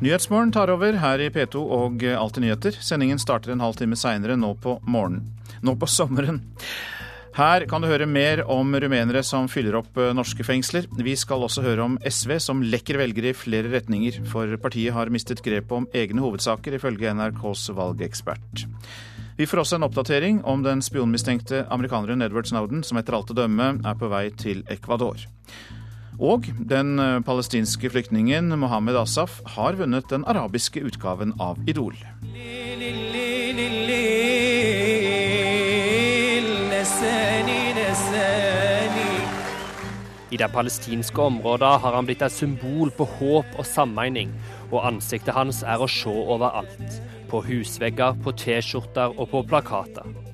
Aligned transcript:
Nyhetsmorgen 0.00 0.52
tar 0.52 0.70
over 0.72 0.96
her 0.96 1.20
i 1.20 1.28
P2 1.28 1.60
og 1.60 2.04
Alltid 2.08 2.40
nyheter. 2.46 2.76
Sendingen 2.80 3.18
starter 3.20 3.52
en 3.52 3.60
halv 3.60 3.76
time 3.76 3.98
seinere 4.00 4.32
nå 4.40 4.54
på 4.56 4.78
morgenen. 4.88 5.26
Nå 5.60 5.74
på 5.76 5.88
sommeren. 5.92 6.38
Her 7.36 7.66
kan 7.68 7.84
du 7.84 7.88
høre 7.90 8.06
mer 8.08 8.40
om 8.48 8.72
rumenere 8.80 9.20
som 9.22 9.44
fyller 9.48 9.76
opp 9.76 9.98
eh, 10.00 10.14
norske 10.16 10.44
fengsler. 10.44 10.88
Vi 10.96 11.12
skal 11.20 11.44
også 11.44 11.62
høre 11.66 11.84
om 11.84 11.98
SV 12.00 12.32
som 12.40 12.62
lekker 12.64 12.96
velgere 12.96 13.34
i 13.34 13.36
flere 13.36 13.68
retninger, 13.74 14.22
for 14.28 14.56
partiet 14.62 14.96
har 14.96 15.12
mistet 15.12 15.44
grepet 15.44 15.76
om 15.76 15.88
egne 15.92 16.24
hovedsaker, 16.24 16.78
ifølge 16.80 17.12
NRKs 17.14 17.68
valgekspert. 17.76 18.64
Vi 19.36 19.46
får 19.48 19.62
også 19.62 19.78
en 19.78 19.86
oppdatering 19.86 20.40
om 20.48 20.64
den 20.64 20.80
spionmistenkte 20.84 21.66
amerikaneren 21.68 22.24
Edward 22.24 22.48
Snowden, 22.48 22.80
som 22.88 22.96
etter 23.00 23.20
alt 23.20 23.30
å 23.32 23.36
dømme 23.36 23.70
er 23.84 24.00
på 24.00 24.08
vei 24.08 24.26
til 24.32 24.64
Ecuador. 24.72 25.28
Og 26.20 26.44
den 26.68 26.98
eh, 27.00 27.22
palestinske 27.24 27.88
flyktningen 27.88 28.52
Mohammed 28.60 28.98
Asaf 29.00 29.38
har 29.56 29.78
vunnet 29.80 30.10
den 30.12 30.26
arabiske 30.28 30.82
utgaven 30.84 31.32
av 31.40 31.56
Idol. 31.64 31.96
I 40.30 40.38
det 40.38 40.48
palestinske 40.52 41.22
området 41.24 41.72
har 41.82 41.96
han 41.96 42.06
blitt 42.06 42.22
et 42.22 42.36
symbol 42.36 42.92
på 42.94 43.08
håp 43.16 43.56
og 43.56 43.66
sammening, 43.66 44.30
og 44.70 44.84
ansiktet 44.92 45.34
hans 45.34 45.64
er 45.64 45.80
å 45.80 45.88
se 45.90 46.12
overalt. 46.12 47.00
På 47.32 47.40
husvegger, 47.46 48.20
på 48.20 48.36
T-skjorter 48.36 49.16
og 49.16 49.32
på 49.32 49.42
plakater. 49.48 50.29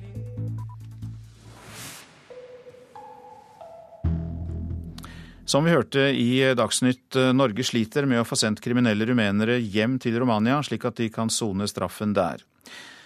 Som 5.47 5.63
vi 5.63 5.71
hørte 5.71 5.99
i 5.99 6.53
Dagsnytt, 6.59 7.15
eh, 7.15 7.31
Norge 7.31 7.63
sliter 7.63 8.05
med 8.05 8.19
å 8.19 8.25
få 8.27 8.35
sendt 8.35 8.59
kriminelle 8.59 9.05
rumenere 9.07 9.55
hjem 9.63 9.93
til 9.97 10.19
Romania, 10.19 10.57
slik 10.59 10.83
at 10.83 10.97
de 10.99 11.07
kan 11.09 11.29
sone 11.29 11.63
straffen 11.71 12.11
der. 12.13 12.43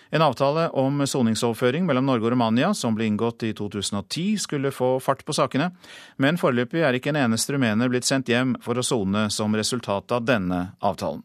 En 0.09 0.22
avtale 0.25 0.72
om 0.73 1.06
soningsoverføring 1.06 1.86
mellom 1.86 2.06
Norge 2.06 2.25
og 2.25 2.31
Romania, 2.31 2.73
som 2.73 2.95
ble 2.95 3.06
inngått 3.06 3.44
i 3.44 3.53
2010, 3.53 4.39
skulle 4.39 4.73
få 4.73 5.00
fart 5.00 5.23
på 5.23 5.38
sakene, 5.38 5.69
men 6.17 6.36
foreløpig 6.36 6.81
er 6.81 6.97
ikke 6.97 7.14
en 7.14 7.30
eneste 7.30 7.53
rumener 7.53 7.88
blitt 7.94 8.09
sendt 8.09 8.25
hjem 8.25 8.58
for 8.59 8.73
å 8.73 8.84
sone 8.84 9.30
som 9.30 9.53
resultat 9.53 10.12
av 10.12 10.25
denne 10.25 10.73
avtalen. 10.81 11.22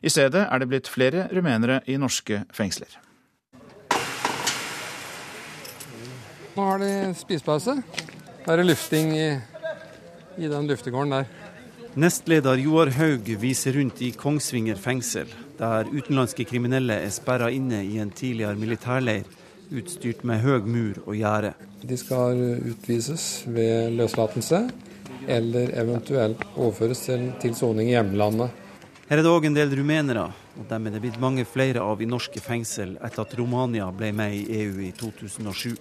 I 0.00 0.08
stedet 0.14 0.46
er 0.48 0.58
det 0.60 0.68
blitt 0.68 0.86
flere 0.86 1.26
rumenere 1.34 1.82
i 1.88 1.98
norske 1.98 2.44
fengsler. 2.54 3.00
Nå 6.54 6.62
har 6.70 6.78
de 6.78 7.14
spisepause. 7.18 7.82
Da 8.46 8.52
er 8.52 8.62
det 8.62 8.70
lufting 8.70 9.10
i 9.18 9.51
i 10.36 10.48
den 10.48 10.68
luftegården 10.70 11.16
der. 11.16 11.26
Nestleder 11.94 12.56
Joar 12.56 12.88
Haug 12.96 13.26
viser 13.42 13.76
rundt 13.76 14.00
i 14.00 14.12
Kongsvinger 14.16 14.78
fengsel, 14.80 15.28
der 15.58 15.88
utenlandske 15.92 16.46
kriminelle 16.48 16.96
er 17.04 17.12
sperra 17.12 17.50
inne 17.52 17.82
i 17.84 17.98
en 18.00 18.10
tidligere 18.10 18.56
militærleir 18.56 19.28
utstyrt 19.72 20.24
med 20.24 20.40
høy 20.40 20.64
mur 20.64 21.02
og 21.04 21.16
gjerde. 21.16 21.52
De 21.84 21.98
skal 22.00 22.40
utvises 22.72 23.44
ved 23.46 23.92
løslatelse, 23.98 24.64
eller 25.28 25.72
eventuelt 25.78 26.42
overføres 26.56 27.04
til 27.42 27.54
soning 27.54 27.90
i 27.90 27.96
hjemlandet. 27.96 28.50
Her 29.08 29.20
er 29.20 29.26
det 29.26 29.32
òg 29.32 29.46
en 29.46 29.56
del 29.56 29.74
rumenere, 29.76 30.30
og 30.56 30.68
dem 30.70 30.86
er 30.86 30.94
det 30.94 31.02
blitt 31.04 31.20
mange 31.20 31.44
flere 31.44 31.84
av 31.84 32.00
i 32.00 32.08
norske 32.08 32.40
fengsel 32.40 32.96
etter 33.04 33.26
at 33.26 33.34
Romania 33.36 33.90
ble 33.92 34.12
med 34.16 34.36
i 34.38 34.62
EU 34.62 34.80
i 34.86 34.92
2007. 34.96 35.76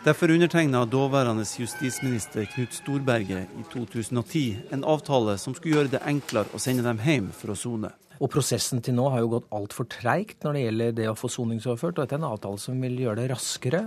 Derfor 0.00 0.30
undertegna 0.30 0.86
daværende 0.88 1.44
justisminister 1.44 2.46
Knut 2.48 2.72
Storberget 2.72 3.50
i 3.60 3.64
2010 3.72 4.56
en 4.72 4.84
avtale 4.88 5.34
som 5.38 5.52
skulle 5.52 5.74
gjøre 5.76 5.92
det 5.92 6.00
enklere 6.08 6.48
å 6.56 6.60
sende 6.62 6.86
dem 6.86 7.02
hjem 7.04 7.26
for 7.36 7.52
å 7.52 7.56
sone. 7.58 7.90
Og 8.16 8.32
Prosessen 8.32 8.80
til 8.80 8.96
nå 8.96 9.10
har 9.12 9.20
jo 9.20 9.34
gått 9.34 9.50
altfor 9.52 9.90
treigt 9.92 10.40
når 10.40 10.56
det 10.56 10.62
gjelder 10.62 10.96
det 11.02 11.10
å 11.10 11.18
få 11.20 11.28
soningsoverført. 11.28 11.98
og 11.98 12.06
Dette 12.06 12.16
er 12.16 12.22
en 12.22 12.30
avtale 12.30 12.62
som 12.64 12.80
vil 12.80 12.96
gjøre 12.96 13.20
det 13.20 13.28
raskere. 13.34 13.82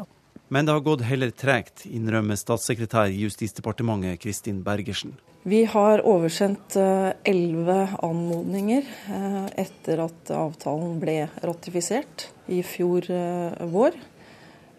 Men 0.54 0.70
det 0.70 0.78
har 0.78 0.86
gått 0.86 1.02
heller 1.10 1.34
tregt, 1.34 1.88
innrømmer 1.90 2.38
statssekretær 2.38 3.10
i 3.10 3.24
Justisdepartementet 3.26 4.22
Kristin 4.22 4.62
Bergersen. 4.62 5.18
Vi 5.50 5.66
har 5.66 6.06
oversendt 6.06 6.78
eh, 6.78 7.10
elleve 7.26 7.88
anmodninger 8.06 8.86
eh, 8.86 9.46
etter 9.66 10.06
at 10.06 10.30
avtalen 10.32 11.00
ble 11.02 11.24
ratifisert 11.42 12.30
i 12.54 12.62
fjor 12.64 13.10
eh, 13.10 13.66
vår 13.74 13.98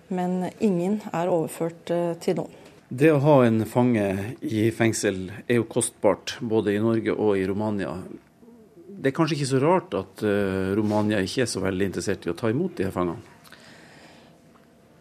men 0.09 0.51
ingen 0.61 1.01
er 1.13 1.31
overført 1.33 1.91
eh, 1.93 2.13
til 2.23 2.39
noen. 2.41 2.61
Det 2.95 3.11
å 3.11 3.21
ha 3.25 3.39
en 3.47 3.65
fange 3.67 4.05
i 4.45 4.69
fengsel 4.75 5.27
er 5.49 5.59
jo 5.59 5.67
kostbart, 5.67 6.37
både 6.45 6.75
i 6.75 6.83
Norge 6.83 7.15
og 7.17 7.39
i 7.41 7.47
Romania. 7.49 7.95
Det 8.87 9.11
er 9.11 9.17
kanskje 9.17 9.39
ikke 9.39 9.51
så 9.51 9.61
rart 9.63 9.97
at 9.99 10.23
uh, 10.23 10.75
Romania 10.77 11.19
ikke 11.25 11.43
er 11.43 11.49
så 11.51 11.63
veldig 11.65 11.89
interessert 11.91 12.29
i 12.29 12.31
å 12.31 12.37
ta 12.39 12.53
imot 12.53 12.77
de 12.79 12.87
her 12.87 12.95
fangene? 12.95 13.33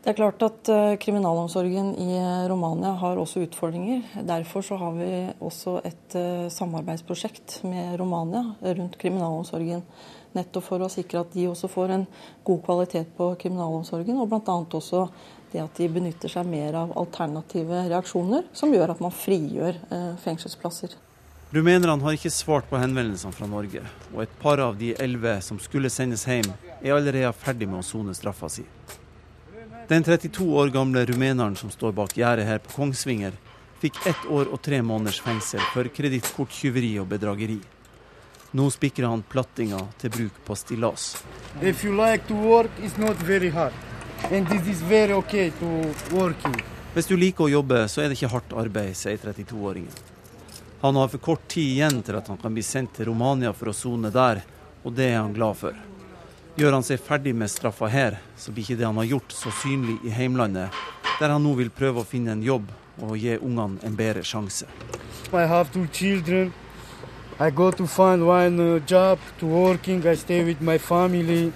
Det 0.03 0.12
er 0.12 0.18
klart 0.18 0.41
at 0.47 0.72
uh, 0.74 0.96
Kriminalomsorgen 1.00 1.94
i 2.02 2.18
Romania 2.50 2.96
har 3.03 3.20
også 3.22 3.44
utfordringer. 3.46 4.02
Derfor 4.25 4.66
så 4.66 4.80
har 4.81 4.97
vi 4.97 5.12
også 5.44 5.78
et 5.85 6.18
samarbeidsprosjekt 6.56 7.62
med 7.68 8.00
Romania 8.02 8.47
rundt 8.64 8.97
kriminalomsorgen 9.03 9.85
Nettopp 10.34 10.66
for 10.66 10.82
å 10.82 10.90
sikre 10.90 11.22
at 11.22 11.34
de 11.36 11.46
også 11.50 11.70
får 11.70 11.94
en 11.94 12.06
god 12.46 12.62
kvalitet 12.66 13.14
på 13.18 13.30
kriminalomsorgen, 13.42 14.18
og 14.18 14.32
bl.a. 14.32 14.56
også 14.66 15.06
det 15.54 15.62
at 15.62 15.78
de 15.78 15.90
benytter 15.94 16.32
seg 16.32 16.48
mer 16.50 16.74
av 16.80 16.94
alternative 16.98 17.84
reaksjoner, 17.92 18.48
som 18.58 18.74
gjør 18.74 18.96
at 18.96 19.04
man 19.04 19.14
frigjør 19.14 19.78
eh, 19.78 20.14
fengselsplasser. 20.24 20.96
Rumenerne 21.54 22.02
har 22.02 22.16
ikke 22.18 22.34
svart 22.34 22.66
på 22.66 22.80
henvendelsene 22.82 23.36
fra 23.38 23.46
Norge, 23.46 23.84
og 24.16 24.24
et 24.24 24.36
par 24.42 24.58
av 24.64 24.74
de 24.80 24.96
elleve 24.98 25.36
som 25.46 25.60
skulle 25.62 25.92
sendes 25.94 26.26
hjem, 26.26 26.50
er 26.82 26.96
allerede 26.96 27.30
ferdig 27.38 27.68
med 27.70 27.84
å 27.84 27.86
sone 27.86 28.16
straffa 28.18 28.50
si. 28.50 28.66
Den 29.90 30.02
32 30.02 30.48
år 30.58 30.72
gamle 30.74 31.04
rumeneren 31.06 31.54
som 31.60 31.70
står 31.70 31.94
bak 31.94 32.18
gjerdet 32.18 32.48
her 32.48 32.64
på 32.64 32.74
Kongsvinger, 32.80 33.38
fikk 33.84 34.00
ett 34.10 34.26
år 34.32 34.50
og 34.50 34.62
tre 34.66 34.80
måneders 34.82 35.20
fengsel 35.22 35.62
for 35.74 35.90
kredittkorttyveri 35.94 36.96
og 37.04 37.10
bedrageri. 37.12 37.60
Nå 38.56 38.69
spikrer 38.69 39.08
han 39.09 39.24
plattinga 39.25 39.80
til 39.97 40.12
bruk 40.14 40.36
på 40.46 40.56
stillas. 40.56 41.24
Like 41.62 42.34
okay 45.14 45.52
Hvis 46.94 47.08
du 47.09 47.16
liker 47.18 47.44
å 47.44 47.50
jobbe, 47.50 47.88
så 47.90 48.02
er 48.02 48.12
det 48.12 48.19
ikke 48.19 48.30
hardt 48.36 48.53
arbeid, 48.53 48.94
sier 48.94 49.18
32-åringen. 49.18 49.90
Han 50.86 50.96
har 51.02 51.09
for 51.09 51.18
kort 51.18 51.47
tid 51.50 51.66
igjen 51.66 52.03
til 52.06 52.19
at 52.19 52.30
han 52.30 52.38
kan 52.38 52.53
bli 52.53 52.62
sendt 52.62 52.94
til 53.00 53.09
Romania 53.09 53.56
for 53.58 53.74
å 53.74 53.74
sone 53.74 54.14
der, 54.14 54.46
og 54.84 54.94
det 54.94 55.09
er 55.09 55.22
han 55.24 55.34
glad 55.34 55.58
for. 55.58 55.74
Gjør 56.53 56.78
han 56.78 56.85
seg 56.85 57.02
ferdig 57.02 57.34
med 57.34 57.50
straffa 57.50 57.90
her, 57.90 58.22
så 58.38 58.53
blir 58.53 58.68
ikke 58.68 58.78
det 58.84 58.85
han 58.85 59.02
har 59.02 59.16
gjort, 59.16 59.34
så 59.34 59.50
synlig 59.64 59.97
i 60.06 60.14
heimlandet, 60.14 60.70
der 61.18 61.34
han 61.34 61.41
nå 61.41 61.58
vil 61.58 61.74
prøve 61.74 62.03
å 62.03 62.06
finne 62.06 62.38
en 62.38 62.46
jobb 62.46 62.70
og 63.02 63.18
gi 63.18 63.40
ungene 63.40 63.81
en 63.81 63.97
bedre 63.97 64.22
sjanse. 64.22 64.70
I 65.34 65.47
have 65.50 65.74
two 65.74 65.88
children. 65.90 66.53
I 67.40 67.50
go 67.50 67.72
to 67.72 67.88
find 67.88 68.28
one 68.28 68.60
uh, 68.60 68.80
job 68.86 69.20
to 69.40 69.48
working. 69.48 70.06
I 70.06 70.16
stay 70.16 70.44
with 70.44 70.62
my 70.62 70.78
family 70.78 71.52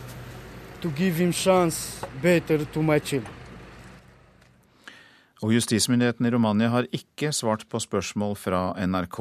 to 0.82 0.90
give 0.90 1.16
him 1.16 1.32
chance 1.32 2.02
better 2.22 2.66
to 2.66 2.82
my 2.82 3.00
children. 3.00 3.34
Og 5.46 5.54
Justismyndigheten 5.54 6.26
i 6.26 6.32
Romania 6.34 6.72
har 6.74 6.88
ikke 6.90 7.30
svart 7.30 7.68
på 7.70 7.78
spørsmål 7.78 8.34
fra 8.42 8.62
NRK. 8.74 9.20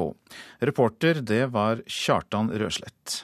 Reporter 0.65 1.21
det 1.21 1.43
var 1.53 1.83
Kjartan 1.85 2.49
Røslett. 2.49 3.21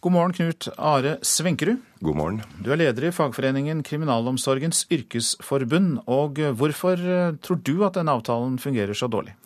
God 0.00 0.14
morgen, 0.14 0.32
Knut 0.32 0.68
Are 0.78 1.18
Svenkerud. 1.20 1.82
God 2.00 2.16
morgen. 2.16 2.42
Du 2.64 2.72
er 2.72 2.80
leder 2.80 3.10
i 3.10 3.12
fagforeningen 3.12 3.82
Kriminalomsorgens 3.84 4.86
yrkesforbund. 4.88 6.06
Og 6.08 6.40
hvorfor 6.56 6.96
eh, 6.96 7.36
tror 7.36 7.60
du 7.60 7.82
at 7.84 8.00
denne 8.00 8.16
avtalen 8.16 8.56
fungerer 8.62 8.96
så 8.96 9.10
dårlig? 9.12 9.36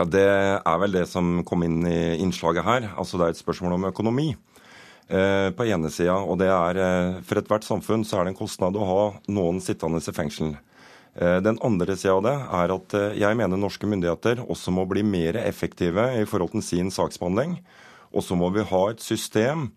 Ja, 0.00 0.06
Det 0.08 0.24
er 0.24 0.78
vel 0.80 0.94
det 0.96 1.04
som 1.10 1.42
kom 1.44 1.60
inn 1.66 1.82
i 1.84 2.16
innslaget 2.24 2.64
her. 2.64 2.86
Altså 2.96 3.18
Det 3.18 3.26
er 3.26 3.34
et 3.34 3.42
spørsmål 3.42 3.74
om 3.76 3.84
økonomi. 3.90 4.32
Eh, 5.10 5.50
på 5.50 5.66
ene 5.66 5.90
sida, 5.90 6.14
og 6.14 6.38
det 6.38 6.48
er 6.48 6.78
eh, 6.78 7.20
For 7.26 7.36
ethvert 7.36 7.66
samfunn 7.66 8.04
så 8.06 8.20
er 8.20 8.24
det 8.24 8.30
en 8.32 8.38
kostnad 8.38 8.78
å 8.78 8.86
ha 8.86 9.02
noen 9.28 9.58
sittende 9.60 9.98
i 9.98 10.14
fengsel. 10.14 10.56
Eh, 11.18 11.40
den 11.42 11.58
andre 11.60 11.96
sida 11.98 12.14
av 12.14 12.22
det 12.24 12.32
er 12.32 12.74
at 12.76 12.94
eh, 12.94 13.18
jeg 13.18 13.36
mener 13.36 13.58
norske 13.58 13.90
myndigheter 13.90 14.40
også 14.46 14.72
må 14.72 14.86
bli 14.88 15.02
mer 15.02 15.36
effektive 15.42 16.06
i 16.16 16.24
forhold 16.24 16.54
til 16.54 16.62
sin 16.62 16.90
saksbehandling. 16.94 17.58
Og 18.14 18.24
så 18.24 18.38
må 18.38 18.48
vi 18.54 18.64
ha 18.64 18.82
et 18.88 19.02
system 19.02 19.72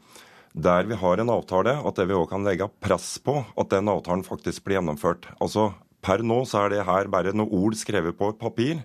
der 0.53 0.85
vi 0.85 0.95
har 0.95 1.19
en 1.19 1.33
avtale, 1.33 1.81
at 1.83 1.97
det 1.97 2.07
vi 2.07 2.15
òg 2.15 2.29
kan 2.29 2.45
legge 2.45 2.69
press 2.79 3.17
på 3.17 3.41
at 3.57 3.73
den 3.73 3.89
avtalen 3.89 4.23
faktisk 4.23 4.63
blir 4.63 4.79
gjennomført. 4.79 5.27
Altså 5.41 5.73
Per 6.03 6.19
nå 6.19 6.43
så 6.43 6.65
er 6.65 6.73
det 6.73 6.85
her 6.85 7.07
bare 7.07 7.31
noen 7.31 7.51
ord 7.55 7.75
skrevet 7.79 8.15
på 8.19 8.33
papir 8.35 8.81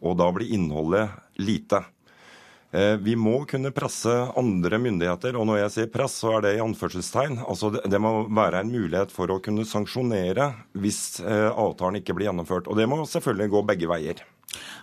og 0.00 0.18
da 0.20 0.28
blir 0.34 0.52
innholdet 0.56 1.08
lite. 1.40 1.84
Eh, 2.70 2.94
vi 3.02 3.16
må 3.18 3.40
kunne 3.50 3.72
presse 3.74 4.12
andre 4.38 4.78
myndigheter, 4.78 5.34
og 5.34 5.48
når 5.48 5.64
jeg 5.64 5.74
sier 5.74 5.88
press, 5.90 6.20
så 6.22 6.36
er 6.36 6.44
det 6.44 6.52
i 6.56 6.62
anførselstegn. 6.62 7.40
Altså 7.42 7.72
det, 7.74 8.00
må 8.02 8.28
være 8.30 8.62
en 8.62 8.70
mulighet 8.70 9.14
for 9.14 9.32
å 9.32 9.40
kunne 9.42 9.66
sanksjonere 9.66 10.52
hvis 10.78 11.18
eh, 11.24 11.48
avtalen 11.50 11.98
ikke 11.98 12.14
blir 12.14 12.30
gjennomført. 12.30 12.70
Og 12.70 12.78
det 12.78 12.86
må 12.90 13.02
selvfølgelig 13.02 13.54
gå 13.56 13.64
begge 13.72 13.90
veier. 13.90 14.22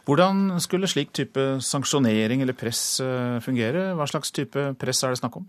Hvordan 0.07 0.59
skulle 0.63 0.87
slik 0.87 1.09
type 1.15 1.41
sanksjonering 1.63 2.43
eller 2.43 2.55
press 2.55 3.01
fungere? 3.43 3.89
Hva 3.99 4.05
slags 4.07 4.31
type 4.31 4.69
press 4.79 5.03
er 5.03 5.11
det 5.11 5.19
snakk 5.19 5.41
om? 5.41 5.47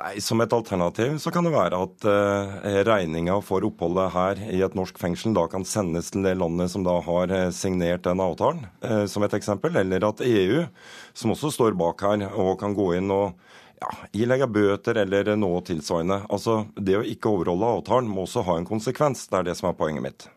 Nei, 0.00 0.20
Som 0.24 0.40
et 0.40 0.52
alternativ 0.52 1.18
så 1.20 1.32
kan 1.34 1.44
det 1.44 1.52
være 1.52 1.76
at 1.84 2.04
eh, 2.08 2.78
regninga 2.88 3.36
for 3.44 3.64
oppholdet 3.68 4.14
her 4.14 4.38
i 4.48 4.62
et 4.64 4.76
norsk 4.78 4.96
fengsel 5.00 5.34
da 5.36 5.44
kan 5.52 5.66
sendes 5.68 6.08
til 6.14 6.24
det 6.24 6.38
landet 6.40 6.72
som 6.72 6.86
da 6.86 6.94
har 7.04 7.34
uh, 7.34 7.50
signert 7.52 8.06
den 8.06 8.22
avtalen, 8.24 8.64
eh, 8.80 9.04
som 9.10 9.26
et 9.26 9.36
eksempel. 9.36 9.76
Eller 9.76 10.06
at 10.08 10.22
EU, 10.24 10.64
som 11.12 11.34
også 11.34 11.52
står 11.52 11.76
bak 11.80 12.06
her, 12.06 12.24
og 12.32 12.56
kan 12.62 12.76
gå 12.76 12.94
inn 12.96 13.12
og 13.12 13.36
ja, 13.80 13.90
ilegge 14.12 14.48
bøter 14.50 15.00
eller 15.02 15.32
noe 15.40 15.62
tilsvarende. 15.66 16.22
Altså, 16.28 16.66
Det 16.76 16.98
å 16.98 17.06
ikke 17.06 17.32
overholde 17.32 17.72
avtalen 17.78 18.10
må 18.10 18.26
også 18.26 18.44
ha 18.46 18.58
en 18.58 18.68
konsekvens. 18.68 19.26
Det 19.30 19.38
er 19.38 19.48
det 19.48 19.56
som 19.58 19.70
er 19.70 19.78
poenget 19.78 20.04
mitt. 20.04 20.28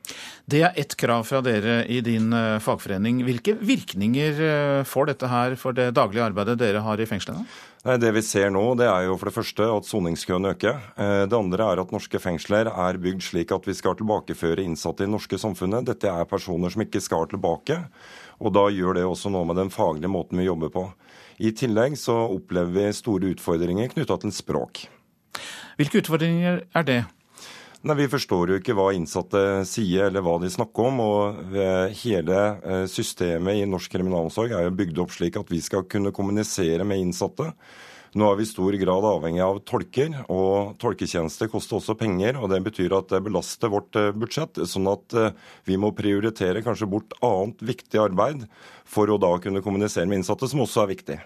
Det 0.48 0.64
er 0.64 0.80
ett 0.80 0.96
krav 1.00 1.28
fra 1.28 1.42
dere 1.44 1.84
i 1.88 2.02
din 2.04 2.32
fagforening. 2.60 3.22
Hvilke 3.28 3.56
virkninger 3.60 4.84
får 4.88 5.12
dette 5.12 5.30
her 5.32 5.56
for 5.60 5.76
det 5.76 5.94
daglige 5.96 6.26
arbeidet 6.26 6.58
dere 6.60 6.84
har 6.84 7.00
i 7.00 7.08
fengslene? 7.08 7.46
Nei, 7.84 7.98
Det 8.00 8.14
vi 8.16 8.22
ser 8.24 8.52
nå, 8.54 8.62
det 8.80 8.88
er 8.88 9.10
jo 9.10 9.18
for 9.20 9.28
det 9.28 9.36
første 9.36 9.66
at 9.68 9.88
soningskøen 9.88 10.48
øker. 10.54 10.78
Eh, 10.96 11.26
det 11.28 11.36
andre 11.36 11.66
er 11.68 11.82
at 11.82 11.92
norske 11.92 12.20
fengsler 12.22 12.70
er 12.72 13.00
bygd 13.02 13.26
slik 13.26 13.52
at 13.52 13.68
vi 13.68 13.76
skal 13.76 13.98
tilbakeføre 14.00 14.64
innsatte 14.64 15.04
i 15.04 15.08
det 15.10 15.12
norske 15.12 15.36
samfunnet. 15.36 15.90
Dette 15.90 16.08
er 16.08 16.30
personer 16.30 16.72
som 16.72 16.86
ikke 16.86 17.04
skal 17.04 17.28
tilbake. 17.28 17.82
Og 18.40 18.56
da 18.56 18.70
gjør 18.72 18.96
det 18.96 19.04
også 19.04 19.34
noe 19.34 19.50
med 19.50 19.60
den 19.60 19.74
faglige 19.74 20.12
måten 20.12 20.40
vi 20.40 20.48
jobber 20.48 20.72
på. 20.72 20.86
I 21.40 21.54
tillegg 21.58 21.98
så 22.00 22.16
opplever 22.36 22.74
vi 22.76 22.94
store 22.94 23.34
utfordringer 23.34 23.92
knytta 23.94 24.20
til 24.22 24.34
språk. 24.36 24.86
Hvilke 25.80 26.04
utfordringer 26.04 26.64
er 26.76 26.88
det? 26.88 27.02
Nei, 27.84 27.96
Vi 28.00 28.08
forstår 28.08 28.52
jo 28.54 28.58
ikke 28.62 28.76
hva 28.78 28.92
innsatte 28.96 29.40
sier 29.68 30.08
eller 30.08 30.24
hva 30.24 30.38
de 30.40 30.52
snakker 30.52 30.88
om. 30.88 31.02
og 31.04 31.56
Hele 32.00 32.38
eh, 32.64 32.86
systemet 32.88 33.60
i 33.60 33.66
norsk 33.68 33.92
kriminalomsorg 33.92 34.54
er 34.56 34.70
jo 34.70 34.78
bygd 34.78 35.02
opp 35.04 35.12
slik 35.12 35.40
at 35.40 35.52
vi 35.52 35.60
skal 35.64 35.84
kunne 35.92 36.14
kommunisere 36.16 36.88
med 36.88 37.02
innsatte. 37.04 37.50
Nå 38.14 38.28
er 38.30 38.38
vi 38.38 38.46
i 38.46 38.50
stor 38.50 38.76
grad 38.78 39.06
avhengig 39.10 39.42
av 39.42 39.60
tolker, 39.66 40.20
og 40.30 40.76
tolketjenester 40.82 41.50
koster 41.50 41.80
også 41.80 41.96
penger. 41.98 42.38
og 42.38 42.52
Det 42.52 42.60
betyr 42.68 42.94
at 42.98 43.10
det 43.10 43.24
belaster 43.26 43.72
vårt 43.74 43.98
eh, 43.98 44.12
budsjett, 44.14 44.62
sånn 44.70 44.90
at 44.92 45.16
eh, 45.18 45.32
vi 45.66 45.80
må 45.82 45.90
prioritere 45.98 46.62
kanskje 46.66 46.90
bort 46.92 47.16
annet 47.26 47.64
viktig 47.66 48.02
arbeid 48.02 48.46
for 48.86 49.10
å 49.10 49.18
da 49.22 49.32
kunne 49.42 49.64
kommunisere 49.66 50.06
med 50.06 50.22
innsatte, 50.22 50.50
som 50.50 50.62
også 50.62 50.84
er 50.84 50.92
viktig. 50.94 51.18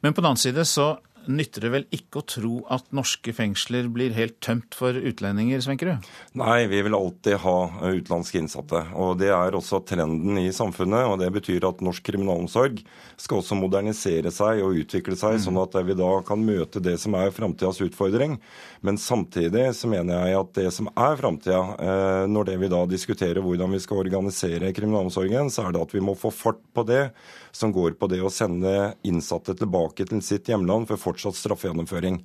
Men 0.00 0.16
på 0.16 0.24
den 0.24 0.30
annen 0.32 0.40
side 0.40 0.64
så 0.68 0.94
nytter 1.30 1.64
det 1.64 1.70
vel 1.72 1.86
ikke 1.94 2.20
å 2.20 2.26
tro 2.28 2.54
at 2.72 2.86
norske 2.94 3.32
fengsler 3.36 3.88
blir 3.92 4.14
helt 4.16 4.36
tømt 4.44 4.76
for 4.76 4.96
utlendinger, 4.96 5.62
Svenkerud? 5.64 6.06
Nei, 6.38 6.64
vi 6.70 6.82
vil 6.86 6.96
alltid 6.96 7.38
ha 7.44 7.56
utenlandske 7.82 8.40
innsatte. 8.42 8.82
Og 8.98 9.18
det 9.20 9.30
er 9.34 9.56
også 9.56 9.82
trenden 9.88 10.40
i 10.40 10.50
samfunnet. 10.54 11.08
Og 11.10 11.18
det 11.22 11.30
betyr 11.34 11.66
at 11.68 11.82
norsk 11.84 12.04
kriminalomsorg 12.06 12.82
skal 13.20 13.40
også 13.40 13.58
modernisere 13.58 14.32
seg 14.34 14.62
og 14.64 14.80
utvikle 14.82 15.16
seg, 15.18 15.38
mm. 15.38 15.44
sånn 15.46 15.60
at 15.62 15.78
vi 15.86 15.98
da 15.98 16.10
kan 16.26 16.44
møte 16.44 16.82
det 16.84 16.96
som 17.02 17.16
er 17.18 17.34
framtidas 17.34 17.82
utfordring. 17.84 18.38
Men 18.84 19.00
samtidig 19.00 19.70
så 19.78 19.90
mener 19.90 20.28
jeg 20.28 20.40
at 20.40 20.52
det 20.58 20.68
som 20.74 20.90
er 20.92 21.18
framtida, 21.20 21.62
eh, 21.78 22.24
når 22.30 22.50
det 22.50 22.58
vi 22.64 22.72
da 22.72 22.82
diskuterer 22.90 23.44
hvordan 23.44 23.74
vi 23.74 23.82
skal 23.82 24.02
organisere 24.04 24.74
kriminalomsorgen, 24.76 25.52
så 25.52 25.68
er 25.68 25.74
det 25.74 25.84
at 25.86 25.94
vi 25.94 26.04
må 26.04 26.16
få 26.18 26.32
fart 26.34 26.60
på 26.74 26.86
det 26.88 27.08
som 27.54 27.72
går 27.72 27.94
på 27.98 28.08
det 28.10 28.18
å 28.24 28.32
sende 28.32 28.94
innsatte 29.06 29.54
tilbake 29.54 30.06
til 30.10 30.22
sitt 30.26 30.48
hjemland 30.50 30.88
for 30.90 31.00
fortsatt 31.00 31.38
straffegjennomføring. 31.38 32.18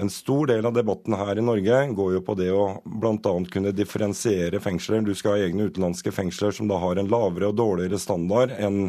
En 0.00 0.10
stor 0.12 0.48
del 0.48 0.66
av 0.66 0.76
debatten 0.76 1.16
her 1.18 1.38
i 1.38 1.44
Norge 1.44 1.80
går 1.98 2.14
jo 2.16 2.22
på 2.24 2.36
det 2.38 2.48
å 2.54 2.64
bl.a. 2.84 3.34
kunne 3.52 3.74
differensiere 3.76 4.62
fengsler. 4.62 5.04
Du 5.04 5.12
skal 5.18 5.36
ha 5.36 5.44
egne 5.44 5.68
utenlandske 5.68 6.14
fengsler 6.14 6.56
som 6.56 6.70
da 6.70 6.80
har 6.80 7.00
en 7.00 7.10
lavere 7.12 7.50
og 7.50 7.58
dårligere 7.60 8.00
standard 8.00 8.54
enn 8.56 8.86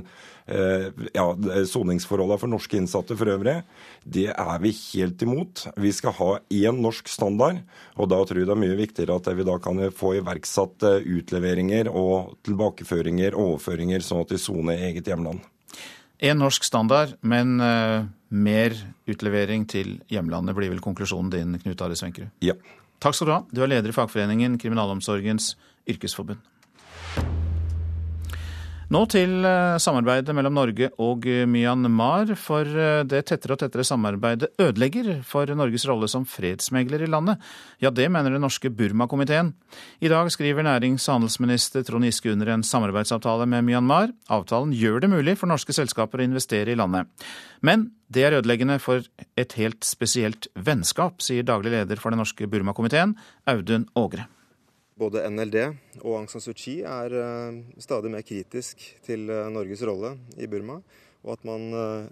eh, 0.47 0.87
ja, 1.11 1.27
soningsforholdene 1.67 2.39
for 2.39 2.53
norske 2.53 2.79
innsatte 2.79 3.17
for 3.19 3.33
øvrig. 3.33 3.59
Det 4.03 4.29
er 4.31 4.63
vi 4.63 4.71
helt 4.71 5.27
imot. 5.27 5.67
Vi 5.75 5.91
skal 5.95 6.15
ha 6.21 6.31
én 6.47 6.81
norsk 6.85 7.11
standard, 7.11 7.63
og 7.99 8.13
da 8.13 8.21
tror 8.23 8.43
jeg 8.43 8.47
det 8.47 8.55
er 8.55 8.63
mye 8.63 8.79
viktigere 8.79 9.19
at 9.19 9.31
vi 9.35 9.47
da 9.47 9.59
kan 9.59 9.83
få 9.91 10.15
iverksatt 10.21 10.87
eh, 10.87 11.09
utleveringer 11.19 11.91
og 11.91 12.37
tilbakeføringer, 12.47 13.35
og 13.35 13.57
overføringer, 13.57 14.05
sånn 14.05 14.23
at 14.23 14.31
de 14.31 14.39
soner 14.39 14.87
eget 14.87 15.11
hjemland. 15.11 15.41
En 16.21 16.37
norsk 16.37 16.63
standard, 16.67 17.15
men 17.25 17.55
uh, 17.57 18.05
mer 18.29 18.75
utlevering 19.09 19.65
til 19.65 19.95
hjemlandet 20.11 20.53
blir 20.53 20.69
vel 20.69 20.83
konklusjonen 20.83 21.31
din, 21.33 21.57
Knut 21.63 21.81
Are 21.81 21.97
Svenkerud? 21.97 22.29
Ja. 22.45 22.53
Takk 23.01 23.17
skal 23.17 23.27
du 23.27 23.33
ha. 23.33 23.41
Du 23.49 23.63
er 23.65 23.71
leder 23.71 23.89
i 23.89 23.95
fagforeningen 23.95 24.59
Kriminalomsorgens 24.61 25.55
yrkesforbund. 25.89 26.37
Nå 28.91 29.05
til 29.07 29.45
eh, 29.47 29.77
samarbeidet 29.79 30.33
mellom 30.35 30.57
Norge 30.57 30.89
og 30.99 31.23
eh, 31.29 31.45
Myanmar, 31.47 32.33
for 32.35 32.67
eh, 32.67 33.05
det 33.07 33.21
tettere 33.29 33.55
og 33.55 33.61
tettere 33.61 33.85
samarbeidet 33.87 34.49
ødelegger 34.59 35.21
for 35.23 35.47
Norges 35.55 35.85
rolle 35.87 36.09
som 36.11 36.25
fredsmegler 36.27 37.05
i 37.05 37.07
landet. 37.07 37.39
Ja, 37.79 37.87
det 37.95 38.09
mener 38.11 38.35
den 38.35 38.43
norske 38.43 38.67
Burma-komiteen. 38.67 39.53
I 40.03 40.11
dag 40.11 40.27
skriver 40.35 40.67
nærings- 40.67 41.07
og 41.07 41.21
handelsminister 41.21 41.87
Trond 41.87 42.09
Giske 42.09 42.33
under 42.33 42.51
en 42.51 42.67
samarbeidsavtale 42.67 43.47
med 43.47 43.63
Myanmar. 43.69 44.11
Avtalen 44.27 44.75
gjør 44.75 45.05
det 45.05 45.11
mulig 45.15 45.37
for 45.39 45.47
norske 45.47 45.77
selskaper 45.77 46.19
å 46.19 46.27
investere 46.27 46.75
i 46.75 46.79
landet. 46.81 47.07
Men 47.63 47.93
det 48.11 48.27
er 48.27 48.37
ødeleggende 48.41 48.75
for 48.83 49.07
et 49.39 49.55
helt 49.55 49.87
spesielt 49.87 50.51
vennskap, 50.59 51.23
sier 51.23 51.47
daglig 51.47 51.77
leder 51.77 51.95
for 51.95 52.11
den 52.11 52.19
norske 52.25 52.43
Burma-komiteen, 52.43 53.15
Audun 53.47 53.87
Ågre. 53.95 54.27
Både 54.99 55.23
NLD 55.29 55.57
og 56.03 56.15
Aung 56.17 56.27
San 56.29 56.43
Suu 56.43 56.53
Kyi 56.57 56.81
er 56.87 57.13
eh, 57.15 57.61
stadig 57.81 58.11
mer 58.11 58.25
kritisk 58.27 58.81
til 59.05 59.29
eh, 59.31 59.47
Norges 59.53 59.83
rolle 59.87 60.17
i 60.37 60.49
Burma, 60.51 60.81
og 61.23 61.37
at 61.37 61.47
man 61.47 61.69
eh, 61.71 62.09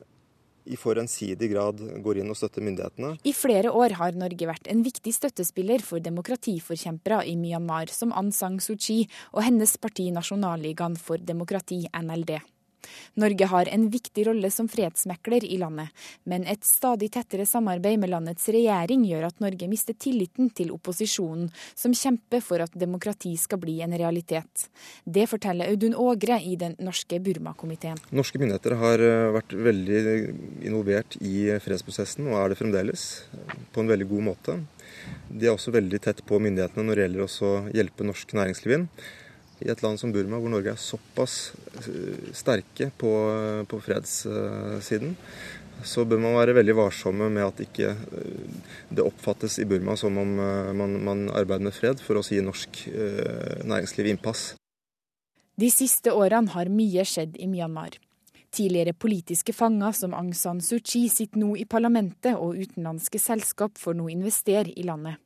i 0.70 0.78
for 0.78 1.00
ensidig 1.02 1.50
grad 1.52 1.82
går 2.04 2.22
inn 2.22 2.30
og 2.32 2.38
støtter 2.38 2.64
myndighetene. 2.66 3.16
I 3.26 3.34
flere 3.34 3.72
år 3.74 3.96
har 4.00 4.18
Norge 4.18 4.48
vært 4.50 4.70
en 4.72 4.84
viktig 4.86 5.14
støttespiller 5.16 5.84
for 5.86 6.04
demokratiforkjempere 6.04 7.24
i 7.30 7.36
Myanmar, 7.40 7.92
som 7.94 8.14
Aung 8.14 8.32
San 8.36 8.60
Suu 8.64 8.78
Kyi 8.78 9.04
og 9.34 9.44
hennes 9.48 9.76
parti 9.82 10.10
Nasjonalligaen 10.16 10.98
for 11.00 11.22
demokrati, 11.22 11.84
NLD. 11.90 12.38
Norge 13.20 13.46
har 13.52 13.70
en 13.72 13.88
viktig 13.92 14.26
rolle 14.28 14.52
som 14.52 14.68
fredsmekler 14.72 15.46
i 15.46 15.58
landet, 15.62 15.90
men 16.24 16.46
et 16.48 16.64
stadig 16.66 17.12
tettere 17.14 17.46
samarbeid 17.50 18.00
med 18.00 18.12
landets 18.14 18.48
regjering 18.54 19.06
gjør 19.08 19.28
at 19.30 19.44
Norge 19.44 19.70
mister 19.72 19.98
tilliten 19.98 20.52
til 20.56 20.72
opposisjonen, 20.76 21.50
som 21.76 21.96
kjemper 21.96 22.44
for 22.46 22.64
at 22.64 22.76
demokrati 22.80 23.36
skal 23.40 23.62
bli 23.62 23.80
en 23.86 23.96
realitet. 23.98 24.68
Det 25.04 25.28
forteller 25.30 25.72
Audun 25.72 25.98
Ågre 26.00 26.40
i 26.44 26.56
den 26.60 26.76
norske 26.80 27.20
Burma-komiteen. 27.24 28.00
Norske 28.16 28.42
myndigheter 28.42 28.78
har 28.80 29.04
eh, 29.04 29.30
vært 29.36 29.56
veldig 29.70 30.02
involvert 30.68 31.18
i 31.22 31.50
fredsprosessen, 31.64 32.30
og 32.30 32.40
er 32.40 32.52
det 32.54 32.60
fremdeles, 32.62 33.08
på 33.74 33.84
en 33.84 33.90
veldig 33.92 34.10
god 34.10 34.28
måte. 34.32 34.60
De 35.30 35.48
er 35.48 35.54
også 35.54 35.74
veldig 35.74 36.00
tett 36.04 36.22
på 36.28 36.40
myndighetene 36.42 36.86
når 36.86 36.96
det 36.98 37.08
gjelder 37.08 37.26
å 37.26 37.56
hjelpe 37.76 38.08
norsk 38.08 38.38
næringsliv 38.38 38.78
inn 38.78 38.88
i 39.60 39.70
et 39.72 39.82
land 39.84 40.00
som 40.00 40.12
Burma, 40.16 40.40
hvor 40.40 40.52
Norge 40.52 40.74
er 40.74 40.80
såpass 40.80 41.52
eh, 41.82 42.30
sterke 42.36 42.90
på, 42.98 43.12
på 43.68 43.80
fredssiden, 43.84 45.16
så 45.84 46.04
bør 46.08 46.20
man 46.20 46.36
være 46.36 46.58
veldig 46.58 46.76
varsomme 46.76 47.30
med 47.32 47.46
at 47.46 47.62
ikke 47.64 47.92
eh, 47.92 48.66
det 48.90 49.06
oppfattes 49.06 49.60
i 49.60 49.68
Burma 49.68 49.98
som 50.00 50.18
om 50.22 50.36
eh, 50.40 50.72
man, 50.80 50.98
man 51.04 51.28
arbeider 51.30 51.70
med 51.70 51.76
fred 51.76 52.04
for 52.04 52.20
å 52.20 52.26
gi 52.26 52.42
norsk 52.44 52.86
næringsliv 53.68 54.14
innpass. 54.14 54.54
De 55.60 55.68
siste 55.74 56.14
årene 56.16 56.54
har 56.54 56.72
mye 56.72 57.04
skjedd 57.04 57.36
i 57.36 57.50
Myanmar. 57.52 57.98
Tidligere 58.56 58.96
politiske 58.98 59.54
fanger 59.54 59.92
som 59.94 60.14
Aung 60.18 60.32
San 60.34 60.62
Suu 60.64 60.80
Kyi 60.80 61.10
sitter 61.12 61.44
nå 61.44 61.52
i 61.60 61.68
parlamentet, 61.70 62.34
og 62.34 62.58
utenlandske 62.58 63.20
selskap 63.22 63.78
får 63.78 64.00
nå 64.00 64.08
investere 64.10 64.72
i 64.74 64.88
landet. 64.88 65.20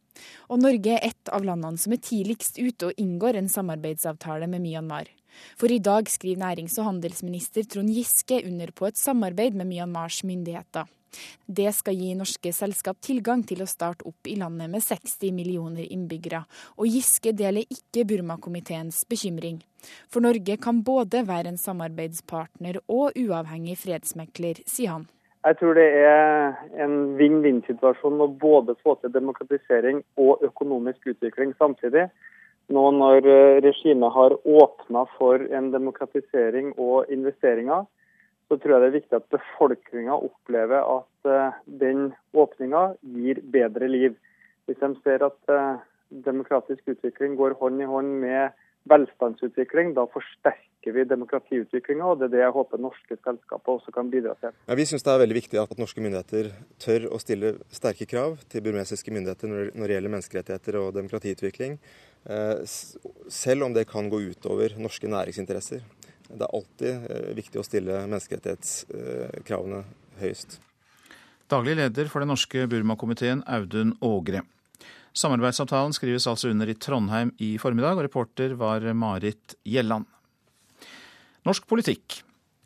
Og 0.50 0.62
Norge 0.62 0.96
er 0.98 1.10
et 1.10 1.34
av 1.34 1.46
landene 1.46 1.80
som 1.82 1.94
er 1.96 2.02
tidligst 2.04 2.60
ute 2.62 2.90
og 2.90 3.00
inngår 3.02 3.40
en 3.40 3.52
samarbeidsavtale 3.52 4.50
med 4.52 4.66
Myanmar. 4.66 5.10
For 5.58 5.72
i 5.72 5.82
dag 5.82 6.10
skriver 6.12 6.42
nærings- 6.42 6.78
og 6.80 6.92
handelsminister 6.92 7.66
Trond 7.66 7.90
Giske 7.90 8.44
under 8.46 8.72
på 8.72 8.90
et 8.90 9.00
samarbeid 9.00 9.58
med 9.58 9.72
Myanmars 9.72 10.22
myndigheter. 10.24 10.86
Det 11.46 11.70
skal 11.76 11.98
gi 11.98 12.14
norske 12.18 12.54
selskap 12.56 13.02
tilgang 13.06 13.44
til 13.46 13.62
å 13.62 13.70
starte 13.70 14.06
opp 14.10 14.30
i 14.30 14.38
landet 14.40 14.72
med 14.74 14.82
60 14.82 15.34
millioner 15.36 15.86
innbyggere, 15.86 16.44
og 16.78 16.90
Giske 16.90 17.36
deler 17.38 17.70
ikke 17.70 18.06
Burma-komiteens 18.10 19.04
bekymring. 19.10 19.62
For 20.10 20.26
Norge 20.26 20.58
kan 20.58 20.82
både 20.86 21.26
være 21.28 21.54
en 21.54 21.62
samarbeidspartner 21.62 22.82
og 22.88 23.20
uavhengig 23.20 23.78
fredsmekler, 23.84 24.64
sier 24.66 24.98
han. 24.98 25.10
Jeg 25.44 25.58
tror 25.60 25.76
det 25.76 25.90
er 26.00 26.54
en 26.80 26.94
vinn-vinn-situasjon 27.20 28.22
å 28.24 28.30
både 28.40 28.78
få 28.80 28.96
til 29.02 29.12
demokratisering 29.12 30.00
og 30.16 30.46
økonomisk 30.48 31.10
utvikling 31.12 31.52
samtidig. 31.60 32.06
Nå 32.72 32.84
når 32.96 33.28
eh, 33.28 33.58
regimet 33.66 34.16
har 34.16 34.38
åpna 34.40 35.04
for 35.18 35.44
en 35.52 35.68
demokratisering 35.74 36.72
og 36.80 37.12
investeringer, 37.12 37.84
så 38.48 38.56
tror 38.56 38.76
jeg 38.76 38.84
det 38.84 38.88
er 38.88 38.98
viktig 39.00 39.18
at 39.20 39.34
befolkninga 39.36 40.16
opplever 40.30 40.80
at 40.80 41.28
eh, 41.28 41.60
den 41.82 42.14
åpninga 42.32 42.86
gir 43.04 43.44
bedre 43.52 43.92
liv. 43.92 44.16
Hvis 44.64 44.80
de 44.80 44.94
ser 45.04 45.28
at 45.28 45.52
eh, 45.52 45.84
demokratisk 46.24 46.96
utvikling 46.96 47.36
går 47.36 47.58
hånd 47.60 47.84
i 47.84 47.90
hånd 47.90 48.16
med 48.24 48.56
velstandsutvikling. 48.90 49.94
Da 49.98 50.06
forsterker 50.12 50.96
vi 50.96 51.06
demokratiutviklinga, 51.08 52.06
og 52.12 52.20
det 52.20 52.28
er 52.28 52.34
det 52.34 52.42
jeg 52.44 52.56
håper 52.58 52.82
norske 52.82 53.18
selskaper 53.18 53.78
også 53.78 53.94
kan 53.96 54.10
bidra 54.12 54.36
til. 54.42 54.56
Ja, 54.68 54.78
vi 54.80 54.88
syns 54.90 55.06
det 55.06 55.14
er 55.14 55.22
veldig 55.24 55.38
viktig 55.40 55.62
at 55.62 55.78
norske 55.80 56.04
myndigheter 56.04 56.52
tør 56.84 57.08
å 57.16 57.20
stille 57.24 57.54
sterke 57.74 58.08
krav 58.10 58.42
til 58.52 58.66
burmesiske 58.66 59.14
myndigheter 59.16 59.54
når 59.54 59.88
det 59.88 59.98
gjelder 59.98 60.16
menneskerettigheter 60.18 60.80
og 60.82 60.92
demokratiutvikling, 60.98 61.80
eh, 62.28 62.64
selv 63.32 63.70
om 63.70 63.76
det 63.76 63.88
kan 63.92 64.12
gå 64.12 64.20
utover 64.34 64.76
norske 64.80 65.08
næringsinteresser. 65.08 65.86
Det 66.34 66.42
er 66.42 66.56
alltid 66.60 67.10
eh, 67.12 67.32
viktig 67.40 67.62
å 67.62 67.68
stille 67.68 68.04
menneskerettighetskravene 68.10 69.84
høyest. 70.20 70.60
Daglig 71.52 71.76
leder 71.78 72.08
for 72.10 72.24
den 72.24 72.32
norske 72.32 72.64
Burma-komiteen, 72.72 73.44
Audun 73.46 73.96
Ågre. 74.02 74.44
Samarbeidsavtalen 75.14 75.94
skrives 75.94 76.26
altså 76.30 76.50
under 76.50 76.70
i 76.70 76.76
Trondheim 76.78 77.32
i 77.38 77.56
formiddag, 77.62 78.00
og 78.00 78.08
reporter 78.08 78.56
var 78.58 78.86
Marit 78.98 79.56
Gjelland. 79.66 80.08
Norsk 81.46 81.68
politikk. 81.70 82.22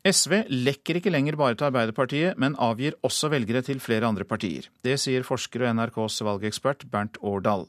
SV 0.06 0.44
lekker 0.48 1.00
ikke 1.00 1.12
lenger 1.12 1.36
bare 1.36 1.56
til 1.58 1.68
Arbeiderpartiet, 1.68 2.38
men 2.40 2.56
avgir 2.62 2.96
også 3.04 3.28
velgere 3.32 3.60
til 3.66 3.82
flere 3.82 4.08
andre 4.08 4.24
partier. 4.24 4.70
Det 4.86 4.96
sier 5.00 5.26
forsker 5.26 5.66
og 5.66 5.74
NRKs 5.76 6.22
valgekspert 6.24 6.86
Bernt 6.92 7.18
Årdal. 7.20 7.66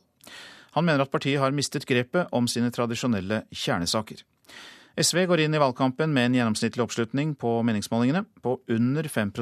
Han 0.77 0.85
mener 0.85 1.03
at 1.03 1.11
partiet 1.11 1.41
har 1.41 1.55
mistet 1.55 1.87
grepet 1.89 2.29
om 2.35 2.47
sine 2.47 2.69
tradisjonelle 2.71 3.43
kjernesaker. 3.49 4.21
SV 4.99 5.23
går 5.31 5.45
inn 5.45 5.55
i 5.55 5.61
valgkampen 5.61 6.13
med 6.13 6.29
en 6.29 6.37
gjennomsnittlig 6.37 6.83
oppslutning 6.85 7.33
på 7.39 7.57
meningsmålingene 7.65 8.25
på 8.43 8.59
under 8.69 9.07
5 9.07 9.33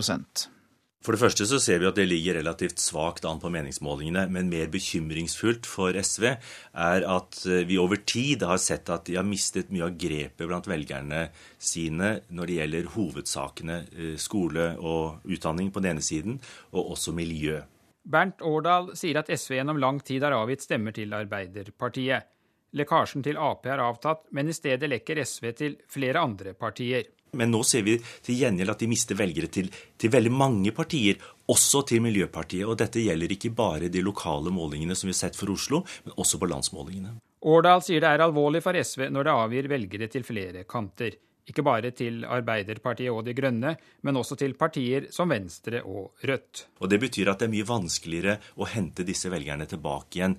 for 1.05 1.13
det 1.13 1.21
første 1.21 1.45
så 1.47 1.59
ser 1.61 1.79
vi 1.79 1.87
at 1.87 1.95
det 1.95 2.07
ligger 2.09 2.39
relativt 2.39 2.81
svakt 2.81 3.25
an 3.29 3.39
på 3.39 3.51
meningsmålingene. 3.53 4.25
Men 4.33 4.49
mer 4.51 4.67
bekymringsfullt 4.73 5.69
for 5.69 5.95
SV 5.95 6.25
er 6.33 7.05
at 7.07 7.39
eh, 7.45 7.63
vi 7.69 7.77
over 7.79 8.01
tid 8.01 8.43
har 8.47 8.59
sett 8.61 8.89
at 8.91 9.05
de 9.07 9.15
har 9.19 9.27
mistet 9.27 9.71
mye 9.71 9.85
av 9.87 9.95
grepet 9.99 10.43
blant 10.49 10.67
velgerne 10.67 11.27
sine 11.57 12.17
når 12.27 12.49
det 12.49 12.57
gjelder 12.59 12.91
hovedsakene 12.97 13.81
eh, 13.93 14.15
skole 14.19 14.71
og 14.81 15.27
utdanning 15.29 15.71
på 15.71 15.83
den 15.83 15.95
ene 15.95 16.05
siden, 16.05 16.41
og 16.73 16.95
også 16.97 17.13
miljø. 17.15 17.61
Bernt 18.07 18.41
Årdal 18.45 18.93
sier 18.97 19.19
at 19.21 19.29
SV 19.31 19.59
gjennom 19.59 19.79
lang 19.83 20.01
tid 20.03 20.25
har 20.25 20.35
avgitt 20.35 20.63
stemmer 20.65 20.95
til 20.95 21.13
Arbeiderpartiet. 21.15 22.33
Lekkasjen 22.75 23.23
til 23.23 23.39
Ap 23.39 23.65
er 23.67 23.79
avtatt, 23.83 24.25
men 24.35 24.49
i 24.49 24.55
stedet 24.55 24.89
lekker 24.91 25.21
SV 25.23 25.51
til 25.55 25.77
flere 25.91 26.23
andre 26.23 26.53
partier. 26.55 27.07
Men 27.31 27.51
nå 27.51 27.63
ser 27.67 27.84
vi 27.88 27.98
til 28.24 28.39
gjengjeld 28.39 28.72
at 28.72 28.84
de 28.84 28.89
mister 28.89 29.17
velgere 29.19 29.50
til, 29.51 29.69
til, 29.98 30.12
veldig 30.13 30.31
mange 30.31 30.74
partier, 30.75 31.19
også 31.48 31.84
til 31.88 32.03
Miljøpartiet. 32.05 32.65
Og 32.67 32.77
dette 32.79 33.03
gjelder 33.03 33.36
ikke 33.36 33.53
bare 33.55 33.91
de 33.91 34.03
lokale 34.03 34.53
målingene 34.53 34.96
som 34.96 35.10
vi 35.10 35.15
har 35.15 35.22
sett 35.25 35.39
for 35.39 35.51
Oslo, 35.53 35.84
men 36.05 36.17
også 36.17 36.39
på 36.39 36.50
landsmålingene. 36.50 37.17
Årdal 37.48 37.84
sier 37.86 38.03
det 38.03 38.12
er 38.15 38.25
alvorlig 38.25 38.63
for 38.65 38.75
SV 38.75 39.07
når 39.13 39.27
det 39.27 39.39
avgir 39.43 39.72
velgere 39.72 40.12
til 40.12 40.25
flere 40.27 40.65
kanter. 40.69 41.15
Ikke 41.48 41.63
bare 41.63 41.93
til 41.96 42.25
Arbeiderpartiet 42.27 43.13
og 43.13 43.22
De 43.24 43.31
Grønne, 43.36 43.77
men 44.03 44.19
også 44.19 44.36
til 44.39 44.57
partier 44.60 45.07
som 45.15 45.31
Venstre 45.31 45.79
og 45.88 46.25
Rødt. 46.27 46.65
Og 46.84 46.89
Det 46.91 47.00
betyr 47.00 47.31
at 47.31 47.39
det 47.39 47.48
er 47.48 47.53
mye 47.53 47.67
vanskeligere 47.67 48.36
å 48.60 48.67
hente 48.67 49.07
disse 49.07 49.31
velgerne 49.31 49.67
tilbake 49.69 50.19
igjen 50.19 50.36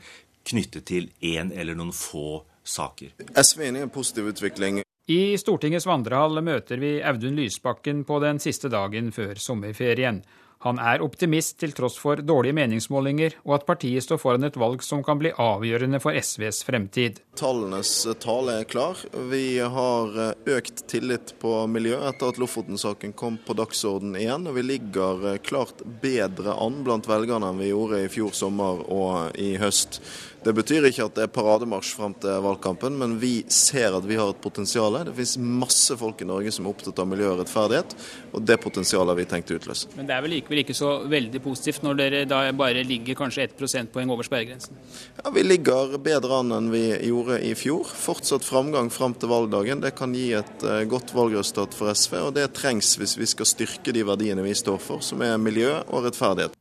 knyttet 0.48 0.84
til 0.88 1.08
én 1.24 1.52
eller 1.52 1.76
noen 1.78 1.94
få 1.96 2.42
saker. 2.64 3.16
SV 3.32 3.62
er 3.62 3.70
enig 3.70 3.80
i 3.80 3.86
en 3.88 3.94
positiv 3.94 4.28
utvikling. 4.32 4.82
I 5.08 5.38
Stortingets 5.40 5.86
vandrehall 5.88 6.42
møter 6.44 6.76
vi 6.82 6.98
Audun 7.00 7.38
Lysbakken 7.38 8.02
på 8.04 8.18
den 8.20 8.36
siste 8.44 8.68
dagen 8.68 9.08
før 9.16 9.38
sommerferien. 9.40 10.18
Han 10.66 10.80
er 10.82 11.00
optimist 11.00 11.54
til 11.62 11.72
tross 11.72 11.96
for 12.02 12.20
dårlige 12.20 12.56
meningsmålinger, 12.58 13.38
og 13.46 13.54
at 13.56 13.64
partiet 13.64 14.04
står 14.04 14.18
foran 14.20 14.44
et 14.44 14.58
valg 14.58 14.82
som 14.84 15.00
kan 15.06 15.16
bli 15.20 15.30
avgjørende 15.30 16.00
for 16.02 16.18
SVs 16.18 16.60
fremtid. 16.66 17.22
Tallenes 17.38 17.92
tale 18.20 18.58
er 18.60 18.68
klar. 18.68 19.00
Vi 19.30 19.62
har 19.62 20.18
økt 20.58 20.82
tillit 20.90 21.36
på 21.40 21.54
miljø 21.70 22.02
etter 22.10 22.34
at 22.34 22.42
Lofoten-saken 22.42 23.14
kom 23.16 23.38
på 23.46 23.56
dagsorden 23.56 24.18
igjen. 24.18 24.44
Og 24.50 24.58
vi 24.58 24.66
ligger 24.74 25.38
klart 25.46 25.80
bedre 26.02 26.58
an 26.58 26.82
blant 26.84 27.08
velgerne 27.08 27.48
enn 27.48 27.62
vi 27.62 27.70
gjorde 27.70 28.02
i 28.02 28.10
fjor 28.12 28.34
sommer 28.36 28.82
og 28.92 29.38
i 29.40 29.54
høst. 29.62 30.02
Det 30.44 30.52
betyr 30.54 30.86
ikke 30.86 31.06
at 31.08 31.16
det 31.16 31.24
er 31.26 31.32
parademarsj 31.34 31.94
fram 31.98 32.14
til 32.22 32.42
valgkampen, 32.44 32.94
men 33.00 33.16
vi 33.18 33.42
ser 33.52 33.96
at 33.96 34.04
vi 34.06 34.16
har 34.18 34.30
et 34.30 34.42
potensial. 34.42 34.94
Det 35.08 35.14
finnes 35.16 35.34
masse 35.64 35.96
folk 35.98 36.22
i 36.22 36.28
Norge 36.28 36.52
som 36.54 36.66
er 36.66 36.72
opptatt 36.72 37.00
av 37.02 37.08
miljø 37.10 37.32
og 37.32 37.40
rettferdighet, 37.42 37.96
og 38.32 38.44
det 38.46 38.58
potensialet 38.62 39.12
har 39.12 39.18
vi 39.18 39.26
tenkt 39.32 39.50
å 39.50 39.58
utløse. 39.58 39.90
Men 39.98 40.06
det 40.08 40.14
er 40.14 40.22
vel 40.24 40.36
likevel 40.36 40.62
ikke 40.62 40.76
så 40.78 40.92
veldig 41.10 41.42
positivt 41.44 41.82
når 41.86 41.98
dere 41.98 42.22
da 42.30 42.42
bare 42.56 42.84
ligger 42.86 43.18
kanskje 43.18 43.48
1 43.48 43.56
prosentpoeng 43.58 44.14
over 44.14 44.26
sperregrensen? 44.26 44.78
Ja, 45.18 45.32
Vi 45.34 45.44
ligger 45.44 45.98
bedre 46.02 46.40
an 46.42 46.54
enn 46.54 46.70
vi 46.72 46.84
gjorde 47.10 47.40
i 47.42 47.54
fjor. 47.58 47.90
Fortsatt 48.06 48.46
framgang 48.46 48.92
fram 48.94 49.18
til 49.18 49.32
valgdagen. 49.32 49.82
Det 49.82 49.94
kan 49.98 50.14
gi 50.14 50.30
et 50.38 50.64
eh, 50.64 50.84
godt 50.88 51.14
valgresultat 51.16 51.74
for 51.74 51.90
SV, 51.90 52.20
og 52.28 52.32
det 52.38 52.50
trengs 52.58 52.94
hvis 53.00 53.18
vi 53.18 53.28
skal 53.28 53.48
styrke 53.48 53.94
de 53.94 54.06
verdiene 54.06 54.46
vi 54.46 54.54
står 54.56 54.80
for, 54.82 55.04
som 55.04 55.22
er 55.26 55.38
miljø 55.42 55.74
og 55.88 56.08
rettferdighet. 56.08 56.57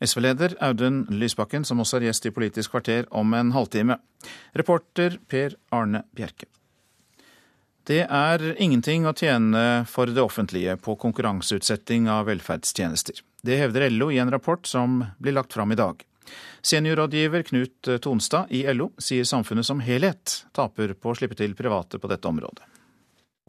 SV-leder 0.00 0.56
Audun 0.60 1.04
Lysbakken, 1.10 1.64
som 1.64 1.80
også 1.80 2.00
er 2.00 2.08
gjest 2.08 2.28
i 2.28 2.34
Politisk 2.34 2.74
kvarter 2.74 3.08
om 3.10 3.32
en 3.34 3.54
halvtime. 3.54 3.98
Reporter 4.56 5.16
Per 5.28 5.56
Arne 5.72 6.04
Bjerke. 6.16 6.50
Det 7.86 8.02
er 8.02 8.42
ingenting 8.58 9.06
å 9.06 9.14
tjene 9.14 9.84
for 9.86 10.10
det 10.10 10.22
offentlige 10.22 10.74
på 10.82 10.96
konkurranseutsetting 10.98 12.10
av 12.10 12.26
velferdstjenester. 12.26 13.22
Det 13.46 13.60
hevder 13.60 13.86
LO 13.94 14.10
i 14.10 14.18
en 14.18 14.32
rapport 14.34 14.66
som 14.66 15.04
blir 15.22 15.36
lagt 15.36 15.54
fram 15.54 15.72
i 15.72 15.78
dag. 15.78 16.02
Seniorrådgiver 16.66 17.46
Knut 17.46 17.88
Tonstad 18.02 18.50
i 18.50 18.64
LO 18.74 18.90
sier 18.98 19.24
samfunnet 19.24 19.68
som 19.68 19.80
helhet 19.80 20.40
taper 20.52 20.96
på 20.98 21.12
å 21.12 21.18
slippe 21.18 21.38
til 21.38 21.54
private 21.54 22.02
på 22.02 22.10
dette 22.10 22.26
området. 22.26 22.66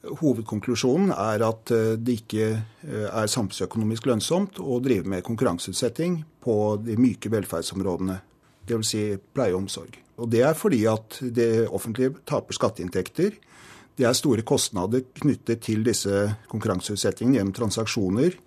Hovedkonklusjonen 0.06 1.10
er 1.10 1.42
at 1.42 1.72
eh, 1.74 1.96
det 1.98 2.20
ikke 2.22 2.48
eh, 2.54 3.08
er 3.08 3.30
samfunnsøkonomisk 3.32 4.06
lønnsomt 4.06 4.60
å 4.62 4.77
drive 4.84 5.10
med 5.10 5.25
konkurranseutsetting 5.25 6.20
på 6.44 6.58
de 6.86 6.98
myke 7.01 7.32
velferdsområdene, 7.34 8.20
dvs. 8.70 8.92
Si 8.92 9.01
pleie 9.34 9.56
og 9.56 9.63
omsorg. 9.63 9.98
Og 10.22 10.30
Det 10.30 10.44
er 10.46 10.54
fordi 10.58 10.84
at 10.89 11.18
det 11.34 11.66
offentlige 11.66 12.13
taper 12.30 12.54
skatteinntekter. 12.54 13.39
Det 13.98 14.06
er 14.06 14.13
store 14.18 14.46
kostnader 14.46 15.01
knyttet 15.18 15.66
til 15.66 15.82
disse 15.86 16.27
konkurranseutsettingene 16.51 17.39
gjennom 17.39 17.58
transaksjoner, 17.58 18.38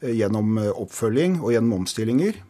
eh, 0.00 0.16
gjennom 0.16 0.56
oppfølging 0.72 1.42
og 1.42 1.52
gjennom 1.52 1.82
omstillinger. 1.82 2.40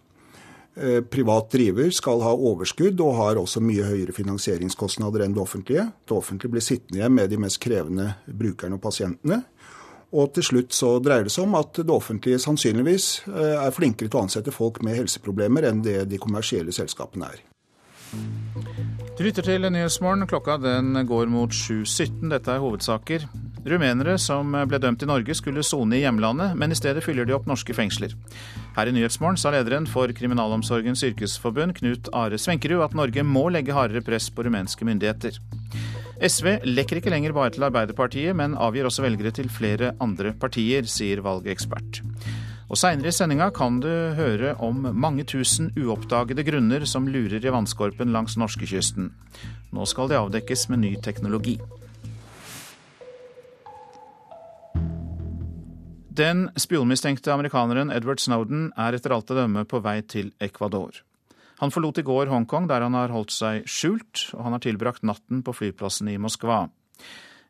Eh, 0.76 1.00
privat 1.00 1.50
driver 1.50 1.90
skal 1.90 2.20
ha 2.20 2.34
overskudd 2.36 3.00
og 3.00 3.14
har 3.16 3.38
også 3.40 3.62
mye 3.64 3.86
høyere 3.86 4.12
finansieringskostnader 4.12 5.24
enn 5.24 5.32
det 5.36 5.40
offentlige. 5.40 5.86
Det 6.04 6.16
offentlige 6.16 6.52
blir 6.52 6.64
sittende 6.64 7.00
igjen 7.00 7.16
med 7.16 7.32
de 7.32 7.38
mest 7.40 7.60
krevende 7.64 8.10
brukerne 8.28 8.76
og 8.76 8.82
pasientene. 8.84 9.40
Og 10.12 10.34
til 10.36 10.44
slutt 10.44 10.76
så 10.76 10.92
dreier 11.02 11.26
det 11.26 11.32
seg 11.32 11.48
om 11.48 11.56
at 11.58 11.80
det 11.80 11.96
offentlige 11.96 12.42
sannsynligvis 12.44 13.08
eh, 13.32 13.56
er 13.56 13.74
flinkere 13.74 14.12
til 14.12 14.20
å 14.20 14.26
ansette 14.28 14.54
folk 14.54 14.82
med 14.84 15.00
helseproblemer 15.00 15.70
enn 15.70 15.80
det 15.86 16.02
de 16.12 16.20
kommersielle 16.20 16.76
selskapene 16.76 17.32
er. 17.32 17.44
Du 19.16 19.22
lytter 19.24 19.46
til 19.46 19.64
Nyhetsmorgen. 19.64 20.26
Klokka 20.28 20.58
den 20.60 20.92
går 21.08 21.30
mot 21.32 21.48
7.17. 21.48 22.26
Dette 22.28 22.52
er 22.52 22.60
hovedsaker. 22.60 23.22
Rumenere 23.64 24.18
som 24.20 24.50
ble 24.68 24.76
dømt 24.76 25.00
i 25.06 25.08
Norge 25.08 25.32
skulle 25.38 25.64
sone 25.64 25.96
i 25.96 26.02
hjemlandet, 26.02 26.52
men 26.60 26.74
i 26.74 26.76
stedet 26.76 27.00
fyller 27.00 27.24
de 27.24 27.32
opp 27.32 27.48
norske 27.48 27.72
fengsler. 27.72 28.12
Her 28.76 28.90
i 28.90 28.92
Nyhetsmorgen 28.92 29.40
sa 29.40 29.54
lederen 29.54 29.88
for 29.88 30.12
Kriminalomsorgens 30.12 31.00
yrkesforbund, 31.08 31.78
Knut 31.78 32.10
Are 32.12 32.36
Svenkerud, 32.36 32.84
at 32.84 32.98
Norge 32.98 33.24
må 33.24 33.46
legge 33.48 33.72
hardere 33.72 34.04
press 34.04 34.28
på 34.28 34.44
rumenske 34.44 34.84
myndigheter. 34.84 35.40
SV 36.20 36.58
lekker 36.68 37.00
ikke 37.00 37.14
lenger 37.16 37.32
bare 37.32 37.56
til 37.56 37.64
Arbeiderpartiet, 37.70 38.36
men 38.36 38.52
avgir 38.60 38.84
også 38.84 39.06
velgere 39.06 39.32
til 39.32 39.48
flere 39.48 39.94
andre 39.96 40.36
partier, 40.36 40.84
sier 40.84 41.24
valgekspert. 41.24 42.04
Og 42.66 42.78
Seinere 42.80 43.12
i 43.12 43.14
sendinga 43.14 43.46
kan 43.54 43.78
du 43.78 43.90
høre 44.18 44.56
om 44.62 44.88
mange 44.98 45.22
tusen 45.28 45.68
uoppdagede 45.78 46.42
grunner 46.48 46.82
som 46.90 47.06
lurer 47.06 47.38
i 47.38 47.52
vannskorpen 47.54 48.10
langs 48.14 48.34
norskekysten. 48.40 49.12
Nå 49.70 49.86
skal 49.86 50.10
de 50.10 50.18
avdekkes 50.18 50.66
med 50.72 50.82
ny 50.82 50.96
teknologi. 50.98 51.60
Den 56.16 56.48
spionmistenkte 56.58 57.30
amerikaneren 57.34 57.92
Edward 57.92 58.22
Snowden 58.24 58.70
er 58.80 58.96
etter 58.96 59.14
alt 59.14 59.30
å 59.30 59.36
dømme 59.36 59.66
på 59.68 59.82
vei 59.84 60.00
til 60.02 60.32
Ecuador. 60.42 61.04
Han 61.60 61.70
forlot 61.70 62.00
i 62.00 62.06
går 62.08 62.32
Hongkong, 62.32 62.66
der 62.68 62.82
han 62.82 62.96
har 62.96 63.12
holdt 63.14 63.32
seg 63.36 63.68
skjult, 63.70 64.26
og 64.34 64.42
han 64.42 64.56
har 64.56 64.64
tilbrakt 64.64 65.06
natten 65.06 65.44
på 65.44 65.54
flyplassen 65.54 66.10
i 66.10 66.18
Moskva. 66.20 66.64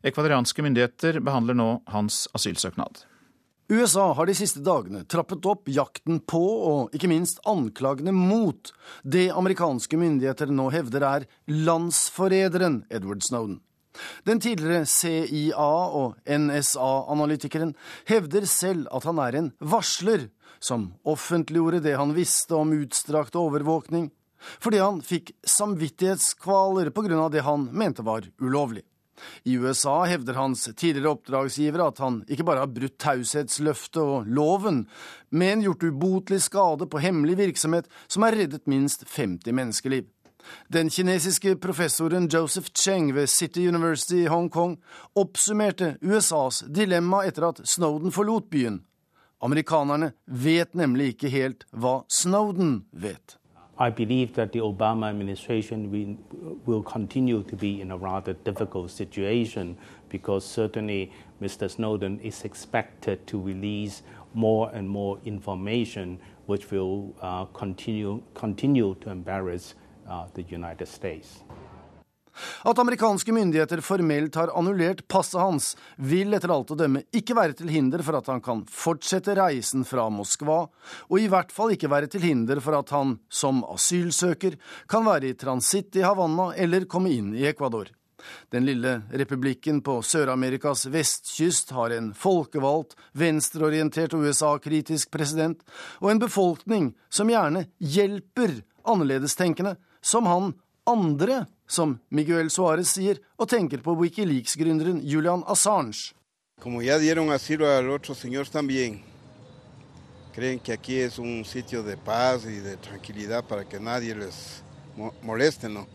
Ekvadorianske 0.05 0.63
myndigheter 0.63 1.23
behandler 1.25 1.57
nå 1.57 1.71
hans 1.89 2.27
asylsøknad. 2.37 3.07
USA 3.69 4.13
har 4.13 4.29
de 4.29 4.33
siste 4.35 4.61
dagene 4.63 5.01
trappet 5.11 5.43
opp 5.49 5.67
jakten 5.67 6.21
på, 6.23 6.39
og 6.39 6.93
ikke 6.95 7.09
minst 7.11 7.41
anklagene 7.43 8.13
mot, 8.15 8.71
det 9.03 9.25
amerikanske 9.35 9.99
myndigheter 9.99 10.53
nå 10.55 10.69
hevder 10.71 11.03
er 11.03 11.25
landsforræderen 11.51 12.85
Edward 12.87 13.27
Snowden. 13.27 13.59
Den 14.23 14.39
tidligere 14.39 14.85
CIA- 14.87 15.91
og 15.99 16.15
NSA-analytikeren 16.23 17.75
hevder 18.07 18.47
selv 18.47 18.87
at 18.95 19.03
han 19.09 19.19
er 19.19 19.35
en 19.35 19.53
varsler 19.59 20.29
som 20.63 20.93
offentliggjorde 21.03 21.83
det 21.83 21.97
han 21.99 22.15
visste 22.15 22.55
om 22.55 22.71
utstrakt 22.77 23.35
overvåkning, 23.35 24.13
fordi 24.63 24.79
han 24.79 25.03
fikk 25.03 25.33
samvittighetskvaler 25.43 26.93
pga. 26.95 27.27
det 27.29 27.43
han 27.43 27.67
mente 27.73 28.05
var 28.05 28.31
ulovlig. 28.39 28.86
I 29.43 29.57
USA 29.57 30.03
hevder 30.09 30.37
hans 30.37 30.67
tidligere 30.75 31.15
oppdragsgivere 31.15 31.87
at 31.91 32.01
han 32.03 32.21
ikke 32.29 32.45
bare 32.47 32.63
har 32.65 32.73
brutt 32.73 32.97
taushetsløftet 33.01 34.01
og 34.01 34.27
loven, 34.27 34.85
men 35.29 35.63
gjort 35.65 35.87
ubotelig 35.87 36.43
skade 36.47 36.89
på 36.89 37.01
hemmelig 37.03 37.37
virksomhet 37.41 37.89
som 38.07 38.27
har 38.27 38.37
reddet 38.37 38.67
minst 38.69 39.07
50 39.09 39.51
menneskeliv. 39.51 40.05
Den 40.71 40.89
kinesiske 40.89 41.55
professoren 41.59 42.29
Joseph 42.31 42.69
Cheng 42.73 43.15
ved 43.15 43.27
City 43.27 43.67
University 43.67 44.23
i 44.23 44.29
Hongkong 44.31 44.77
oppsummerte 45.15 45.97
USAs 46.01 46.63
dilemma 46.67 47.25
etter 47.27 47.49
at 47.49 47.63
Snowden 47.67 48.13
forlot 48.15 48.47
byen. 48.51 48.81
Amerikanerne 49.43 50.13
vet 50.25 50.73
nemlig 50.73 51.13
ikke 51.13 51.29
helt 51.33 51.67
hva 51.71 51.99
Snowden 52.09 52.85
vet. 52.91 53.37
I 53.79 53.91
believe 53.91 54.33
that 54.33 54.51
the 54.53 54.59
Obama 54.59 55.09
administration 55.09 56.17
will, 56.65 56.81
continue 56.81 57.43
to 57.43 57.55
be 57.55 57.79
in 57.79 57.91
a 57.91 57.97
rather 57.97 58.33
difficult 58.33 58.89
situation 58.89 59.77
because 60.09 60.43
certainly 60.43 61.11
Mr. 61.41 61.69
Snowden 61.69 62.19
is 62.21 62.43
expected 62.43 63.27
to 63.27 63.39
release 63.39 64.01
more 64.33 64.71
and 64.73 64.89
more 64.89 65.19
information 65.25 66.19
which 66.47 66.71
will 66.71 67.13
uh, 67.21 67.45
continue, 67.45 68.23
continue 68.33 68.95
to 69.01 69.11
embarrass 69.11 69.75
uh, 70.09 70.25
the 70.33 70.41
United 70.43 70.87
States. 70.87 71.43
At 72.67 72.79
amerikanske 72.79 73.33
myndigheter 73.35 73.81
formelt 73.85 74.35
har 74.39 74.51
annullert 74.57 75.05
passet 75.07 75.41
hans, 75.41 75.73
vil 75.97 76.35
etter 76.37 76.53
alt 76.53 76.71
å 76.73 76.79
dømme 76.79 77.03
ikke 77.15 77.37
være 77.37 77.57
til 77.59 77.71
hinder 77.73 78.03
for 78.05 78.19
at 78.19 78.31
han 78.31 78.43
kan 78.43 78.63
fortsette 78.71 79.35
reisen 79.37 79.85
fra 79.87 80.07
Moskva, 80.13 80.63
og 81.09 81.19
i 81.21 81.29
hvert 81.31 81.53
fall 81.53 81.75
ikke 81.75 81.91
være 81.91 82.11
til 82.13 82.25
hinder 82.27 82.61
for 82.63 82.77
at 82.79 82.91
han 82.95 83.17
som 83.29 83.63
asylsøker 83.67 84.57
kan 84.89 85.07
være 85.07 85.31
i 85.31 85.37
transitt 85.39 85.97
i 85.97 86.05
Havanna 86.05 86.51
eller 86.55 86.89
komme 86.89 87.13
inn 87.13 87.33
i 87.37 87.47
Ecuador. 87.49 87.91
Den 88.49 88.65
lille 88.65 89.01
republikken 89.13 89.81
på 89.85 89.99
Sør-Amerikas 90.01 90.87
vestkyst 90.91 91.71
har 91.75 91.93
en 91.95 92.11
folkevalgt, 92.17 92.95
venstreorientert 93.13 94.15
USA-kritisk 94.17 95.11
president, 95.13 95.61
og 96.01 96.11
en 96.11 96.23
befolkning 96.23 96.89
som 97.09 97.29
gjerne 97.31 97.67
hjelper 97.77 98.61
annerledestenkende, 98.87 99.75
som 100.01 100.27
han 100.29 100.55
andre 100.87 101.45
som 101.67 101.99
Miguel 102.09 102.49
Suárez 102.49 102.93
sier, 102.95 103.19
og 103.37 103.49
tenker 103.51 103.83
på 103.83 103.95
Wikileaks-gründeren 103.99 105.01
Julian 105.03 105.43
Assange. 105.47 106.13
Como 106.61 106.81
ya 106.81 106.97
dieron 106.97 107.29
asilo 107.31 107.67
al 107.67 107.89
otro 107.89 108.15
señor 108.15 108.47
también, 108.47 109.03
creen 110.33 110.59
que 110.59 110.73
aquí 110.73 110.95
es 110.95 111.19
un 111.19 111.45
sitio 111.45 111.83
de 111.83 111.97
paz 111.97 112.45
y 112.45 112.59
de 112.59 112.77
tranquilidad 112.77 113.43
para 113.43 113.65
que 113.65 113.79
nadie 113.79 114.15
les 114.15 114.63
moleste, 115.21 115.69
¿no? 115.69 115.87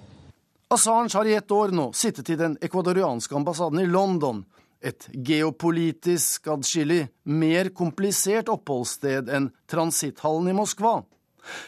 Assange 0.69 1.19
har 1.19 1.27
i 1.27 1.35
ett 1.35 1.51
år 1.51 1.73
nå 1.77 1.91
sittet 1.93 2.31
i 2.33 2.37
den 2.37 2.55
ekvadorianske 2.61 3.35
ambassaden 3.37 3.83
i 3.83 3.87
London, 3.87 4.45
et 4.81 5.05
geopolitisk 5.13 6.49
adskillig 6.49 7.05
mer 7.25 7.69
komplisert 7.77 8.49
oppholdssted 8.49 9.29
enn 9.31 9.51
transitthallen 9.71 10.49
i 10.49 10.57
Moskva. 10.57 11.03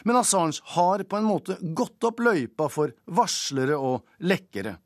Men 0.03 0.19
Assange 0.21 0.61
har 0.75 1.03
på 1.03 1.19
en 1.19 1.27
måte 1.27 1.57
gått 1.61 2.03
opp 2.07 2.23
løypa 2.23 2.69
for 2.71 2.95
varslere 3.05 3.77
og 3.77 4.05
lekkere. 4.23 4.77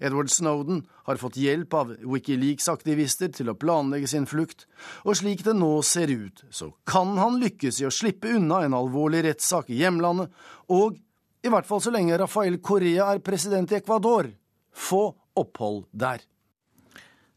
Edward 0.00 0.30
Snowden 0.30 0.82
har 1.04 1.16
fått 1.16 1.36
hjelp 1.40 1.74
av 1.74 1.92
Wikileaks-aktivister 2.00 3.32
til 3.36 3.50
å 3.52 3.56
planlegge 3.58 4.08
sin 4.10 4.26
flukt, 4.28 4.66
og 5.04 5.16
slik 5.20 5.44
det 5.46 5.54
nå 5.56 5.70
ser 5.86 6.12
ut, 6.12 6.44
så 6.50 6.70
kan 6.88 7.16
han 7.20 7.40
lykkes 7.40 7.80
i 7.80 7.88
å 7.88 7.94
slippe 7.94 8.32
unna 8.36 8.62
en 8.64 8.76
alvorlig 8.76 9.24
rettssak 9.28 9.70
i 9.72 9.80
hjemlandet, 9.80 10.32
og, 10.72 10.98
i 11.40 11.52
hvert 11.52 11.68
fall 11.68 11.80
så 11.80 11.92
lenge 11.94 12.18
Rafael 12.20 12.60
Correa 12.60 13.10
er 13.14 13.24
president 13.24 13.72
i 13.72 13.80
Ecuador, 13.80 14.28
få 14.72 15.06
opphold 15.40 15.86
der. 15.92 16.20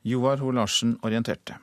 Joar 0.03 0.41
Ho 0.43 0.51
Larsen 0.51 0.97
orienterte. 1.03 1.55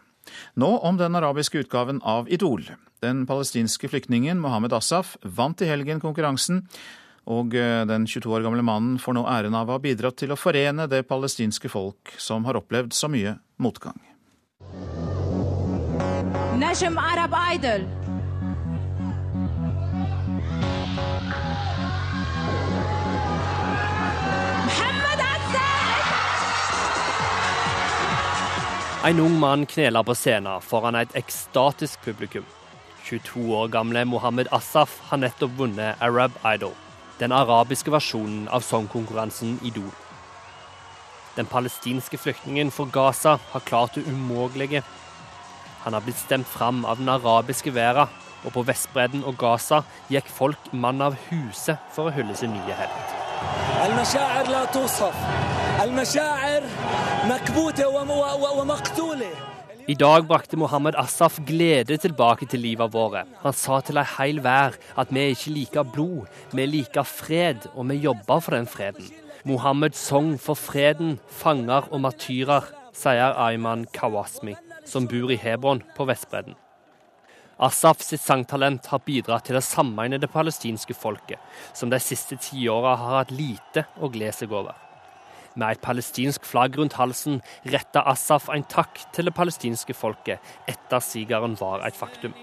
Nå 0.56 0.70
om 0.86 0.96
den 0.96 1.16
arabiske 1.18 1.60
utgaven 1.60 2.00
av 2.06 2.28
Idol. 2.32 2.64
Den 3.00 3.22
palestinske 3.26 3.88
flyktningen 3.88 4.40
Mohammed 4.42 4.74
Asaf 4.76 5.14
vant 5.24 5.62
i 5.64 5.68
helgen 5.70 6.02
konkurransen, 6.02 6.66
og 7.30 7.54
eh, 7.56 7.86
den 7.88 8.04
22 8.04 8.34
år 8.36 8.44
gamle 8.44 8.64
mannen 8.66 8.98
får 9.00 9.16
nå 9.16 9.24
æren 9.24 9.56
av 9.56 9.70
å 9.70 9.78
ha 9.78 9.80
bidratt 9.80 10.18
til 10.20 10.34
å 10.34 10.38
forene 10.40 10.84
det 10.90 11.06
palestinske 11.08 11.72
folk, 11.72 12.12
som 12.20 12.44
har 12.44 12.60
opplevd 12.60 12.92
så 12.96 13.08
mye 13.08 13.38
motgang. 13.56 13.96
Arab 17.00 17.34
Idol. 17.54 17.88
En 29.02 29.20
ung 29.20 29.38
mann 29.40 29.64
kneler 29.66 30.04
på 30.04 30.12
scenen 30.12 30.60
foran 30.60 30.98
et 31.00 31.14
ekstatisk 31.16 32.02
publikum. 32.04 32.44
22 33.04 33.54
år 33.56 33.68
gamle 33.68 34.04
Mohammed 34.04 34.48
Asaf 34.52 34.98
har 35.10 35.20
nettopp 35.22 35.56
vunnet 35.58 36.00
Arab 36.00 36.36
Idol, 36.54 36.74
den 37.18 37.32
arabiske 37.32 37.92
versjonen 37.92 38.48
av 38.48 38.60
sangkonkurransen 38.66 39.58
Idol. 39.64 39.90
Den 41.36 41.46
palestinske 41.46 42.18
flyktningen 42.18 42.70
for 42.70 42.90
Gaza 42.92 43.38
har 43.52 43.60
klart 43.60 43.94
det 43.94 44.06
umågelige. 44.06 44.82
Han 45.84 45.92
har 45.92 46.00
blitt 46.00 46.18
stemt 46.18 46.48
fram 46.48 46.84
av 46.84 46.98
den 46.98 47.08
arabiske 47.08 47.74
verden, 47.74 48.08
og 48.44 48.52
på 48.52 48.62
Vestbredden 48.64 49.24
og 49.24 49.36
Gaza 49.38 49.82
gikk 50.08 50.28
folk 50.32 50.72
mann 50.72 51.00
av 51.04 51.16
huset 51.28 51.76
for 51.94 52.08
å 52.08 52.14
hylle 52.14 52.36
sin 52.36 52.52
nye 52.56 52.76
helt. 52.76 53.16
I 59.90 59.94
dag 59.98 60.28
brakte 60.28 60.54
Mohammed 60.60 60.94
Asaf 60.94 61.40
glede 61.42 61.96
tilbake 61.98 62.46
til 62.46 62.60
livet 62.62 62.92
vårt. 62.94 63.26
Han 63.42 63.54
sa 63.56 63.80
til 63.82 63.98
ei 63.98 64.06
heil 64.06 64.36
vær 64.44 64.76
at 65.02 65.10
vi 65.10 65.24
ikke 65.32 65.50
liker 65.50 65.86
blod, 65.96 66.28
vi 66.54 66.66
liker 66.68 67.08
fred, 67.08 67.64
og 67.74 67.88
vi 67.88 67.96
jobber 68.04 68.38
for 68.44 68.54
den 68.54 68.68
freden. 68.70 69.08
Mohammed 69.48 69.96
sang 69.98 70.36
for 70.38 70.54
freden, 70.54 71.16
fanger 71.40 71.88
og 71.90 72.04
martyrer, 72.04 72.68
sier 72.94 73.34
Ayman 73.34 73.88
Kawasmi, 73.96 74.54
som 74.86 75.08
bor 75.10 75.32
i 75.34 75.40
Hebron 75.40 75.82
på 75.96 76.06
Vestbredden. 76.06 76.54
Asaf 77.58 78.04
sitt 78.04 78.22
sangtalent 78.22 78.86
har 78.92 79.02
bidratt 79.02 79.48
til 79.48 79.58
det 79.58 79.64
sammeinede 79.66 80.30
palestinske 80.30 80.94
folket, 80.94 81.42
som 81.74 81.90
de 81.90 81.98
siste 81.98 82.38
tiåra 82.38 82.94
har 83.00 83.18
hatt 83.24 83.34
lite 83.34 83.88
å 83.98 84.12
glede 84.12 84.38
seg 84.38 84.54
over. 84.54 84.89
Med 85.58 85.74
et 85.74 85.82
palestinsk 85.82 86.44
flagg 86.46 86.78
rundt 86.78 86.94
halsen 86.94 87.40
retta 87.66 88.04
Assaf 88.06 88.48
en 88.54 88.62
takk 88.70 89.00
til 89.14 89.26
det 89.26 89.34
palestinske 89.34 89.96
folket 89.98 90.38
etter 90.70 91.02
sigeren 91.02 91.56
var 91.58 91.82
et 91.86 91.98
faktum. 91.98 92.36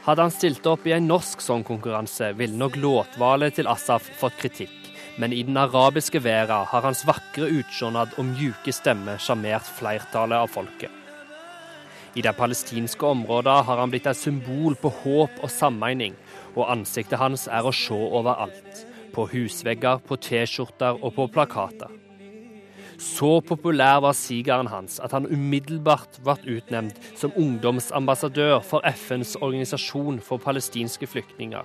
Hadde 0.00 0.24
han 0.26 0.34
stilt 0.34 0.66
opp 0.66 0.86
i 0.88 0.94
en 0.96 1.08
norsk 1.08 1.40
sangkonkurranse, 1.44 2.32
ville 2.36 2.58
nok 2.58 2.76
låtvalget 2.80 3.60
til 3.60 3.70
Assaf 3.70 4.10
fått 4.20 4.36
kritikk. 4.42 4.76
Men 5.20 5.32
i 5.32 5.42
den 5.46 5.56
arabiske 5.60 6.22
verden 6.24 6.66
har 6.68 6.86
hans 6.86 7.04
vakre 7.08 7.48
utsjånad 7.60 8.16
og 8.18 8.32
mjuke 8.32 8.74
stemme 8.74 9.18
sjarmert 9.22 9.68
flertallet 9.78 10.40
av 10.40 10.50
folket. 10.52 10.99
I 12.18 12.22
de 12.26 12.32
palestinske 12.34 13.06
områdene 13.06 13.62
har 13.66 13.78
han 13.78 13.90
blitt 13.92 14.08
et 14.10 14.18
symbol 14.18 14.74
på 14.80 14.90
håp 15.02 15.36
og 15.44 15.50
sammening, 15.52 16.16
og 16.56 16.66
ansiktet 16.72 17.20
hans 17.20 17.46
er 17.46 17.66
å 17.66 17.74
se 17.74 17.94
overalt. 17.94 18.84
På 19.14 19.28
husvegger, 19.30 20.02
på 20.06 20.18
T-skjorter 20.18 20.98
og 20.98 21.14
på 21.14 21.28
plakater. 21.30 21.90
Så 23.00 23.38
populær 23.46 24.02
var 24.04 24.12
sigeren 24.18 24.68
hans 24.68 24.98
at 25.00 25.14
han 25.16 25.28
umiddelbart 25.30 26.18
ble 26.26 26.58
utnevnt 26.58 26.98
som 27.16 27.32
ungdomsambassadør 27.38 28.58
for 28.66 28.84
FNs 28.84 29.38
organisasjon 29.40 30.20
for 30.24 30.42
palestinske 30.42 31.08
flyktninger. 31.08 31.64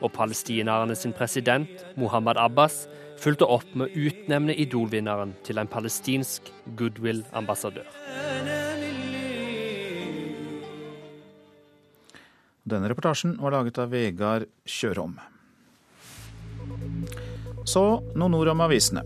Og 0.00 0.14
palestinerne 0.16 0.96
sin 0.96 1.12
president, 1.12 1.68
Mohammed 2.00 2.40
Abbas, 2.40 2.86
fulgte 3.20 3.44
opp 3.44 3.68
med 3.74 3.90
å 3.90 4.06
utnevne 4.08 4.56
Idol-vinneren 4.56 5.36
til 5.44 5.60
en 5.60 5.68
palestinsk 5.68 6.48
goodwill-ambassadør. 6.78 8.69
Denne 12.70 12.90
reportasjen 12.90 13.34
var 13.42 13.56
laget 13.56 13.80
av 13.82 13.90
Vegard 13.90 14.46
Kjørom. 14.68 15.16
Så 17.66 17.82
noen 18.14 18.36
ord 18.38 18.52
om 18.52 18.62
avisene. 18.62 19.02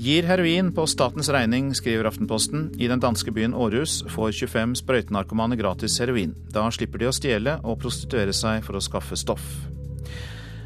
Gir 0.00 0.24
heroin 0.24 0.70
på 0.72 0.86
statens 0.88 1.28
regning, 1.28 1.74
skriver 1.76 2.08
Aftenposten. 2.08 2.70
I 2.80 2.88
den 2.88 3.02
danske 3.02 3.34
byen 3.36 3.52
Århus 3.52 3.98
får 4.08 4.32
25 4.38 4.78
sprøytenarkomane 4.80 5.58
gratis 5.60 5.98
heroin. 6.00 6.32
Da 6.54 6.64
slipper 6.72 7.02
de 7.02 7.10
å 7.10 7.12
stjele 7.12 7.58
og 7.60 7.82
prostituere 7.82 8.32
seg 8.32 8.64
for 8.64 8.78
å 8.78 8.82
skaffe 8.84 9.18
stoff. 9.20 9.44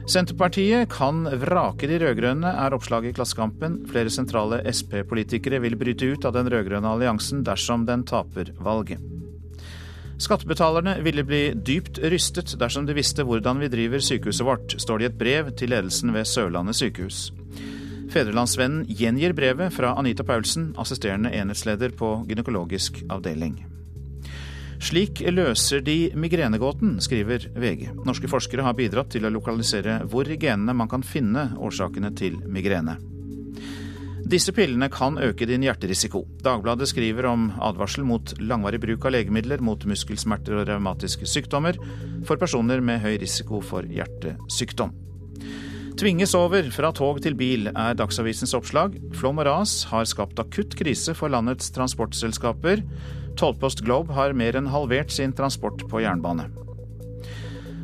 Senterpartiet 0.07 0.87
kan 0.93 1.25
vrake 1.41 1.89
de 1.89 1.99
rød-grønne, 2.03 2.53
er 2.61 2.77
oppslaget 2.77 3.11
i 3.11 3.17
Klassekampen. 3.17 3.81
Flere 3.91 4.13
sentrale 4.13 4.61
Sp-politikere 4.71 5.63
vil 5.65 5.81
bryte 5.81 6.13
ut 6.13 6.29
av 6.29 6.37
den 6.37 6.53
rød-grønne 6.53 6.95
alliansen 6.95 7.43
dersom 7.43 7.89
den 7.89 8.07
taper 8.07 8.53
valget. 8.63 9.14
Skattebetalerne 10.25 10.95
ville 11.05 11.25
bli 11.27 11.43
dypt 11.53 11.99
rystet 12.01 12.55
dersom 12.57 12.87
de 12.89 12.95
visste 12.97 13.27
hvordan 13.29 13.59
vi 13.61 13.69
driver 13.69 14.01
sykehuset 14.01 14.47
vårt, 14.47 14.77
står 14.81 14.99
det 14.99 15.05
i 15.05 15.09
et 15.11 15.19
brev 15.21 15.51
til 15.59 15.75
ledelsen 15.75 16.15
ved 16.15 16.25
Sørlandet 16.31 16.79
sykehus. 16.79 17.27
Fedrelandsvennen 18.15 18.87
gjengir 18.89 19.35
brevet 19.37 19.75
fra 19.75 19.93
Anita 19.99 20.25
Paulsen, 20.25 20.71
assisterende 20.81 21.33
enhetsleder 21.35 21.93
på 21.99 22.17
gynekologisk 22.29 23.03
avdeling. 23.13 23.59
Slik 24.85 25.21
løser 25.29 25.85
de 25.85 25.99
migrenegåten, 26.17 26.99
skriver 27.05 27.51
VG. 27.57 27.91
Norske 28.05 28.31
forskere 28.31 28.65
har 28.65 28.77
bidratt 28.79 29.13
til 29.13 29.27
å 29.27 29.33
lokalisere 29.33 30.03
hvor 30.09 30.29
i 30.29 30.41
genene 30.41 30.77
man 30.77 30.89
kan 30.89 31.05
finne 31.05 31.51
årsakene 31.61 32.15
til 32.17 32.41
migrene. 32.49 32.97
Disse 34.25 34.55
pillene 34.57 34.89
kan 34.89 35.19
øke 35.21 35.45
din 35.47 35.67
hjerterisiko. 35.67 36.23
Dagbladet 36.45 36.89
skriver 36.89 37.29
om 37.29 37.51
advarsel 37.61 38.07
mot 38.09 38.33
langvarig 38.41 38.81
bruk 38.81 39.05
av 39.05 39.13
legemidler 39.13 39.61
mot 39.61 39.85
muskelsmerter 39.85 40.57
og 40.57 40.69
revmatiske 40.71 41.29
sykdommer 41.29 41.77
for 42.25 42.41
personer 42.41 42.81
med 42.81 43.03
høy 43.05 43.19
risiko 43.21 43.61
for 43.61 43.85
hjertesykdom. 43.85 44.95
Tvinges 46.01 46.33
over 46.35 46.67
fra 46.75 46.91
tog 46.97 47.21
til 47.23 47.37
bil, 47.39 47.69
er 47.71 47.95
Dagsavisens 47.95 48.57
oppslag. 48.57 48.97
Flom 49.15 49.39
og 49.39 49.47
ras 49.47 49.77
har 49.93 50.09
skapt 50.09 50.41
akutt 50.43 50.75
krise 50.81 51.15
for 51.15 51.31
landets 51.31 51.71
transportselskaper. 51.77 52.83
Tollpost 53.39 53.85
Globe 53.85 54.17
har 54.17 54.35
mer 54.35 54.57
enn 54.59 54.73
halvert 54.73 55.13
sin 55.15 55.37
transport 55.37 55.85
på 55.91 56.03
jernbane. 56.03 56.49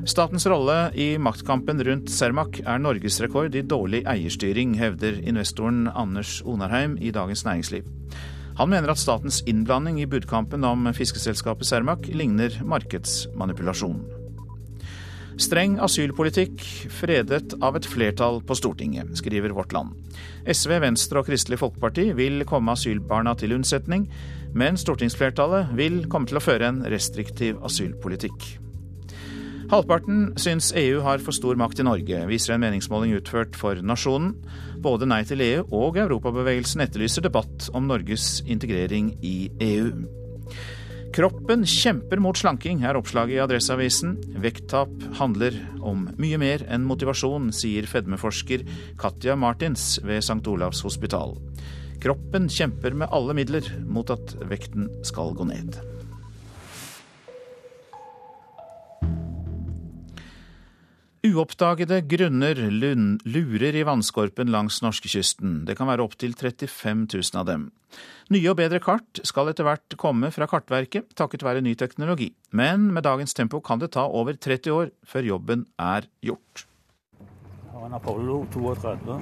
Statens 0.09 0.47
rolle 0.49 0.91
i 0.97 1.19
maktkampen 1.21 1.83
rundt 1.85 2.09
Cermaq 2.09 2.63
er 2.65 2.79
norgesrekord 2.81 3.53
i 3.59 3.61
dårlig 3.69 4.01
eierstyring, 4.09 4.73
hevder 4.81 5.19
investoren 5.29 5.91
Anders 5.93 6.39
Onarheim 6.49 6.95
i 6.97 7.11
Dagens 7.13 7.45
Næringsliv. 7.45 7.85
Han 8.57 8.71
mener 8.73 8.93
at 8.93 9.01
statens 9.01 9.43
innblanding 9.49 10.01
i 10.01 10.07
budkampen 10.09 10.65
om 10.65 10.89
fiskeselskapet 10.97 11.69
Cermaq 11.69 12.09
ligner 12.17 12.57
markedsmanipulasjon. 12.65 14.01
Streng 15.41 15.77
asylpolitikk 15.85 16.65
fredet 16.97 17.59
av 17.61 17.77
et 17.77 17.89
flertall 17.89 18.41
på 18.45 18.57
Stortinget, 18.57 19.13
skriver 19.21 19.53
Vårt 19.57 19.77
Land. 19.77 19.93
SV, 20.49 20.79
Venstre 20.81 21.21
og 21.21 21.29
Kristelig 21.29 21.61
Folkeparti 21.61 22.11
vil 22.17 22.41
komme 22.49 22.73
asylbarna 22.73 23.37
til 23.37 23.53
unnsetning, 23.57 24.09
men 24.57 24.81
stortingsflertallet 24.81 25.77
vil 25.77 26.03
komme 26.09 26.29
til 26.29 26.41
å 26.41 26.45
føre 26.45 26.73
en 26.73 26.83
restriktiv 26.89 27.61
asylpolitikk. 27.69 28.51
Halvparten 29.71 30.33
syns 30.35 30.73
EU 30.75 30.99
har 31.05 31.21
for 31.23 31.31
stor 31.31 31.55
makt 31.55 31.79
i 31.79 31.85
Norge, 31.87 32.25
viser 32.27 32.57
en 32.57 32.63
meningsmåling 32.65 33.13
utført 33.15 33.55
for 33.55 33.79
Nasjonen. 33.87 34.33
Både 34.83 35.07
Nei 35.07 35.21
til 35.29 35.45
EU 35.45 35.61
og 35.79 35.99
Europabevegelsen 36.03 36.83
etterlyser 36.83 37.23
debatt 37.23 37.69
om 37.71 37.87
Norges 37.87 38.41
integrering 38.51 39.13
i 39.23 39.47
EU. 39.63 39.93
Kroppen 41.15 41.63
kjemper 41.63 42.19
mot 42.19 42.39
slanking, 42.39 42.83
er 42.83 42.99
oppslaget 42.99 43.37
i 43.37 43.41
Adresseavisen. 43.45 44.17
Vekttap 44.43 44.91
handler 45.21 45.55
om 45.87 46.09
mye 46.19 46.43
mer 46.43 46.67
enn 46.67 46.83
motivasjon, 46.91 47.53
sier 47.55 47.87
fedmeforsker 47.87 48.67
Katja 48.99 49.39
Martins 49.39 50.01
ved 50.03 50.19
St. 50.19 50.43
Olavs 50.51 50.83
hospital. 50.83 51.39
Kroppen 52.03 52.51
kjemper 52.51 52.99
med 52.99 53.15
alle 53.15 53.39
midler 53.39 53.71
mot 53.87 54.11
at 54.11 54.35
vekten 54.51 54.91
skal 55.07 55.31
gå 55.39 55.47
ned. 55.47 55.79
Uoppdagede 61.21 61.99
grunner 62.09 62.57
lurer 63.29 63.77
i 63.77 63.83
vannskorpen 63.85 64.49
langs 64.49 64.79
norskekysten. 64.81 65.67
Det 65.69 65.75
kan 65.77 65.91
være 65.91 66.07
opptil 66.07 66.33
35 66.33 67.03
000 67.13 67.37
av 67.37 67.45
dem. 67.45 67.67
Nye 68.33 68.49
og 68.49 68.57
bedre 68.57 68.81
kart 68.81 69.21
skal 69.29 69.51
etter 69.53 69.69
hvert 69.69 69.99
komme 70.01 70.31
fra 70.33 70.49
Kartverket, 70.49 71.13
takket 71.21 71.45
være 71.45 71.61
ny 71.61 71.75
teknologi. 71.77 72.31
Men 72.57 72.89
med 72.95 73.05
dagens 73.05 73.37
tempo 73.37 73.61
kan 73.61 73.83
det 73.83 73.93
ta 73.99 74.07
over 74.09 74.33
30 74.33 74.73
år 74.73 74.95
før 75.05 75.29
jobben 75.35 75.67
er 75.77 76.09
gjort. 76.25 76.65
Har 77.75 77.85
en 77.91 78.01
Apollo 78.01 78.47
32 78.57 79.21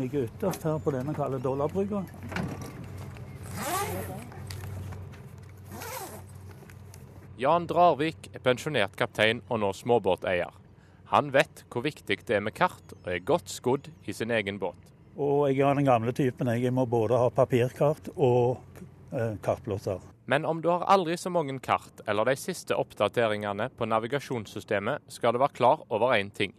ligger 0.00 0.24
ytterst 0.24 0.62
her 0.66 0.78
på 0.82 0.90
det 0.90 1.04
vi 1.06 1.14
kaller 1.14 1.38
Dollarbrygga. 1.38 2.02
Jan 7.40 7.64
Drarvik 7.64 8.28
er 8.34 8.42
pensjonert 8.44 8.92
kaptein 8.98 9.40
og 9.48 9.62
nå 9.62 9.70
småbåteier. 9.72 10.52
Han 11.12 11.30
vet 11.32 11.62
hvor 11.72 11.84
viktig 11.86 12.18
det 12.28 12.36
er 12.36 12.44
med 12.44 12.54
kart, 12.56 12.92
og 13.02 13.08
er 13.08 13.24
godt 13.24 13.48
skodd 13.52 13.88
i 14.04 14.12
sin 14.16 14.32
egen 14.32 14.58
båt. 14.60 14.76
Og 15.16 15.48
jeg 15.52 15.64
er 15.64 15.76
den 15.76 15.88
gamle 15.88 16.12
typen. 16.16 16.50
Jeg 16.56 16.72
må 16.72 16.84
både 16.88 17.18
ha 17.20 17.28
papirkart 17.32 18.10
og 18.16 18.60
eh, 19.12 19.36
kartblåser. 19.44 20.00
Men 20.28 20.44
om 20.48 20.60
du 20.62 20.68
har 20.70 20.86
aldri 20.92 21.16
så 21.18 21.32
mange 21.32 21.58
kart 21.60 22.04
eller 22.06 22.28
de 22.28 22.36
siste 22.38 22.76
oppdateringene 22.78 23.68
på 23.76 23.88
navigasjonssystemet, 23.88 25.08
skal 25.08 25.34
du 25.34 25.40
være 25.42 25.56
klar 25.56 25.84
over 25.88 26.14
én 26.16 26.30
ting. 26.32 26.54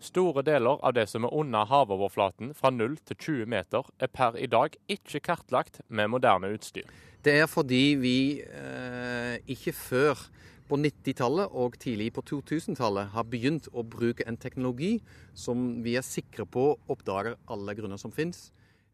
Store 0.00 0.40
deler 0.40 0.80
av 0.80 0.94
det 0.96 1.04
som 1.10 1.26
er 1.28 1.34
under 1.36 1.66
havoverflaten 1.68 2.54
fra 2.56 2.70
0 2.72 2.96
til 3.04 3.16
20 3.16 3.50
meter, 3.52 3.88
er 4.00 4.08
per 4.08 4.38
i 4.40 4.48
dag 4.48 4.76
ikke 4.88 5.20
kartlagt 5.26 5.82
med 5.88 6.08
moderne 6.14 6.48
utstyr. 6.54 6.88
Det 7.20 7.34
er 7.42 7.50
fordi 7.50 7.82
vi 8.00 8.18
eh, 8.40 9.36
ikke 9.52 9.74
før 9.76 10.22
på 10.70 10.78
90-tallet 10.78 11.52
og 11.52 11.76
tidlig 11.82 12.12
på 12.16 12.24
2000-tallet 12.30 13.10
har 13.12 13.26
begynt 13.28 13.68
å 13.76 13.84
bruke 13.84 14.24
en 14.30 14.38
teknologi 14.40 14.94
som 15.36 15.82
vi 15.84 15.98
er 15.98 16.06
sikre 16.06 16.46
på 16.46 16.70
oppdager 16.88 17.36
alle 17.50 17.74
grunner 17.76 18.00
som 18.00 18.14
finnes. 18.14 18.48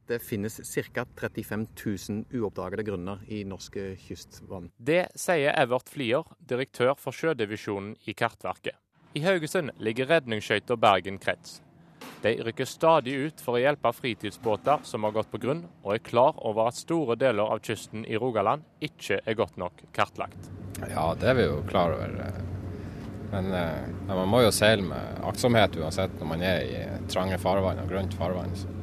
Det 0.06 0.18
finnes 0.22 0.58
ca. 0.94 1.04
35 1.18 1.66
000 1.74 2.40
uoppdagede 2.40 2.86
grunner 2.86 3.22
i 3.26 3.42
norske 3.44 3.92
kystvann. 4.06 4.70
Det 4.78 5.04
sier 5.18 5.54
Evert 5.54 5.90
Flier, 5.90 6.26
direktør 6.38 6.94
for 6.98 7.14
Sjødivisjonen 7.14 7.94
i 8.06 8.14
Kartverket. 8.16 8.78
I 9.16 9.20
Haugesund 9.24 9.70
ligger 9.80 10.10
redningsskøyta 10.10 10.76
Bergen 10.76 11.16
krets. 11.16 11.62
De 12.20 12.34
rykker 12.44 12.68
stadig 12.68 13.14
ut 13.16 13.40
for 13.40 13.56
å 13.56 13.60
hjelpe 13.62 13.88
fritidsbåter 13.96 14.82
som 14.84 15.06
har 15.06 15.14
gått 15.14 15.30
på 15.32 15.38
grunn, 15.40 15.62
og 15.80 15.94
er 15.94 16.02
klar 16.04 16.36
over 16.44 16.68
at 16.68 16.76
store 16.76 17.14
deler 17.16 17.48
av 17.48 17.62
kysten 17.64 18.02
i 18.04 18.18
Rogaland 18.20 18.66
ikke 18.84 19.22
er 19.24 19.38
godt 19.38 19.54
nok 19.56 19.80
kartlagt. 19.96 20.50
Ja, 20.82 21.06
det 21.16 21.30
er 21.30 21.38
vi 21.38 21.46
jo 21.46 21.62
klar 21.70 21.94
over. 21.94 22.12
Men 23.30 23.48
ja, 23.56 24.10
man 24.10 24.28
må 24.28 24.42
jo 24.44 24.50
seile 24.52 24.84
med 24.84 25.22
aktsomhet 25.30 25.78
uansett 25.80 26.18
når 26.20 26.30
man 26.34 26.44
er 26.44 26.66
i 26.66 26.82
trange 27.08 27.38
farvann 27.40 27.80
og 27.80 27.88
grønt 27.94 28.16
farvann. 28.20 28.52
Så, 28.52 28.74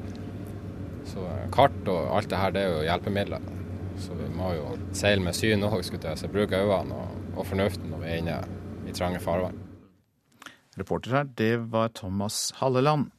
så 1.12 1.28
kart 1.54 1.78
og 1.94 2.10
alt 2.16 2.32
det 2.32 2.40
her, 2.42 2.56
det 2.56 2.64
er 2.64 2.74
jo 2.74 2.88
hjelpemidler. 2.88 3.46
Så 4.02 4.18
vi 4.18 4.32
må 4.34 4.50
jo 4.58 4.74
seile 4.98 5.22
med 5.22 5.38
syn 5.38 5.70
òg, 5.70 5.78
skulle 5.86 6.10
jeg 6.10 6.24
si. 6.24 6.32
Bruke 6.34 6.58
øynene 6.58 6.98
og, 7.04 7.22
og 7.36 7.46
fornuften 7.52 7.94
når 7.94 8.02
vi 8.02 8.10
er 8.16 8.24
inne 8.24 8.40
i 8.90 8.98
trange 8.98 9.22
farvann. 9.22 9.62
Reporter 10.78 11.12
her, 11.20 11.28
det 11.38 11.58
var 11.74 11.94
Thomas 11.94 12.52
Halleland. 12.60 13.12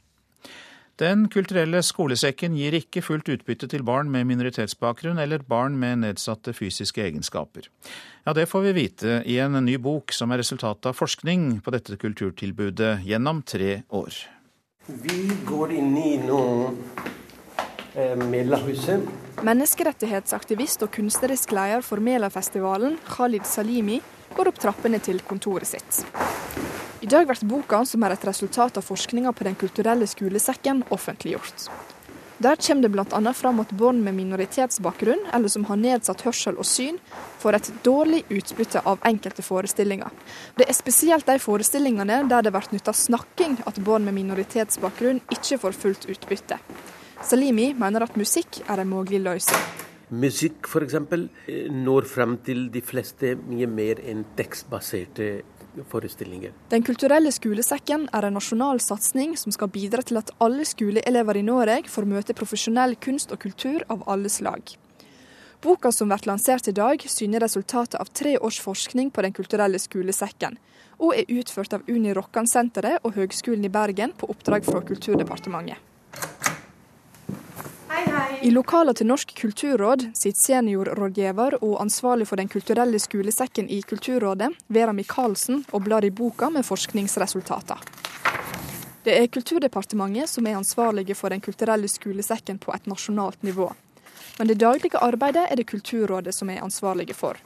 Den 1.00 1.24
kulturelle 1.26 1.80
skolesekken 1.82 2.54
gir 2.54 2.76
ikke 2.78 3.02
fullt 3.02 3.26
utbytte 3.32 3.66
til 3.70 3.82
barn 3.82 4.12
med 4.14 4.28
minoritetsbakgrunn 4.28 5.18
eller 5.18 5.42
barn 5.42 5.74
med 5.78 6.04
nedsatte 6.04 6.54
fysiske 6.54 7.02
egenskaper. 7.02 7.66
Ja, 8.24 8.32
Det 8.32 8.46
får 8.46 8.60
vi 8.68 8.72
vite 8.72 9.22
i 9.26 9.38
en 9.42 9.58
ny 9.64 9.76
bok 9.76 10.12
som 10.12 10.30
er 10.30 10.38
resultatet 10.38 10.86
av 10.86 10.94
forskning 10.94 11.60
på 11.64 11.74
dette 11.74 11.98
kulturtilbudet 11.98 13.02
gjennom 13.02 13.42
tre 13.42 13.82
år. 13.90 14.14
Vi 14.86 15.34
går 15.48 15.72
inn 15.72 15.96
i 15.98 16.14
noe 16.22 16.70
eh, 17.96 18.14
Melahuset. 18.14 19.02
Menneskerettighetsaktivist 19.42 20.86
og 20.86 20.94
kunstnerisk 20.94 21.50
leder 21.56 21.82
for 21.82 21.98
Melafestivalen, 21.98 23.00
Khalid 23.08 23.48
Salimi, 23.50 23.98
går 24.36 24.52
opp 24.52 24.62
trappene 24.62 25.02
til 25.02 25.18
kontoret 25.26 25.66
sitt. 25.74 26.04
I 27.04 27.06
dag 27.06 27.26
blir 27.28 27.42
boka, 27.44 27.82
som 27.84 28.00
er 28.06 28.14
et 28.14 28.22
resultat 28.24 28.78
av 28.80 28.84
forskninga 28.86 29.34
på 29.36 29.44
Den 29.44 29.58
kulturelle 29.60 30.06
skolesekken, 30.08 30.78
offentliggjort. 30.88 31.66
Der 32.40 32.56
kommer 32.56 32.82
det 32.82 32.90
bl.a. 32.94 33.32
fram 33.36 33.60
at 33.60 33.74
barn 33.76 34.00
med 34.00 34.16
minoritetsbakgrunn, 34.16 35.26
eller 35.36 35.52
som 35.52 35.66
har 35.68 35.76
nedsatt 35.76 36.24
hørsel 36.24 36.56
og 36.56 36.64
syn, 36.64 36.96
får 37.44 37.58
et 37.58 37.70
dårlig 37.84 38.22
utbytte 38.32 38.80
av 38.88 39.04
enkelte 39.04 39.44
forestillinger. 39.44 40.16
Det 40.56 40.64
er 40.64 40.80
spesielt 40.80 41.28
de 41.28 41.36
forestillingene 41.44 42.22
der 42.32 42.48
det 42.48 42.56
blir 42.56 42.72
nytta 42.72 42.96
snakking 42.96 43.60
at 43.68 43.84
barn 43.84 44.08
med 44.08 44.16
minoritetsbakgrunn 44.22 45.20
ikke 45.28 45.60
får 45.60 45.76
fullt 45.84 46.08
utbytte. 46.08 46.56
Salimi 47.20 47.74
mener 47.76 48.08
at 48.08 48.16
musikk 48.16 48.62
er 48.64 48.80
en 48.80 48.94
mulig 48.96 49.20
løsning. 49.20 49.72
Musikk 50.08 50.68
f.eks. 50.72 50.96
når 51.68 52.08
frem 52.08 52.38
til 52.48 52.70
de 52.72 52.80
fleste 52.84 53.36
mye 53.44 53.68
mer 53.68 54.00
enn 54.08 54.24
tekstbaserte 54.38 55.42
forestillinger. 55.90 56.52
Den 56.70 56.84
kulturelle 56.86 57.32
skolesekken 57.34 58.08
er 58.14 58.28
en 58.28 58.36
nasjonal 58.38 58.80
satsing 58.80 59.34
som 59.40 59.54
skal 59.54 59.72
bidra 59.74 60.02
til 60.06 60.20
at 60.20 60.30
alle 60.44 60.66
skoleelever 60.68 61.40
i 61.40 61.44
Norge 61.46 61.90
får 61.90 62.08
møte 62.08 62.36
profesjonell 62.38 62.96
kunst 62.96 63.34
og 63.34 63.42
kultur 63.42 63.82
av 63.88 64.04
alle 64.06 64.30
slag. 64.32 64.76
Boka 65.64 65.92
som 65.92 66.10
blir 66.12 66.26
lansert 66.28 66.68
i 66.68 66.76
dag, 66.76 67.00
syner 67.08 67.40
resultatet 67.40 67.96
av 67.96 68.10
tre 68.12 68.36
års 68.36 68.60
forskning 68.60 69.10
på 69.10 69.22
Den 69.24 69.32
kulturelle 69.32 69.78
skolesekken, 69.80 70.58
og 71.00 71.16
er 71.16 71.30
utført 71.40 71.72
av 71.72 71.88
Uni 71.88 72.12
Rokkansenteret 72.12 73.00
og 73.02 73.16
Høgskolen 73.16 73.64
i 73.64 73.72
Bergen 73.72 74.12
på 74.12 74.28
oppdrag 74.28 74.66
fra 74.68 74.84
Kulturdepartementet. 74.84 75.93
I 78.44 78.50
lokalet 78.50 78.98
til 79.00 79.08
Norsk 79.08 79.30
kulturråd 79.38 80.02
sitter 80.18 80.40
seniorrådgiver 80.40 81.56
og 81.62 81.78
ansvarlig 81.80 82.26
for 82.28 82.36
Den 82.36 82.50
kulturelle 82.52 82.98
skolesekken 83.00 83.70
i 83.70 83.80
Kulturrådet, 83.82 84.50
Vera 84.68 84.92
Michaelsen, 84.92 85.64
og 85.72 85.84
blar 85.86 86.04
i 86.04 86.10
boka 86.10 86.50
med 86.50 86.66
forskningsresultater. 86.66 87.80
Det 89.04 89.16
er 89.16 89.26
Kulturdepartementet 89.28 90.28
som 90.28 90.46
er 90.46 90.58
ansvarlige 90.58 91.16
for 91.16 91.32
Den 91.32 91.40
kulturelle 91.40 91.88
skolesekken 91.88 92.58
på 92.58 92.72
et 92.74 92.86
nasjonalt 92.86 93.42
nivå. 93.42 93.70
Men 94.38 94.48
det 94.48 94.58
daglige 94.60 94.98
arbeidet 94.98 95.46
er 95.48 95.56
det 95.56 95.68
Kulturrådet 95.70 96.34
som 96.34 96.50
er 96.50 96.62
ansvarlige 96.64 97.14
for. 97.14 97.38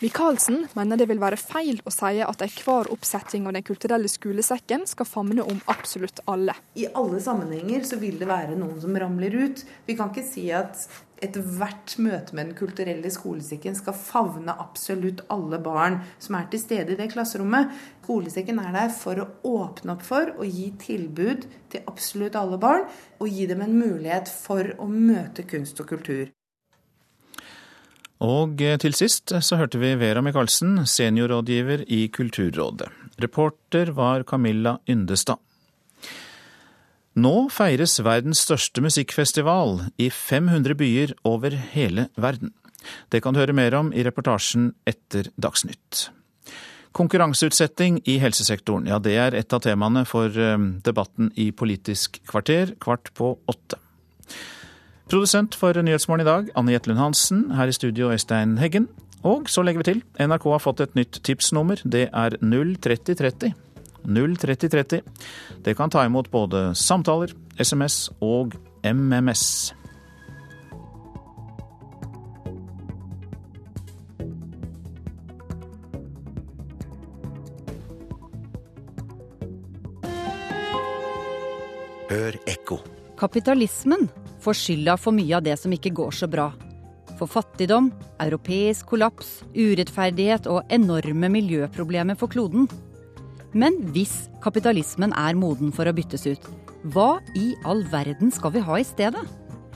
Michaelsen 0.00 0.66
mener 0.76 0.98
det 1.00 1.06
vil 1.08 1.20
være 1.22 1.38
feil 1.40 1.78
å 1.88 1.90
si 1.94 2.18
at 2.20 2.42
enhver 2.44 2.90
oppsetting 2.92 3.46
av 3.48 3.54
Den 3.56 3.64
kulturelle 3.64 4.10
skolesekken 4.12 4.84
skal 4.84 5.08
famne 5.08 5.40
om 5.40 5.62
absolutt 5.72 6.20
alle. 6.28 6.52
I 6.76 6.84
alle 6.92 7.20
sammenhenger 7.24 7.86
så 7.88 7.96
vil 8.02 8.18
det 8.20 8.28
være 8.28 8.58
noen 8.60 8.76
som 8.82 8.92
ramler 9.00 9.32
ut. 9.32 9.64
Vi 9.88 9.96
kan 9.96 10.12
ikke 10.12 10.26
si 10.28 10.50
at 10.52 10.84
ethvert 11.24 11.96
møte 11.96 12.36
med 12.36 12.50
Den 12.50 12.58
kulturelle 12.60 13.08
skolesekken 13.08 13.80
skal 13.80 13.96
favne 13.96 14.52
absolutt 14.66 15.24
alle 15.32 15.62
barn 15.64 16.02
som 16.20 16.36
er 16.36 16.52
til 16.52 16.60
stede 16.60 16.92
i 16.92 17.00
det 17.00 17.08
klasserommet. 17.16 17.72
Skolesekken 18.04 18.60
er 18.60 18.76
der 18.76 18.92
for 18.92 19.24
å 19.24 19.30
åpne 19.48 19.96
opp 19.96 20.04
for 20.04 20.36
å 20.36 20.44
gi 20.44 20.74
tilbud 20.76 21.48
til 21.72 21.88
absolutt 21.88 22.36
alle 22.36 22.60
barn, 22.60 22.84
og 23.16 23.32
gi 23.32 23.48
dem 23.48 23.64
en 23.64 23.78
mulighet 23.80 24.28
for 24.28 24.76
å 24.76 24.92
møte 24.92 25.48
kunst 25.48 25.80
og 25.80 25.88
kultur. 25.96 26.28
Og 28.24 28.62
eh, 28.64 28.78
til 28.80 28.94
sist 28.96 29.32
så 29.44 29.58
hørte 29.60 29.80
vi 29.80 29.92
Vera 30.00 30.22
Michaelsen, 30.24 30.86
seniorrådgiver 30.88 31.84
i 31.92 32.06
Kulturrådet. 32.08 32.88
Reporter 33.20 33.92
var 33.96 34.24
Camilla 34.24 34.78
Yndestad. 34.88 35.40
Nå 37.16 37.48
feires 37.48 37.96
verdens 38.04 38.42
største 38.44 38.82
musikkfestival 38.84 39.86
i 39.96 40.10
500 40.12 40.76
byer 40.76 41.14
over 41.24 41.54
hele 41.72 42.10
verden. 42.16 42.52
Det 43.08 43.22
kan 43.24 43.32
du 43.32 43.40
høre 43.40 43.56
mer 43.56 43.74
om 43.78 43.88
i 43.92 44.04
reportasjen 44.04 44.74
etter 44.86 45.30
Dagsnytt. 45.40 46.10
Konkurranseutsetting 46.96 48.02
i 48.08 48.18
helsesektoren, 48.20 48.86
ja 48.88 49.00
det 49.00 49.16
er 49.20 49.36
et 49.36 49.52
av 49.52 49.64
temaene 49.64 50.06
for 50.08 50.32
eh, 50.32 50.56
debatten 50.84 51.32
i 51.36 51.50
Politisk 51.52 52.20
kvarter 52.28 52.76
kvart 52.80 53.12
på 53.16 53.34
åtte. 53.48 53.80
Produsent 55.06 55.54
for 55.54 55.70
Nyhetsmorgen 55.70 56.24
i 56.24 56.26
dag, 56.26 56.48
Anne 56.58 56.72
Jetlund 56.74 56.98
Hansen. 56.98 57.44
Her 57.54 57.70
i 57.70 57.74
studio, 57.76 58.08
Øystein 58.10 58.56
Heggen. 58.58 58.88
Og 59.22 59.46
så 59.46 59.62
legger 59.62 59.78
vi 59.78 59.92
til, 59.92 60.00
NRK 60.18 60.48
har 60.50 60.62
fått 60.64 60.82
et 60.82 60.96
nytt 60.98 61.20
tipsnummer. 61.22 61.78
Det 61.86 62.08
er 62.10 62.34
03030. 62.42 63.54
03030. 64.02 65.00
Det 65.62 65.76
kan 65.78 65.90
ta 65.94 66.02
imot 66.06 66.30
både 66.30 66.72
samtaler, 66.74 67.30
SMS 67.62 68.10
og 68.20 68.58
MMS. 68.82 69.74
Hør 82.10 82.42
ekko. 82.50 82.95
Kapitalismen 83.16 84.08
får 84.44 84.58
skylda 84.60 84.96
for 85.00 85.16
mye 85.16 85.38
av 85.38 85.44
det 85.46 85.56
som 85.56 85.72
ikke 85.72 85.94
går 85.96 86.12
så 86.12 86.28
bra. 86.28 86.50
For 87.16 87.30
fattigdom, 87.32 87.88
europeisk 88.20 88.90
kollaps, 88.92 89.38
urettferdighet 89.56 90.48
og 90.52 90.68
enorme 90.68 91.30
miljøproblemer 91.32 92.18
for 92.20 92.28
kloden. 92.28 92.68
Men 93.56 93.78
hvis 93.94 94.26
kapitalismen 94.44 95.16
er 95.16 95.38
moden 95.38 95.72
for 95.72 95.88
å 95.88 95.96
byttes 95.96 96.26
ut, 96.28 96.50
hva 96.92 97.16
i 97.38 97.54
all 97.64 97.86
verden 97.88 98.34
skal 98.34 98.52
vi 98.52 98.64
ha 98.66 98.76
i 98.76 98.84
stedet? 98.84 99.24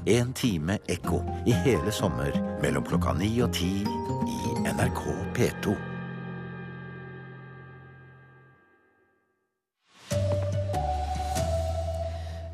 En 0.09 0.35
time 0.37 0.77
ekko 0.93 1.23
i 1.49 1.57
hele 1.65 1.93
sommer 1.93 2.37
mellom 2.61 2.85
klokka 2.85 3.17
ni 3.17 3.33
og 3.41 3.55
ti 3.57 3.73
i 3.81 4.59
NRK 4.69 5.01
P2. 5.37 5.90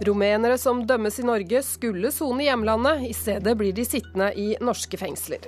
Rumenere 0.04 0.58
som 0.60 0.82
dømmes 0.86 1.18
i 1.18 1.24
Norge, 1.24 1.62
skulle 1.64 2.10
sone 2.12 2.44
i 2.44 2.48
hjemlandet. 2.50 3.06
I 3.08 3.14
stedet 3.16 3.54
blir 3.56 3.72
de 3.72 3.84
sittende 3.86 4.28
i 4.36 4.50
norske 4.60 4.98
fengsler. 5.00 5.46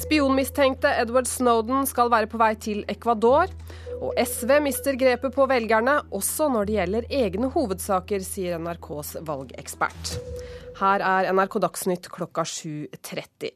Spionmistenkte 0.00 0.92
Edward 1.02 1.28
Snowden 1.28 1.84
skal 1.88 2.12
være 2.12 2.30
på 2.30 2.40
vei 2.40 2.54
til 2.56 2.80
Ecuador. 2.88 3.52
Og 4.00 4.16
SV 4.16 4.54
mister 4.64 4.96
grepet 4.96 5.34
på 5.36 5.44
velgerne, 5.50 5.98
også 6.16 6.48
når 6.48 6.68
det 6.68 6.78
gjelder 6.78 7.10
egne 7.12 7.50
hovedsaker, 7.52 8.24
sier 8.24 8.56
NRKs 8.56 9.18
valgekspert. 9.28 10.14
Her 10.80 11.04
er 11.04 11.28
NRK 11.36 11.58
Dagsnytt 11.66 12.08
klokka 12.08 12.46
7.30. 12.48 13.52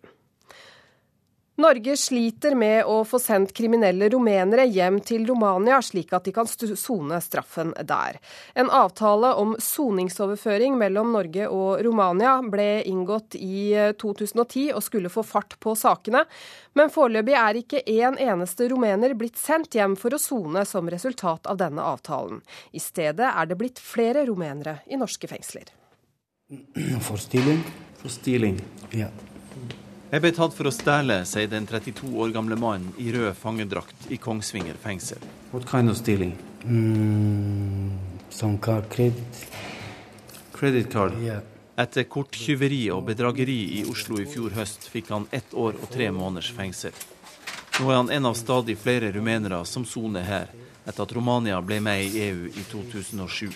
Norge 1.56 1.96
sliter 1.96 2.54
med 2.58 2.82
å 2.90 2.96
få 3.06 3.20
sendt 3.22 3.52
kriminelle 3.54 4.08
rumenere 4.10 4.64
hjem 4.66 4.96
til 5.06 5.22
Romania, 5.28 5.76
slik 5.82 6.10
at 6.16 6.26
de 6.26 6.32
kan 6.34 6.48
sone 6.50 7.20
straffen 7.22 7.70
der. 7.86 8.18
En 8.58 8.70
avtale 8.74 9.30
om 9.38 9.52
soningsoverføring 9.62 10.74
mellom 10.80 11.12
Norge 11.14 11.46
og 11.46 11.84
Romania 11.86 12.32
ble 12.42 12.82
inngått 12.90 13.36
i 13.38 13.70
2010 14.00 14.64
eh, 14.64 14.74
og 14.74 14.82
skulle 14.82 15.12
få 15.12 15.22
fart 15.22 15.54
på 15.62 15.76
sakene. 15.78 16.24
Men 16.74 16.90
foreløpig 16.90 17.36
er 17.38 17.60
ikke 17.60 17.84
en 18.00 18.18
eneste 18.18 18.66
rumener 18.72 19.14
blitt 19.14 19.38
sendt 19.38 19.78
hjem 19.78 19.94
for 20.00 20.16
å 20.16 20.18
sone 20.18 20.64
som 20.66 20.90
resultat 20.90 21.46
av 21.46 21.60
denne 21.62 21.86
avtalen. 21.86 22.42
I 22.74 22.82
stedet 22.82 23.30
er 23.30 23.46
det 23.46 23.60
blitt 23.60 23.78
flere 23.78 24.26
rumenere 24.26 24.80
i 24.90 24.98
norske 24.98 25.30
fengsler. 25.30 25.70
Forstiling. 27.06 27.62
Forstiling. 28.02 28.58
Ja. 28.90 29.12
Jeg 30.14 30.22
ble 30.22 30.30
tatt 30.30 30.52
for 30.54 30.68
å 30.68 30.70
stjele, 30.70 31.14
sier 31.26 31.48
den 31.50 31.64
32 31.66 32.06
år 32.22 32.30
gamle 32.36 32.54
mannen 32.54 32.92
i 33.02 33.08
rød 33.10 33.32
fangedrakt 33.34 34.04
i 34.14 34.18
Kongsvinger 34.22 34.76
fengsel. 34.78 35.18
What 35.50 35.66
kind 35.66 35.90
of 35.90 35.96
stealing? 35.98 36.36
Mm, 36.62 37.90
some 38.30 38.60
card 38.62 38.86
credit. 38.92 39.40
Credit 40.52 40.86
card? 40.92 41.18
Yeah. 41.18 41.42
Etter 41.74 42.06
korttyveri 42.06 42.84
og 42.94 43.08
bedrageri 43.08 43.58
i 43.80 43.82
Oslo 43.90 44.20
i 44.22 44.28
fjor 44.30 44.54
høst 44.54 44.86
fikk 44.92 45.10
han 45.10 45.26
ett 45.34 45.50
år 45.50 45.74
og 45.82 45.90
tre 45.90 46.12
måneders 46.14 46.52
fengsel. 46.54 46.94
Nå 47.80 47.90
er 47.90 47.98
han 48.04 48.14
en 48.14 48.30
av 48.30 48.38
stadig 48.38 48.78
flere 48.78 49.10
rumenere 49.18 49.64
som 49.66 49.82
soner 49.82 50.30
her, 50.30 50.54
etter 50.86 51.08
at 51.08 51.18
Romania 51.18 51.58
ble 51.58 51.82
med 51.82 52.06
i 52.06 52.28
EU 52.28 52.52
i 52.54 52.68
2007. 52.70 53.50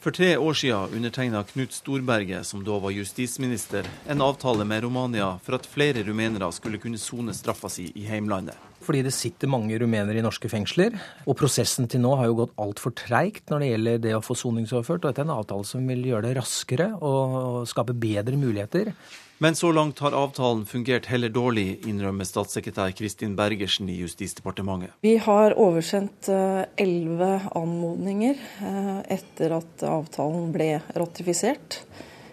For 0.00 0.10
tre 0.10 0.36
år 0.36 0.54
siden 0.54 0.94
undertegna 0.96 1.42
Knut 1.44 1.72
Storberget, 1.72 2.46
som 2.46 2.62
da 2.64 2.78
var 2.80 2.90
justisminister, 2.90 3.84
en 4.08 4.22
avtale 4.24 4.64
med 4.64 4.82
Romania 4.82 5.34
for 5.44 5.58
at 5.58 5.66
flere 5.68 6.06
rumenere 6.06 6.48
skulle 6.56 6.80
kunne 6.80 6.98
sone 6.98 7.34
straffa 7.36 7.68
si 7.68 7.90
i 7.94 8.06
heimlandet. 8.08 8.69
Fordi 8.90 9.04
det 9.06 9.12
sitter 9.14 9.46
mange 9.46 9.76
rumenere 9.78 10.18
i 10.18 10.22
norske 10.24 10.48
fengsler. 10.50 10.96
Og 11.30 11.36
prosessen 11.38 11.86
til 11.86 12.02
nå 12.02 12.16
har 12.18 12.26
jo 12.26 12.40
gått 12.40 12.56
altfor 12.58 12.90
treigt 12.98 13.52
når 13.52 13.62
det 13.62 13.68
gjelder 13.68 14.00
det 14.02 14.14
å 14.16 14.22
få 14.24 14.34
soningsoverført. 14.34 15.04
Og 15.04 15.12
dette 15.12 15.22
er 15.22 15.28
en 15.28 15.36
avtale 15.36 15.68
som 15.68 15.84
vil 15.86 16.02
gjøre 16.08 16.24
det 16.26 16.32
raskere 16.40 16.88
og 16.98 17.68
skape 17.70 17.94
bedre 17.94 18.34
muligheter. 18.34 18.90
Men 19.38 19.54
så 19.54 19.70
langt 19.70 20.02
har 20.02 20.16
avtalen 20.18 20.66
fungert 20.66 21.06
heller 21.06 21.30
dårlig, 21.30 21.78
innrømmer 21.86 22.26
statssekretær 22.26 22.90
Kristin 22.98 23.38
Bergersen 23.38 23.86
i 23.94 24.00
Justisdepartementet. 24.00 24.98
Vi 25.06 25.14
har 25.22 25.54
oversendt 25.54 26.26
eh, 26.34 26.66
elleve 26.82 27.30
anmodninger 27.62 28.42
eh, 28.66 28.92
etter 29.20 29.54
at 29.60 29.86
avtalen 29.86 30.50
ble 30.50 30.68
ratifisert 30.98 31.78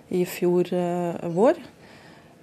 i 0.10 0.26
fjor 0.26 0.74
eh, 0.74 1.32
vår, 1.38 1.62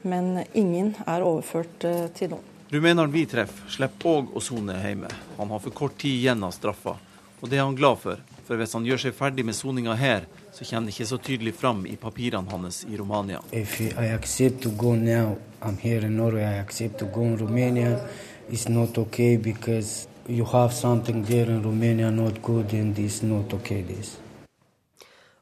men 0.06 0.36
ingen 0.54 0.94
er 1.02 1.26
overført 1.26 1.90
til 2.14 2.36
nå. 2.38 2.44
Rumeneren 2.74 3.12
vi 3.12 3.20
treffer, 3.30 3.68
slipper 3.70 4.08
òg 4.10 4.32
å 4.34 4.40
sone 4.42 4.74
hjemme. 4.82 5.06
Han 5.36 5.50
har 5.54 5.60
for 5.62 5.70
kort 5.70 5.94
tid 6.02 6.16
igjen 6.16 6.40
av 6.42 6.50
straffa, 6.56 6.96
og 7.38 7.44
det 7.46 7.60
er 7.60 7.62
han 7.62 7.76
glad 7.78 8.00
for. 8.02 8.22
For 8.48 8.58
hvis 8.58 8.74
han 8.74 8.88
gjør 8.88 8.98
seg 8.98 9.12
ferdig 9.14 9.44
med 9.46 9.54
soninga 9.54 9.94
her, 9.94 10.26
så 10.50 10.66
kommer 10.66 10.90
det 10.90 10.96
ikke 10.96 11.06
så 11.06 11.18
tydelig 11.22 11.52
fram 11.54 11.84
i 11.86 11.94
papirene 11.94 12.50
hans 12.50 12.80
i 12.88 12.98
Romania. 12.98 13.38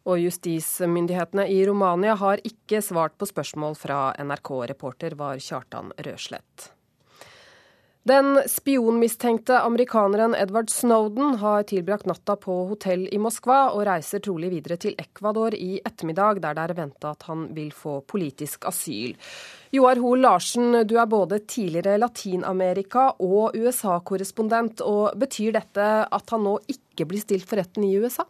Og 0.05 0.21
justismyndighetene 0.27 1.49
i 1.49 1.65
Romania 1.65 2.21
har 2.27 2.45
ikke 2.45 2.85
svart 2.85 3.17
på 3.17 3.33
spørsmål 3.33 3.81
fra 3.81 4.05
NRK. 4.21 4.55
Reporter 4.75 5.17
var 5.25 5.41
Kjartan 5.41 5.97
Røslett. 5.97 6.69
Den 8.03 8.41
spionmistenkte 8.51 9.61
amerikaneren 9.63 10.35
Edward 10.35 10.71
Snowden 10.71 11.37
har 11.39 11.63
tilbrakt 11.63 12.09
natta 12.11 12.35
på 12.35 12.57
hotell 12.67 13.05
i 13.15 13.19
Moskva 13.23 13.69
og 13.77 13.85
reiser 13.87 14.19
trolig 14.25 14.49
videre 14.51 14.75
til 14.83 14.97
Ecuador 14.99 15.55
i 15.55 15.77
ettermiddag, 15.79 16.41
der 16.43 16.57
det 16.59 16.65
er 16.65 16.75
venta 16.81 17.13
at 17.15 17.23
han 17.29 17.45
vil 17.55 17.71
få 17.71 18.01
politisk 18.11 18.67
asyl. 18.67 19.15
Joar 19.71 20.03
Hoel 20.03 20.27
Larsen, 20.27 20.81
du 20.83 20.97
er 20.99 21.07
både 21.07 21.45
tidligere 21.47 21.95
Latin-Amerika- 22.03 23.13
og 23.23 23.55
USA-korrespondent. 23.55 24.83
og 24.83 25.15
Betyr 25.23 25.55
dette 25.61 25.87
at 26.03 26.35
han 26.35 26.43
nå 26.43 26.59
ikke 26.75 27.07
blir 27.07 27.23
stilt 27.23 27.47
for 27.47 27.63
retten 27.63 27.87
i 27.87 27.95
USA? 28.03 28.27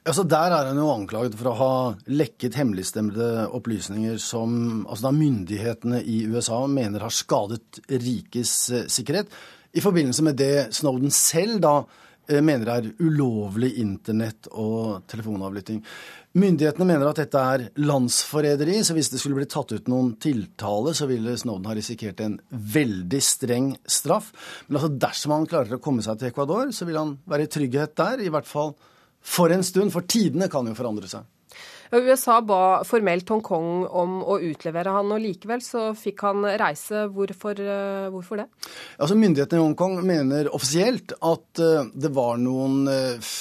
Altså 0.00 0.24
Der 0.24 0.48
er 0.48 0.70
han 0.70 0.78
jo 0.80 0.88
anklaget 0.94 1.34
for 1.36 1.50
å 1.50 1.56
ha 1.58 1.72
lekket 2.08 2.56
hemmeligstemmede 2.56 3.50
opplysninger 3.52 4.16
som 4.22 4.86
altså 4.86 5.10
da 5.10 5.12
myndighetene 5.12 6.00
i 6.00 6.22
USA 6.32 6.62
mener 6.72 7.04
har 7.04 7.12
skadet 7.12 7.82
rikes 7.90 8.54
eh, 8.72 8.86
sikkerhet, 8.88 9.28
i 9.76 9.82
forbindelse 9.84 10.24
med 10.24 10.38
det 10.40 10.54
Snowden 10.74 11.12
selv 11.12 11.60
da 11.60 11.74
eh, 12.30 12.40
mener 12.40 12.72
er 12.72 12.88
ulovlig 13.04 13.74
internett- 13.82 14.48
og 14.50 15.04
telefonavlytting. 15.10 15.82
Myndighetene 16.40 16.86
mener 16.88 17.10
at 17.10 17.20
dette 17.20 17.42
er 17.52 17.66
landsforræderi, 17.84 18.80
så 18.86 18.96
hvis 18.96 19.12
det 19.12 19.20
skulle 19.20 19.36
bli 19.36 19.50
tatt 19.52 19.74
ut 19.76 19.90
noen 19.92 20.14
tiltale, 20.22 20.94
så 20.96 21.10
ville 21.10 21.36
Snowden 21.36 21.68
ha 21.68 21.76
risikert 21.76 22.22
en 22.24 22.38
veldig 22.48 23.20
streng 23.20 23.74
straff. 23.84 24.32
Men 24.68 24.80
altså 24.80 24.94
dersom 25.04 25.36
han 25.36 25.50
klarer 25.50 25.76
å 25.76 25.84
komme 25.84 26.00
seg 26.06 26.16
til 26.22 26.32
Ecuador, 26.32 26.72
så 26.72 26.88
vil 26.88 27.02
han 27.02 27.18
være 27.28 27.44
i 27.44 27.52
trygghet 27.52 27.98
der, 28.00 28.24
i 28.24 28.32
hvert 28.32 28.48
fall 28.48 28.72
for 29.20 29.52
en 29.52 29.64
stund, 29.66 29.92
for 29.94 30.06
tidene 30.08 30.48
kan 30.52 30.66
jo 30.66 30.76
forandre 30.78 31.10
seg. 31.10 31.28
USA 31.90 32.38
ba 32.46 32.84
formelt 32.86 33.28
Hongkong 33.32 33.82
om 33.98 34.20
å 34.22 34.36
utlevere 34.46 34.92
han, 34.94 35.10
og 35.10 35.22
likevel 35.24 35.62
så 35.64 35.88
fikk 35.98 36.22
han 36.28 36.46
reise. 36.60 37.08
Hvorfor, 37.10 37.58
eh, 37.58 38.06
hvorfor 38.14 38.42
det? 38.42 38.46
Altså 38.98 39.18
Myndighetene 39.18 39.58
i 39.58 39.64
Hongkong 39.64 39.98
mener 40.06 40.54
offisielt 40.54 41.16
at 41.18 41.62
uh, 41.64 41.90
det 41.90 42.12
var 42.14 42.38
noen 42.38 42.86
uh, 42.86 43.32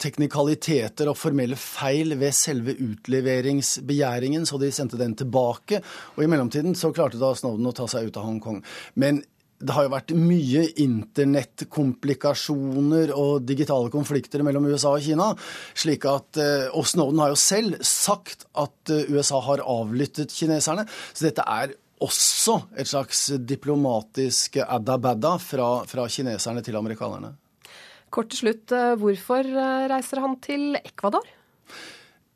teknikaliteter 0.00 1.10
og 1.10 1.18
formelle 1.20 1.58
feil 1.60 2.16
ved 2.16 2.32
selve 2.36 2.72
utleveringsbegjæringen, 2.72 4.48
så 4.48 4.58
de 4.60 4.72
sendte 4.72 5.00
den 5.00 5.14
tilbake. 5.16 5.82
Og 6.16 6.24
i 6.24 6.30
mellomtiden 6.30 6.76
så 6.76 6.92
klarte 6.96 7.20
da 7.20 7.34
Snowden 7.36 7.68
å 7.68 7.76
ta 7.76 7.88
seg 7.90 8.08
ut 8.08 8.16
av 8.16 8.30
Hongkong. 8.30 8.62
Men 8.96 9.20
det 9.58 9.72
har 9.72 9.82
jo 9.86 9.90
vært 9.94 10.12
mye 10.16 10.72
internettkomplikasjoner 10.82 13.12
og 13.16 13.42
digitale 13.48 13.90
konflikter 13.92 14.42
mellom 14.44 14.66
USA 14.68 14.90
og 14.96 15.02
Kina. 15.04 15.34
slik 15.74 16.04
at, 16.04 16.36
eh, 16.36 16.68
Og 16.76 16.86
Snowden 16.86 17.18
har 17.18 17.28
jo 17.28 17.36
selv 17.36 17.82
sagt 17.82 18.44
at 18.54 18.90
eh, 18.90 19.04
USA 19.08 19.40
har 19.40 19.58
avlyttet 19.58 20.28
kineserne. 20.28 20.86
Så 21.14 21.24
dette 21.24 21.42
er 21.46 21.68
også 22.00 22.62
et 22.76 22.86
slags 22.86 23.26
diplomatisk 23.40 24.56
adda-badda 24.56 25.38
fra, 25.40 25.84
fra 25.86 26.06
kineserne 26.06 26.62
til 26.62 26.76
amerikanerne. 26.76 27.34
Kort 28.10 28.28
til 28.30 28.38
slutt, 28.38 28.72
eh, 28.72 28.96
hvorfor 28.96 29.42
reiser 29.88 30.20
han 30.20 30.36
til 30.40 30.76
Ecuador? 30.84 31.22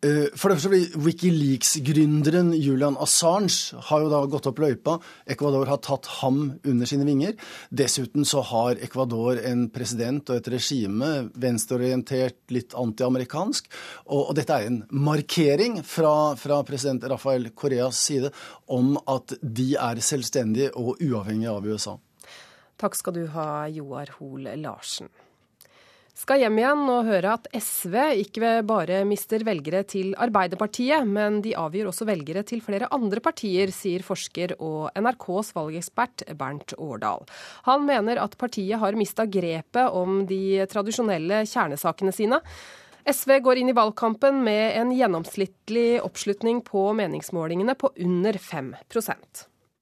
Eh, 0.00 0.32
for 0.32 0.48
det 0.48 0.56
første 0.56 0.70
blir 0.72 0.94
Wikileaks-gründeren 1.04 2.54
Julian 2.56 2.96
Assange 3.04 3.76
har 3.90 4.00
jo 4.00 4.08
da 4.08 4.22
gått 4.32 4.48
opp 4.48 4.62
løypa. 4.62 4.94
Ecuador 5.28 5.68
har 5.68 5.82
tatt 5.84 6.08
ham 6.22 6.38
under 6.64 6.88
sine 6.88 7.04
vinger. 7.04 7.34
Dessuten 7.68 8.24
så 8.24 8.40
har 8.48 8.80
Ecuador 8.80 9.36
en 9.44 9.66
president 9.68 10.24
og 10.32 10.40
et 10.40 10.50
regime, 10.56 11.28
venstreorientert, 11.36 12.40
litt 12.48 12.72
antiamerikansk. 12.72 13.68
Og, 14.08 14.30
og 14.30 14.34
dette 14.40 14.56
er 14.56 14.70
en 14.70 14.82
markering 14.88 15.82
fra, 15.84 16.32
fra 16.40 16.62
president 16.64 17.04
Rafael 17.12 17.50
Koreas 17.52 18.00
side 18.00 18.32
om 18.72 18.94
at 19.04 19.36
de 19.42 19.74
er 19.76 20.00
selvstendige 20.00 20.72
og 20.80 20.96
uavhengige 20.96 21.52
av 21.52 21.68
USA. 21.68 21.98
Takk 22.80 22.96
skal 22.96 23.20
du 23.20 23.26
ha, 23.36 23.50
Joar 23.68 24.16
Hoel 24.16 24.48
Larsen 24.64 25.12
skal 26.20 26.42
hjem 26.42 26.58
igjen 26.60 26.82
og 26.92 27.06
høre 27.08 27.34
at 27.38 27.46
SV 27.56 27.94
ikke 28.20 28.50
bare 28.68 29.00
mister 29.08 29.40
velgere 29.46 29.80
til 29.88 30.12
Arbeiderpartiet, 30.20 31.06
men 31.08 31.38
de 31.44 31.54
avgjør 31.56 31.88
også 31.90 32.06
velgere 32.08 32.42
til 32.46 32.60
flere 32.64 32.90
andre 32.92 33.22
partier, 33.24 33.72
sier 33.72 34.04
forsker 34.04 34.52
og 34.58 34.90
NRKs 35.00 35.54
valgekspert 35.56 36.26
Bernt 36.36 36.74
Årdal. 36.76 37.24
Han 37.68 37.86
mener 37.88 38.20
at 38.20 38.36
partiet 38.40 38.82
har 38.82 38.98
mista 39.00 39.24
grepet 39.24 39.96
om 39.96 40.24
de 40.28 40.60
tradisjonelle 40.70 41.44
kjernesakene 41.48 42.12
sine. 42.14 42.42
SV 43.08 43.38
går 43.40 43.62
inn 43.62 43.72
i 43.72 43.76
valgkampen 43.76 44.42
med 44.44 44.76
en 44.76 44.92
gjennomsnittlig 44.92 46.02
oppslutning 46.04 46.60
på 46.66 46.90
meningsmålingene 47.00 47.78
på 47.80 47.94
under 47.96 48.36
5 48.36 48.74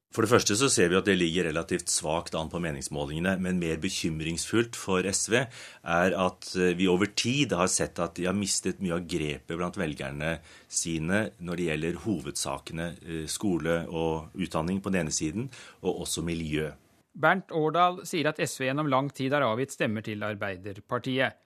for 0.08 0.24
det 0.24 0.30
første 0.30 0.54
så 0.56 0.70
ser 0.72 0.88
vi 0.88 0.96
at 0.96 1.04
det 1.04 1.18
ligger 1.18 1.50
relativt 1.50 1.90
svakt 1.92 2.36
an 2.38 2.48
på 2.48 2.60
meningsmålingene. 2.64 3.34
Men 3.44 3.60
mer 3.60 3.76
bekymringsfullt 3.82 4.76
for 4.78 5.04
SV 5.04 5.34
er 5.38 6.16
at 6.16 6.48
eh, 6.56 6.72
vi 6.78 6.88
over 6.88 7.10
tid 7.12 7.52
har 7.52 7.68
sett 7.68 8.00
at 8.00 8.16
de 8.16 8.24
har 8.24 8.36
mistet 8.36 8.80
mye 8.80 8.96
av 8.96 9.04
grepet 9.04 9.52
blant 9.52 9.76
velgerne 9.76 10.38
sine 10.64 11.26
når 11.44 11.60
det 11.60 11.66
gjelder 11.68 12.00
hovedsakene 12.06 12.88
eh, 13.04 13.26
skole 13.28 13.82
og 13.92 14.38
utdanning 14.40 14.80
på 14.80 14.94
den 14.94 15.04
ene 15.04 15.14
siden, 15.14 15.50
og 15.84 16.06
også 16.06 16.24
miljø. 16.24 16.70
Bernt 17.18 17.52
Årdal 17.52 18.00
sier 18.08 18.30
at 18.30 18.40
SV 18.40 18.68
gjennom 18.70 18.88
lang 18.88 19.12
tid 19.12 19.36
har 19.36 19.44
avgitt 19.44 19.74
stemmer 19.76 20.06
til 20.06 20.24
Arbeiderpartiet. 20.24 21.36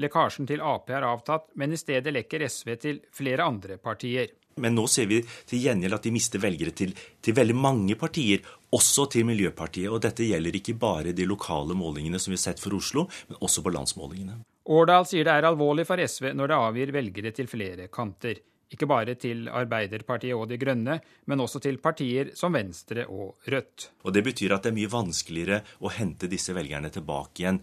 Lekkasjen 0.00 0.46
til 0.48 0.62
Ap 0.64 0.88
har 0.94 1.04
avtatt, 1.04 1.50
men 1.58 1.74
i 1.74 1.80
stedet 1.80 2.14
lekker 2.14 2.46
SV 2.46 2.76
til 2.80 3.02
flere 3.12 3.44
andre 3.44 3.76
partier. 3.82 4.30
Men 4.60 4.76
nå 4.76 4.86
ser 4.90 5.08
vi 5.10 5.22
til 5.48 5.62
gjengjeld 5.62 5.96
at 5.96 6.06
de 6.06 6.12
mister 6.14 6.42
velgere 6.42 6.74
til, 6.76 6.92
til, 7.22 7.36
veldig 7.36 7.56
mange 7.56 7.96
partier, 8.00 8.44
også 8.72 9.06
til 9.12 9.26
Miljøpartiet. 9.28 9.90
Og 9.92 10.02
dette 10.04 10.26
gjelder 10.26 10.58
ikke 10.58 10.76
bare 10.80 11.16
de 11.16 11.26
lokale 11.28 11.76
målingene 11.78 12.20
som 12.20 12.32
vi 12.32 12.38
har 12.40 12.46
sett 12.46 12.62
for 12.62 12.76
Oslo, 12.76 13.06
men 13.28 13.40
også 13.40 13.64
på 13.64 13.72
landsmålingene. 13.74 14.40
Årdal 14.72 15.08
sier 15.10 15.26
det 15.26 15.34
er 15.34 15.48
alvorlig 15.48 15.86
for 15.88 15.98
SV 15.98 16.32
når 16.38 16.52
det 16.52 16.58
avgir 16.68 16.94
velgere 16.94 17.32
til 17.34 17.50
flere 17.50 17.88
kanter. 17.92 18.38
Ikke 18.72 18.88
bare 18.88 19.18
til 19.20 19.48
Arbeiderpartiet 19.52 20.32
og 20.32 20.46
De 20.48 20.56
Grønne, 20.56 20.96
men 21.28 21.42
også 21.44 21.60
til 21.60 21.76
partier 21.82 22.30
som 22.38 22.54
Venstre 22.56 23.04
og 23.04 23.42
Rødt. 23.52 23.90
Og 24.06 24.14
Det 24.14 24.22
betyr 24.24 24.54
at 24.56 24.64
det 24.64 24.72
er 24.72 24.78
mye 24.78 24.92
vanskeligere 24.92 25.60
å 25.84 25.92
hente 25.92 26.30
disse 26.30 26.54
velgerne 26.56 26.88
tilbake 26.92 27.44
igjen 27.44 27.60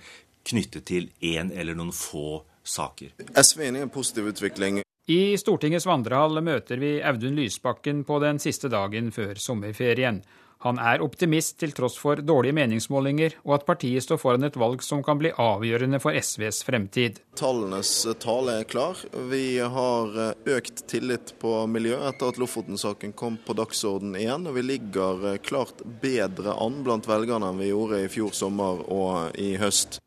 knyttet 0.50 0.86
til 0.86 1.10
én 1.26 1.50
eller 1.52 1.78
noen 1.78 1.92
få 1.96 2.44
saker. 2.64 3.16
SV 3.34 3.64
er 3.64 3.72
enig 3.72 3.82
i 3.82 3.88
en 3.88 3.94
positiv 3.94 4.30
utvikling. 4.30 4.84
I 5.10 5.34
Stortingets 5.42 5.88
vandrehall 5.90 6.38
møter 6.46 6.78
vi 6.78 7.00
Audun 7.02 7.34
Lysbakken 7.34 8.04
på 8.06 8.20
den 8.22 8.38
siste 8.38 8.70
dagen 8.70 9.08
før 9.10 9.40
sommerferien. 9.42 10.20
Han 10.62 10.78
er 10.78 11.02
optimist 11.02 11.56
til 11.62 11.72
tross 11.74 11.96
for 11.98 12.20
dårlige 12.22 12.54
meningsmålinger, 12.54 13.38
og 13.42 13.56
at 13.56 13.64
partiet 13.66 14.04
står 14.06 14.20
foran 14.22 14.46
et 14.46 14.60
valg 14.60 14.84
som 14.86 15.02
kan 15.02 15.18
bli 15.18 15.32
avgjørende 15.34 15.98
for 16.04 16.14
SVs 16.14 16.60
fremtid. 16.68 17.22
Tallenes 17.40 17.94
tale 18.22 18.60
er 18.60 18.68
klar. 18.70 19.02
Vi 19.32 19.58
har 19.64 20.20
økt 20.58 20.84
tillit 20.92 21.34
på 21.42 21.56
miljø 21.72 21.98
etter 22.12 22.30
at 22.30 22.38
Lofoten-saken 22.44 23.16
kom 23.18 23.40
på 23.48 23.56
dagsorden 23.58 24.14
igjen. 24.20 24.46
Og 24.52 24.60
vi 24.60 24.66
ligger 24.68 25.40
klart 25.42 25.82
bedre 26.04 26.54
an 26.60 26.84
blant 26.86 27.10
velgerne 27.10 27.50
enn 27.50 27.64
vi 27.64 27.72
gjorde 27.72 28.04
i 28.04 28.14
fjor 28.14 28.36
sommer 28.44 28.86
og 28.86 29.42
i 29.42 29.56
høst. 29.58 30.04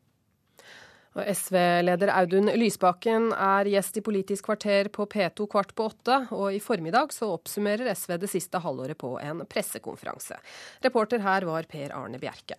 SV-leder 1.21 2.09
Audun 2.09 2.49
Lysbakken 2.57 3.29
er 3.37 3.69
gjest 3.69 3.99
i 3.99 4.01
Politisk 4.05 4.47
kvarter 4.49 4.89
på 4.89 5.05
P2 5.05 5.45
kvart 5.51 5.75
på 5.77 5.85
åtte, 5.91 6.19
og 6.33 6.49
i 6.55 6.61
formiddag 6.63 7.13
så 7.13 7.29
oppsummerer 7.35 7.93
SV 7.93 8.17
det 8.23 8.31
siste 8.31 8.61
halvåret 8.63 8.97
på 8.97 9.15
en 9.21 9.45
pressekonferanse. 9.45 10.39
Reporter 10.81 11.21
her 11.21 11.45
var 11.45 11.69
Per 11.69 11.93
Arne 11.93 12.21
Bjerke. 12.21 12.57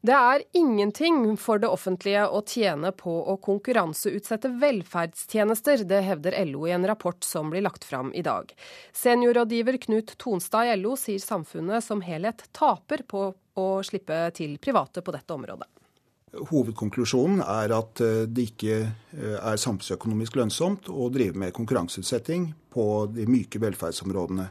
Det 0.00 0.16
er 0.16 0.42
ingenting 0.56 1.36
for 1.36 1.60
det 1.60 1.68
offentlige 1.68 2.22
å 2.24 2.40
tjene 2.48 2.88
på 2.96 3.12
å 3.28 3.34
konkurranseutsette 3.44 4.48
velferdstjenester. 4.62 5.84
Det 5.84 5.98
hevder 6.06 6.38
LO 6.48 6.64
i 6.66 6.72
en 6.72 6.86
rapport 6.88 7.20
som 7.24 7.52
blir 7.52 7.66
lagt 7.66 7.84
fram 7.84 8.08
i 8.16 8.22
dag. 8.24 8.48
Seniorrådgiver 8.96 9.76
Knut 9.84 10.14
Tonstad 10.16 10.70
i 10.70 10.78
LO 10.80 10.96
sier 10.96 11.20
samfunnet 11.20 11.84
som 11.84 12.00
helhet 12.00 12.46
taper 12.56 13.04
på 13.04 13.26
å 13.60 13.68
slippe 13.84 14.22
til 14.40 14.56
private 14.58 15.04
på 15.04 15.12
dette 15.12 15.36
området. 15.36 15.68
Hovedkonklusjonen 16.30 17.40
er 17.42 17.72
at 17.74 18.00
eh, 18.04 18.22
det 18.30 18.50
ikke 18.52 18.74
eh, 18.78 19.36
er 19.36 19.58
samfunnsøkonomisk 19.58 20.36
lønnsomt 20.38 20.86
å 20.92 21.08
drive 21.10 21.38
med 21.42 21.54
konkurranseutsetting 21.56 22.52
på 22.70 22.84
de 23.10 23.26
myke 23.26 23.58
velferdsområdene, 23.62 24.46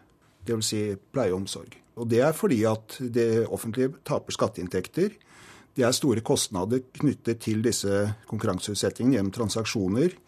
dvs. 0.48 0.72
Si 0.72 0.82
pleie 1.14 1.32
og 1.32 1.46
omsorg. 1.46 1.78
Og 2.00 2.08
Det 2.12 2.20
er 2.24 2.36
fordi 2.36 2.60
at 2.68 2.98
det 3.00 3.46
offentlige 3.48 3.94
taper 4.08 4.36
skatteinntekter. 4.36 5.16
Det 5.76 5.86
er 5.88 5.96
store 5.96 6.24
kostnader 6.26 6.84
knyttet 7.00 7.40
til 7.48 7.64
disse 7.64 8.10
konkurranseutsettingene 8.28 9.16
gjennom 9.16 9.36
transaksjoner, 9.40 10.20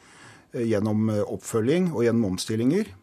eh, 0.56 0.66
gjennom 0.72 1.12
oppfølging 1.28 1.92
og 1.92 2.06
gjennom 2.08 2.32
omstillinger. 2.32 2.96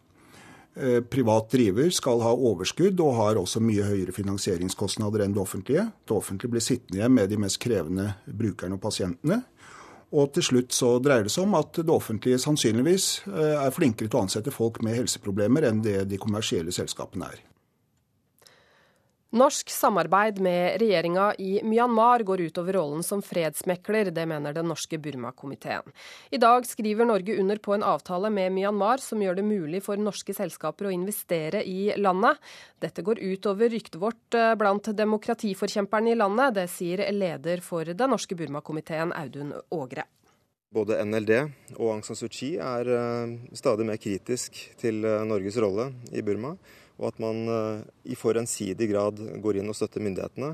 Eh, 0.79 1.01
privat 1.01 1.51
driver 1.51 1.89
skal 1.91 2.21
ha 2.23 2.31
overskudd 2.31 3.01
og 3.03 3.15
har 3.17 3.39
også 3.41 3.59
mye 3.59 3.83
høyere 3.83 4.13
finansieringskostnader 4.15 5.25
enn 5.25 5.33
det 5.35 5.41
offentlige. 5.41 5.89
Det 6.07 6.15
offentlige 6.15 6.53
blir 6.53 6.63
sittende 6.63 7.01
igjen 7.01 7.15
med 7.17 7.27
de 7.31 7.39
mest 7.41 7.59
krevende 7.59 8.13
brukerne 8.25 8.77
og 8.77 8.83
pasientene. 8.85 9.41
Og 10.15 10.31
til 10.33 10.45
slutt 10.45 10.73
så 10.73 10.95
dreier 11.03 11.27
det 11.27 11.33
seg 11.33 11.49
om 11.49 11.57
at 11.59 11.81
det 11.81 11.93
offentlige 11.93 12.39
sannsynligvis 12.39 13.09
eh, 13.27 13.57
er 13.59 13.75
flinkere 13.75 14.07
til 14.07 14.21
å 14.21 14.23
ansette 14.23 14.55
folk 14.55 14.79
med 14.85 14.95
helseproblemer 15.01 15.67
enn 15.67 15.83
det 15.83 16.05
de 16.07 16.21
kommersielle 16.21 16.71
selskapene 16.71 17.27
er. 17.27 17.43
Norsk 19.29 19.69
samarbeid 19.69 20.39
med 20.41 20.79
regjeringa 20.81 21.35
i 21.37 21.59
Myanmar 21.63 22.23
går 22.25 22.41
utover 22.41 22.73
rollen 22.73 23.03
som 23.03 23.21
fredsmekler, 23.21 24.09
det 24.09 24.23
mener 24.25 24.55
den 24.57 24.65
norske 24.65 24.97
Burma-komiteen. 24.97 25.85
I 26.33 26.39
dag 26.41 26.65
skriver 26.65 27.05
Norge 27.05 27.35
under 27.37 27.61
på 27.61 27.75
en 27.75 27.85
avtale 27.85 28.31
med 28.33 28.55
Myanmar 28.55 28.97
som 28.97 29.21
gjør 29.21 29.37
det 29.37 29.45
mulig 29.45 29.83
for 29.85 30.01
norske 30.01 30.33
selskaper 30.33 30.89
å 30.89 30.95
investere 30.95 31.61
i 31.61 31.93
landet. 32.01 32.41
Dette 32.81 33.05
går 33.05 33.21
utover 33.21 33.69
ryktet 33.69 33.99
vårt 34.01 34.33
eh, 34.33 34.55
blant 34.57 34.89
demokratiforkjemperne 34.97 36.15
i 36.15 36.17
landet, 36.17 36.57
det 36.57 36.65
sier 36.73 37.05
leder 37.13 37.61
for 37.61 37.85
den 37.85 38.15
norske 38.17 38.33
Burma-komiteen, 38.33 39.13
Audun 39.13 39.53
Ågre. 39.69 40.09
Både 40.73 40.97
NLD 41.05 41.35
og 41.77 41.85
Aung 41.85 42.01
San 42.05 42.17
Suu 42.17 42.33
Kyi 42.33 42.55
er 42.57 42.95
eh, 42.97 43.37
stadig 43.53 43.85
mer 43.85 44.01
kritisk 44.01 44.57
til 44.81 45.05
eh, 45.05 45.21
Norges 45.29 45.61
rolle 45.61 45.91
i 46.17 46.25
Burma 46.25 46.57
og 46.99 47.13
at 47.13 47.21
man 47.23 47.39
eh, 47.49 47.83
i 48.11 48.17
for 48.19 48.37
ensidig 48.39 48.89
grad 48.91 49.19
går 49.41 49.59
inn 49.59 49.71
og 49.71 49.77
støtter 49.77 50.03
myndighetene. 50.03 50.51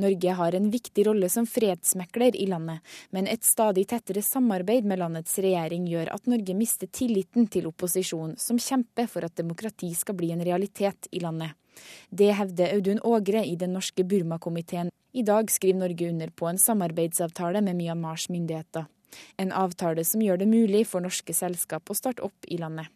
Norge 0.00 0.36
har 0.38 0.56
en 0.56 0.70
viktig 0.72 1.06
rolle 1.08 1.28
som 1.32 1.46
fredsmekler 1.48 2.36
i 2.40 2.48
landet, 2.50 2.80
men 3.14 3.28
et 3.30 3.44
stadig 3.44 3.86
tettere 3.92 4.24
samarbeid 4.24 4.88
med 4.88 5.00
landets 5.00 5.36
regjering 5.44 5.86
gjør 5.90 6.12
at 6.16 6.30
Norge 6.30 6.56
mister 6.56 6.90
tilliten 6.90 7.48
til 7.52 7.68
opposisjonen, 7.70 8.38
som 8.40 8.60
kjemper 8.60 9.08
for 9.10 9.26
at 9.28 9.36
demokrati 9.40 9.92
skal 9.96 10.18
bli 10.18 10.32
en 10.34 10.44
realitet 10.44 11.08
i 11.12 11.22
landet. 11.24 11.54
Det 12.10 12.32
hevder 12.38 12.74
Audun 12.76 13.00
Ågre 13.02 13.44
i 13.44 13.56
den 13.58 13.74
norske 13.74 14.04
Burma-komiteen. 14.06 14.92
I 15.14 15.22
dag 15.22 15.50
skriver 15.50 15.78
Norge 15.78 16.10
under 16.10 16.30
på 16.30 16.48
en 16.48 16.58
samarbeidsavtale 16.58 17.62
med 17.62 17.76
Myanmars 17.78 18.28
myndigheter. 18.28 18.86
En 19.38 19.52
avtale 19.52 20.04
som 20.06 20.22
gjør 20.22 20.42
det 20.42 20.50
mulig 20.50 20.84
for 20.90 21.04
norske 21.04 21.34
selskap 21.34 21.90
å 21.90 21.98
starte 21.98 22.24
opp 22.26 22.48
i 22.50 22.58
landet. 22.58 22.90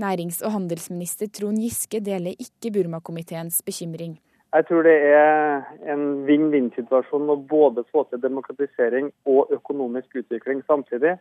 Nærings- 0.00 0.42
og 0.44 0.54
handelsminister 0.56 1.30
Trond 1.32 1.60
Giske 1.62 2.00
deler 2.04 2.34
ikke 2.38 2.72
Burma-komiteens 2.74 3.62
bekymring. 3.66 4.18
Jeg 4.50 4.66
tror 4.66 4.82
det 4.82 4.96
er 5.14 5.68
en 5.92 6.24
vinn-vinn-situasjon 6.26 7.30
å 7.30 7.36
både 7.52 7.84
få 7.92 8.02
til 8.10 8.22
demokratisering 8.22 9.12
og 9.30 9.52
økonomisk 9.54 10.22
utvikling 10.24 10.64
samtidig. 10.66 11.14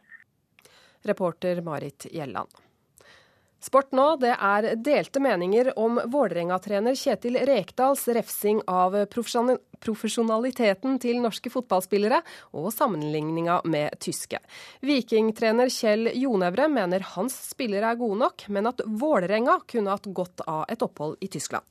Reporter 1.06 1.62
Marit 1.62 2.10
Gjelland. 2.10 2.50
Sport 3.60 3.92
nå, 3.92 4.06
det 4.22 4.32
er 4.40 4.70
delte 4.80 5.20
meninger 5.20 5.74
om 5.80 5.98
Vålerenga-trener 6.08 6.96
Kjetil 6.96 7.36
Rekdals 7.44 8.06
refsing 8.16 8.62
av 8.72 8.96
profesjonaliteten 9.12 10.96
til 11.04 11.20
norske 11.20 11.52
fotballspillere, 11.52 12.22
og 12.56 12.70
sammenligninga 12.72 13.58
med 13.68 14.00
tyske. 14.00 14.40
Viking-trener 14.88 15.68
Kjell 15.76 16.08
Jonevre 16.16 16.70
mener 16.72 17.04
hans 17.18 17.36
spillere 17.50 17.92
er 17.92 18.00
gode 18.00 18.22
nok, 18.24 18.48
men 18.48 18.72
at 18.72 18.80
Vålerenga 18.88 19.60
kunne 19.68 19.92
hatt 19.92 20.08
godt 20.08 20.46
av 20.48 20.64
et 20.72 20.88
opphold 20.88 21.20
i 21.20 21.28
Tyskland. 21.28 21.68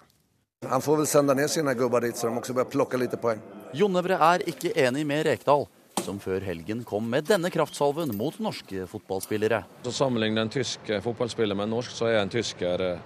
Han 0.68 0.84
får 0.84 1.00
vel 1.00 1.08
sende 1.08 1.38
ned 1.38 1.48
sine 1.48 1.72
gubber 1.78 2.04
dit, 2.04 2.16
så 2.18 2.28
de 2.28 2.36
også 2.36 2.52
bør 2.52 2.68
plukke 2.68 3.00
litt 3.00 3.16
poeng. 3.22 3.40
Jonevre 3.72 4.20
er 4.28 4.44
ikke 4.50 4.76
enig 4.76 5.08
med 5.08 5.24
Rekdal 5.24 5.64
som 6.08 6.20
før 6.22 6.44
helgen 6.46 6.84
kom 6.88 7.08
med 7.12 7.28
denne 7.28 7.50
kraftsalven 7.52 8.14
mot 8.16 8.38
norske 8.40 8.86
fotballspillere. 8.88 9.62
Så 9.84 9.92
Sammenligner 10.00 10.46
en 10.46 10.52
tysk 10.52 10.88
fotballspiller 11.04 11.58
med 11.58 11.68
en 11.68 11.76
norsk, 11.76 11.92
så 11.92 12.08
er 12.08 12.22
en 12.22 12.32
tysker 12.32 12.84
eh, 12.86 13.02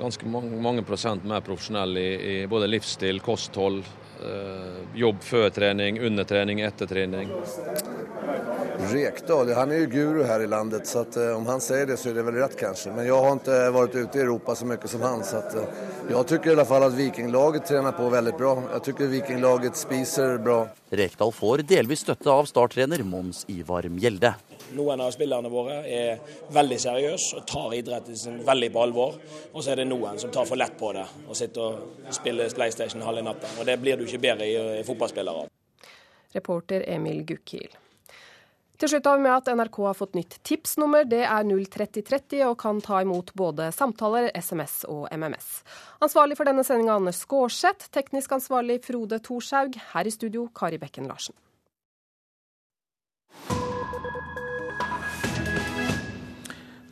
ganske 0.00 0.28
mange, 0.28 0.60
mange 0.62 0.84
prosent 0.86 1.24
mer 1.28 1.44
profesjonell 1.44 1.96
i, 2.00 2.08
i, 2.32 2.36
både 2.50 2.68
livsstil, 2.70 3.22
kosthold, 3.24 3.82
jobb 4.94 5.22
før 5.24 5.50
trening, 5.50 6.00
under 6.04 6.24
trening, 6.28 6.60
etter 6.66 6.86
trening. 6.86 7.30
Rekdal 8.90 9.52
han 9.54 9.70
er 9.70 9.84
jo 9.84 9.88
guru 9.92 10.22
her 10.26 10.42
i 10.42 10.46
landet, 10.50 10.86
så 10.86 11.04
at, 11.04 11.16
eh, 11.16 11.30
om 11.36 11.46
han 11.46 11.60
sier 11.62 11.86
det, 11.86 11.98
så 12.00 12.10
er 12.10 12.16
det 12.18 12.24
vel 12.26 12.38
rett, 12.40 12.56
kanskje. 12.58 12.92
Men 12.94 13.06
jeg 13.06 13.14
har 13.14 13.38
ikke 13.38 13.58
vært 13.76 13.98
ute 13.98 14.18
i 14.18 14.22
Europa 14.24 14.56
så 14.58 14.66
mye 14.66 14.88
som 14.88 15.04
han. 15.06 15.24
så 15.24 15.38
at, 15.38 15.54
Jeg 16.08 16.26
syns 16.26 16.46
i 16.46 16.50
alle 16.50 16.64
fall 16.66 16.84
at 16.84 16.96
Vikinglaget 16.96 17.66
trener 17.66 17.92
på 17.92 18.10
veldig 18.10 18.36
bra. 18.36 18.54
Jeg 18.72 18.82
syns 18.88 19.12
Vikinglaget 19.12 19.76
spiser 19.76 20.38
bra. 20.38 20.66
Rekdal 20.90 21.32
får 21.32 21.66
delvis 21.66 22.02
støtte 22.02 22.26
av 22.26 22.46
starttrener 22.50 23.04
Mons 23.04 23.44
Ivar 23.48 23.82
Mjelde. 23.88 24.34
Noen 24.76 25.02
av 25.04 25.12
spillerne 25.14 25.50
våre 25.52 25.80
er 25.88 26.22
veldig 26.52 26.78
seriøse 26.84 27.40
og 27.40 27.46
tar 27.48 27.76
idretten 27.76 28.18
sin 28.18 28.40
veldig 28.46 28.70
på 28.72 28.82
alvor. 28.86 29.18
Og 29.52 29.60
så 29.60 29.74
er 29.74 29.82
det 29.82 29.88
noen 29.90 30.20
som 30.20 30.32
tar 30.34 30.48
for 30.48 30.60
lett 30.60 30.78
på 30.80 30.92
det 30.96 31.04
og 31.26 31.36
sitter 31.38 31.62
og 31.66 32.14
spiller 32.14 32.52
PlayStation 32.56 33.04
halve 33.06 33.24
natta. 33.26 33.52
Og 33.58 33.68
det 33.68 33.78
blir 33.82 34.00
du 34.00 34.06
ikke 34.06 34.22
bedre 34.30 34.48
i, 34.48 34.56
i 34.80 34.86
fotballspillere 34.86 35.44
av. 35.44 35.52
Reporter 36.32 36.84
Emil 36.88 37.24
Gukkil. 37.28 37.70
Til 38.82 38.90
slutt 38.90 39.06
av 39.06 39.20
med 39.22 39.30
at 39.30 39.46
NRK 39.54 39.76
har 39.84 39.94
fått 39.94 40.16
nytt 40.18 40.40
tipsnummer. 40.42 41.04
Det 41.06 41.20
er 41.22 41.44
03030 41.46 42.40
og 42.48 42.56
kan 42.58 42.80
ta 42.82 42.98
imot 43.04 43.30
både 43.38 43.68
samtaler, 43.70 44.26
SMS 44.34 44.80
og 44.90 45.04
MMS. 45.14 45.52
Ansvarlig 46.02 46.34
for 46.40 46.50
denne 46.50 46.64
sendinga 46.66 46.96
Anders 46.98 47.20
Skårseth. 47.22 47.92
Teknisk 47.94 48.34
ansvarlig 48.34 48.80
Frode 48.82 49.20
Thorshaug. 49.22 49.78
Her 49.92 50.10
i 50.10 50.14
studio 50.16 50.48
Kari 50.50 50.82
Bekken 50.82 51.06
Larsen. 51.06 51.36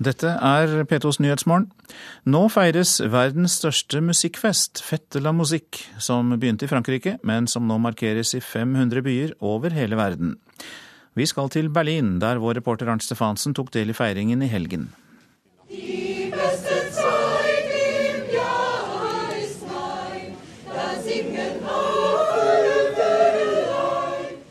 Dette 0.00 0.30
er 0.32 0.70
P2s 0.88 1.18
Nyhetsmorgen. 1.20 1.66
Nå 2.24 2.46
feires 2.48 2.94
verdens 3.12 3.58
største 3.60 4.00
musikkfest, 4.00 4.80
Fette 4.80 5.20
la 5.20 5.34
Musique, 5.36 5.90
som 6.00 6.32
begynte 6.40 6.64
i 6.64 6.70
Frankrike, 6.70 7.18
men 7.20 7.44
som 7.44 7.66
nå 7.68 7.76
markeres 7.84 8.32
i 8.32 8.40
500 8.40 9.04
byer 9.04 9.34
over 9.44 9.76
hele 9.76 10.00
verden. 10.00 10.38
Vi 11.12 11.26
skal 11.28 11.52
til 11.52 11.68
Berlin, 11.68 12.14
der 12.22 12.40
vår 12.40 12.56
reporter 12.62 12.88
Arnt 12.88 13.04
Stefansen 13.04 13.52
tok 13.52 13.74
del 13.76 13.92
i 13.92 13.98
feiringen 13.98 14.40
i 14.40 14.48
helgen. 14.48 14.88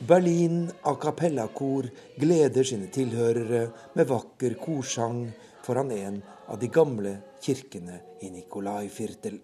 Berlin 0.10 0.72
a 0.82 0.95
cappella-kor 0.95 1.86
gleder 2.18 2.66
sine 2.66 2.88
tilhørere 2.89 3.60
med 3.93 4.07
vakker 4.10 4.55
korsang 4.57 5.20
foran 5.62 5.91
en 5.93 6.16
av 6.49 6.57
de 6.57 6.70
gamle 6.74 7.12
kirkene 7.45 7.99
i 8.26 8.32
Nikolai-Firtel. 8.34 9.36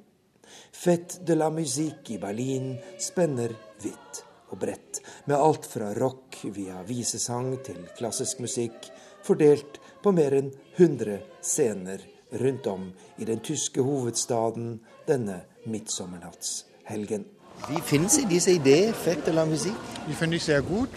Fête 0.74 1.22
de 1.22 1.38
la 1.38 1.52
musique 1.54 2.16
i 2.16 2.18
Berlin 2.18 2.72
spenner 2.98 3.54
vidt 3.84 4.24
og 4.50 4.58
bredt, 4.64 5.04
med 5.30 5.38
alt 5.38 5.70
fra 5.70 5.92
rock 5.94 6.42
via 6.58 6.82
visesang 6.90 7.60
til 7.62 7.86
klassisk 8.00 8.42
musikk, 8.42 8.90
fordelt 9.22 9.78
på 10.02 10.18
mer 10.18 10.34
enn 10.40 10.50
100 10.80 11.22
scener 11.46 12.10
rundt 12.42 12.74
om 12.74 12.90
i 13.22 13.30
den 13.30 13.46
tyske 13.46 13.86
hovedstaden 13.86 14.80
denne 15.06 15.44
midtsommernattshelgen. 15.70 17.35
Wie 17.68 17.82
finden 17.82 18.10
Sie 18.10 18.26
diese 18.26 18.52
Idee, 18.52 18.94
Fête 18.94 19.26
de 19.26 19.34
la 19.34 19.46
Musique? 19.46 19.76
Die 20.08 20.14
finde 20.14 20.38
ich 20.38 20.44
sehr 20.44 20.62
gut. 20.62 20.90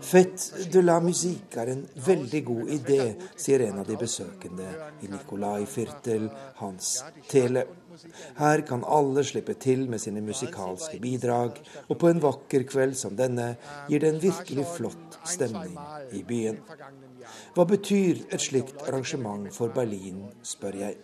Fête 0.00 0.70
de 0.72 0.80
la 0.80 1.00
musique 1.00 1.56
er 1.56 1.68
en 1.72 1.86
veldig 2.06 2.42
god 2.44 2.68
idé, 2.74 3.14
sier 3.40 3.62
en 3.64 3.78
av 3.80 3.86
de 3.88 3.96
besøkende 3.96 4.66
i 5.00 5.08
Nikolai 5.08 5.64
Firtel, 5.64 6.26
Hans 6.58 6.90
Tele. 7.28 7.64
Her 8.36 8.60
kan 8.68 8.84
alle 8.84 9.24
slippe 9.24 9.56
til 9.60 9.86
med 9.88 10.02
sine 10.02 10.20
musikalske 10.20 11.00
bidrag, 11.00 11.56
og 11.88 11.98
på 11.98 12.10
en 12.12 12.20
vakker 12.20 12.66
kveld 12.68 12.96
som 13.00 13.16
denne 13.16 13.54
gir 13.88 14.04
det 14.04 14.12
en 14.12 14.22
virkelig 14.22 14.66
flott 14.76 15.20
stemning 15.24 15.76
i 16.12 16.20
byen. 16.24 16.60
Hva 17.56 17.64
betyr 17.64 18.26
et 18.28 18.44
slikt 18.44 18.84
arrangement 18.88 19.48
for 19.56 19.72
Berlin, 19.72 20.26
spør 20.44 20.82
jeg. 20.84 21.00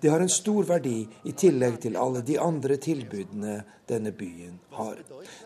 Det 0.00 0.08
har 0.08 0.20
en 0.20 0.32
stor 0.32 0.64
verdi 0.68 0.98
i 1.24 1.32
tillegg 1.32 1.80
til 1.84 1.96
alle 2.00 2.22
de 2.26 2.38
andre 2.40 2.76
tilbudene 2.82 3.56
denne 3.88 4.12
byen 4.16 4.58
har. 4.76 4.98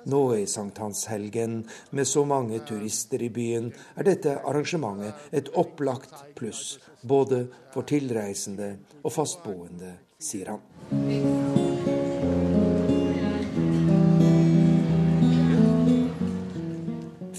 Nå 0.06 0.22
i 0.36 0.46
sankthanshelgen, 0.46 1.62
med 1.90 2.08
så 2.08 2.24
mange 2.24 2.60
turister 2.68 3.22
i 3.22 3.30
byen, 3.30 3.72
er 3.96 4.08
dette 4.08 4.38
arrangementet 4.42 5.30
et 5.32 5.52
opplagt 5.54 6.14
pluss, 6.38 6.78
både 7.02 7.46
for 7.74 7.88
tilreisende 7.88 8.74
og 9.02 9.12
fastboende 9.12 9.96
sier 10.18 10.54
han. 10.54 10.62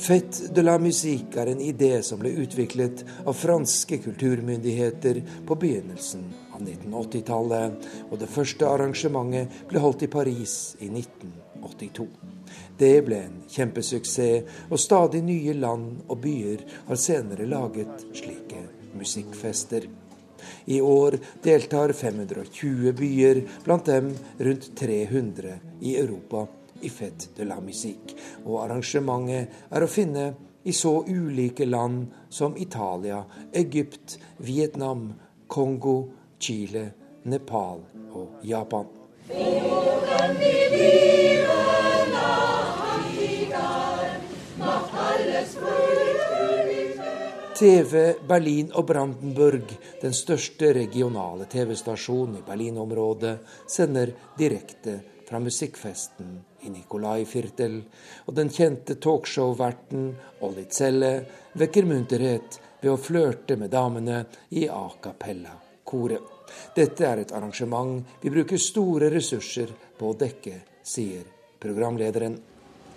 Fête 0.07 0.53
de 0.55 0.63
la 0.63 0.77
musique 0.79 1.35
er 1.35 1.49
en 1.51 1.59
idé 1.59 1.97
som 2.05 2.21
ble 2.21 2.29
utviklet 2.39 3.01
av 3.27 3.35
franske 3.35 3.97
kulturmyndigheter 4.05 5.19
på 5.47 5.57
begynnelsen 5.59 6.29
av 6.57 6.65
1980-tallet, 6.65 7.87
og 8.09 8.17
det 8.19 8.29
første 8.31 8.67
arrangementet 8.69 9.61
ble 9.69 9.83
holdt 9.83 10.07
i 10.07 10.11
Paris 10.11 10.55
i 10.79 10.89
1982. 10.89 12.07
Det 12.77 12.95
ble 13.05 13.21
en 13.27 13.37
kjempesuksess, 13.51 14.57
og 14.69 14.81
stadig 14.81 15.23
nye 15.25 15.55
land 15.57 16.03
og 16.07 16.19
byer 16.23 16.65
har 16.89 17.01
senere 17.01 17.47
laget 17.49 18.07
slike 18.17 18.65
musikkfester. 18.97 19.87
I 20.65 20.79
år 20.81 21.17
deltar 21.43 21.93
520 21.93 22.93
byer, 22.97 23.41
blant 23.65 23.87
dem 23.89 24.11
rundt 24.39 24.69
300 24.79 25.57
i 25.81 25.97
Europa, 25.97 26.47
i 26.81 26.89
Fête 26.93 27.31
de 27.35 27.45
la 27.45 27.57
Musique. 27.61 28.13
Og 28.45 28.61
arrangementet 28.61 29.71
er 29.73 29.83
å 29.83 29.89
finne 29.89 30.27
i 30.67 30.73
så 30.75 30.99
ulike 31.07 31.65
land 31.65 32.11
som 32.29 32.57
Italia, 32.57 33.23
Egypt, 33.53 34.19
Vietnam, 34.37 35.13
Kongo, 35.47 36.11
Chile, 36.39 36.91
Nepal 37.23 37.83
og 38.13 38.39
Japan. 38.43 38.87
TV 47.57 48.13
Berlin 48.29 48.67
og 48.77 48.85
Brandenburg, 48.85 49.71
den 50.01 50.13
største 50.13 50.69
regionale 50.77 51.47
TV-stasjonen 51.49 52.37
i 52.37 52.43
Berlin-området, 52.45 53.39
sender 53.65 54.13
direkte 54.37 54.99
fra 55.27 55.41
musikkfesten 55.41 56.37
i 56.61 56.69
Nikolai 56.69 57.25
Firtel, 57.25 57.81
og 58.27 58.37
den 58.37 58.53
kjente 58.53 58.99
talkshow-verten 59.01 60.11
Olli 60.45 60.67
Zelle 60.71 61.13
vekker 61.57 61.89
munterhet 61.89 62.61
ved 62.81 62.93
å 62.93 62.99
flørte 63.01 63.57
med 63.57 63.73
damene 63.73 64.25
i 64.53 64.67
A 64.69 64.85
cappella-koret. 65.87 66.21
Dette 66.75 67.05
er 67.05 67.19
et 67.19 67.31
arrangement 67.31 68.03
vi 68.21 68.29
bruker 68.29 68.57
store 68.57 69.09
ressurser 69.09 69.71
på 69.97 70.11
å 70.11 70.17
dekke, 70.17 70.61
sier 70.83 71.23
programlederen. 71.59 72.37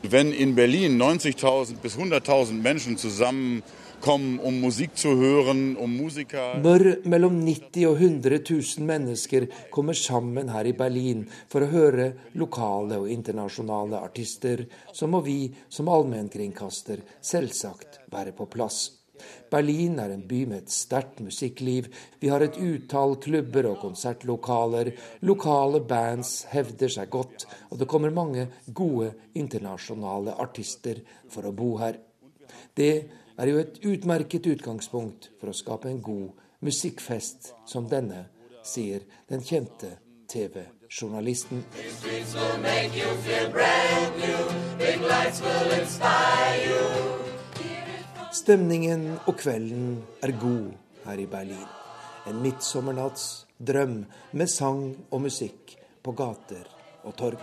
Wenn 0.02 0.32
in 0.32 0.54
Berlin 0.54 0.98
90.000 0.98 1.80
bis 1.82 1.96
100.000 1.96 2.60
Menschen 2.62 2.96
zusammen 2.96 3.62
Um 4.02 4.40
Når 6.62 7.04
mellom 7.04 7.34
90 7.44 7.84
og 7.84 8.00
100 8.00 8.38
000 8.48 8.86
mennesker 8.88 9.46
kommer 9.70 9.92
sammen 9.92 10.48
her 10.48 10.64
i 10.64 10.72
Berlin 10.72 11.26
for 11.52 11.60
å 11.60 11.68
høre 11.68 12.06
lokale 12.32 12.96
og 12.96 13.10
internasjonale 13.12 14.00
artister, 14.00 14.64
så 14.92 15.04
må 15.06 15.20
vi 15.20 15.52
som 15.68 15.92
allmennkringkaster 15.92 17.04
selvsagt 17.20 18.00
være 18.08 18.32
på 18.32 18.48
plass. 18.48 18.99
Berlin 19.50 19.98
er 20.02 20.12
en 20.14 20.26
by 20.26 20.44
med 20.50 20.62
et 20.62 20.74
sterkt 20.74 21.20
musikkliv. 21.24 21.88
Vi 22.20 22.30
har 22.32 22.44
et 22.44 22.58
utall 22.58 23.16
klubber 23.22 23.70
og 23.72 23.80
konsertlokaler. 23.82 24.92
Lokale 25.26 25.80
bands 25.80 26.44
hevder 26.52 26.92
seg 26.92 27.10
godt, 27.10 27.46
og 27.70 27.80
det 27.80 27.88
kommer 27.90 28.14
mange 28.14 28.48
gode 28.66 29.12
internasjonale 29.34 30.36
artister 30.40 31.02
for 31.30 31.48
å 31.48 31.54
bo 31.56 31.72
her. 31.82 31.98
Det 32.76 32.92
er 33.40 33.48
jo 33.48 33.58
et 33.62 33.80
utmerket 33.86 34.46
utgangspunkt 34.52 35.30
for 35.40 35.50
å 35.50 35.56
skape 35.56 35.90
en 35.90 36.02
god 36.04 36.46
musikkfest 36.60 37.54
som 37.68 37.88
denne, 37.88 38.26
sier 38.62 39.06
den 39.30 39.40
kjente 39.40 39.96
TV-journalisten. 40.28 41.64
Stemningen 48.30 49.16
og 49.26 49.34
kvelden 49.40 50.04
er 50.22 50.30
god 50.38 50.68
her 51.02 51.18
i 51.18 51.26
Berlin. 51.26 51.66
En 52.30 52.38
midtsommernatts 52.44 53.46
drøm 53.58 54.04
med 54.32 54.46
sang 54.46 54.84
og 55.10 55.24
musikk 55.24 55.74
på 56.04 56.14
gater 56.14 56.68
og 57.02 57.16
torg. 57.18 57.42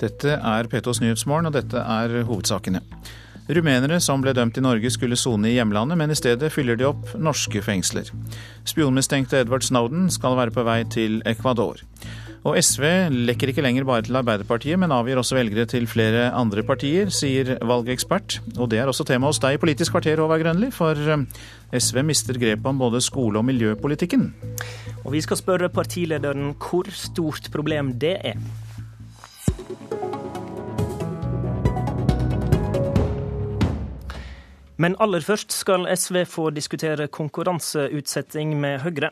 Dette 0.00 0.36
er 0.36 0.68
P2s 0.68 1.00
Nyhetsmorgen, 1.00 1.48
og 1.48 1.56
dette 1.56 1.80
er 1.80 2.22
hovedsakene. 2.28 2.84
Rumenere 3.50 3.98
som 3.98 4.22
ble 4.22 4.34
dømt 4.36 4.58
i 4.60 4.62
Norge 4.62 4.92
skulle 4.94 5.18
sone 5.18 5.48
i 5.50 5.56
hjemlandet, 5.56 5.98
men 5.98 6.12
i 6.12 6.18
stedet 6.18 6.52
fyller 6.54 6.78
de 6.78 6.86
opp 6.86 7.16
norske 7.18 7.62
fengsler. 7.66 8.10
Spionmistenkte 8.68 9.40
Edward 9.42 9.66
Snowden 9.66 10.06
skal 10.14 10.36
være 10.38 10.54
på 10.54 10.62
vei 10.68 10.84
til 10.86 11.18
Ecuador. 11.26 11.82
Og 12.46 12.56
SV 12.56 12.84
lekker 13.12 13.50
ikke 13.50 13.64
lenger 13.64 13.84
bare 13.84 14.06
til 14.06 14.16
Arbeiderpartiet, 14.16 14.78
men 14.80 14.94
avgir 14.96 15.18
også 15.20 15.36
velgere 15.36 15.66
til 15.68 15.84
flere 15.90 16.30
andre 16.32 16.62
partier, 16.64 17.10
sier 17.12 17.58
valgekspert. 17.68 18.38
Og 18.56 18.70
det 18.72 18.80
er 18.80 18.88
også 18.88 19.04
tema 19.08 19.28
hos 19.28 19.42
deg 19.42 19.58
i 19.58 19.60
Politisk 19.60 19.92
kvarter, 19.92 20.22
Håvard 20.22 20.40
Grønli, 20.40 20.70
for 20.72 20.96
eh, 20.96 21.26
SV 21.76 22.00
mister 22.06 22.38
grepet 22.40 22.70
om 22.70 22.80
både 22.80 23.02
skole- 23.04 23.42
og 23.42 23.44
miljøpolitikken. 23.50 24.30
Og 25.04 25.12
vi 25.12 25.20
skal 25.26 25.42
spørre 25.42 25.68
partilederen 25.74 26.54
hvor 26.54 26.88
stort 26.96 27.50
problem 27.52 27.96
det 28.00 28.16
er. 28.32 28.40
Men 34.80 34.94
aller 34.96 35.20
først 35.20 35.52
skal 35.52 35.84
SV 35.92 36.22
få 36.24 36.50
diskutere 36.56 37.10
konkurranseutsetting 37.12 38.54
med 38.62 38.78
Høyre. 38.80 39.10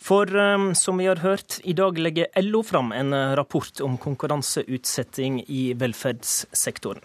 For 0.00 0.30
um, 0.30 0.70
som 0.78 1.00
vi 1.00 1.08
har 1.10 1.18
hørt, 1.24 1.58
i 1.66 1.74
dag 1.74 1.98
legger 1.98 2.30
LO 2.44 2.62
fram 2.64 2.92
en 2.94 3.10
uh, 3.12 3.32
rapport 3.36 3.82
om 3.82 3.98
konkurranseutsetting 4.00 5.40
i 5.50 5.72
velferdssektoren. 5.80 7.02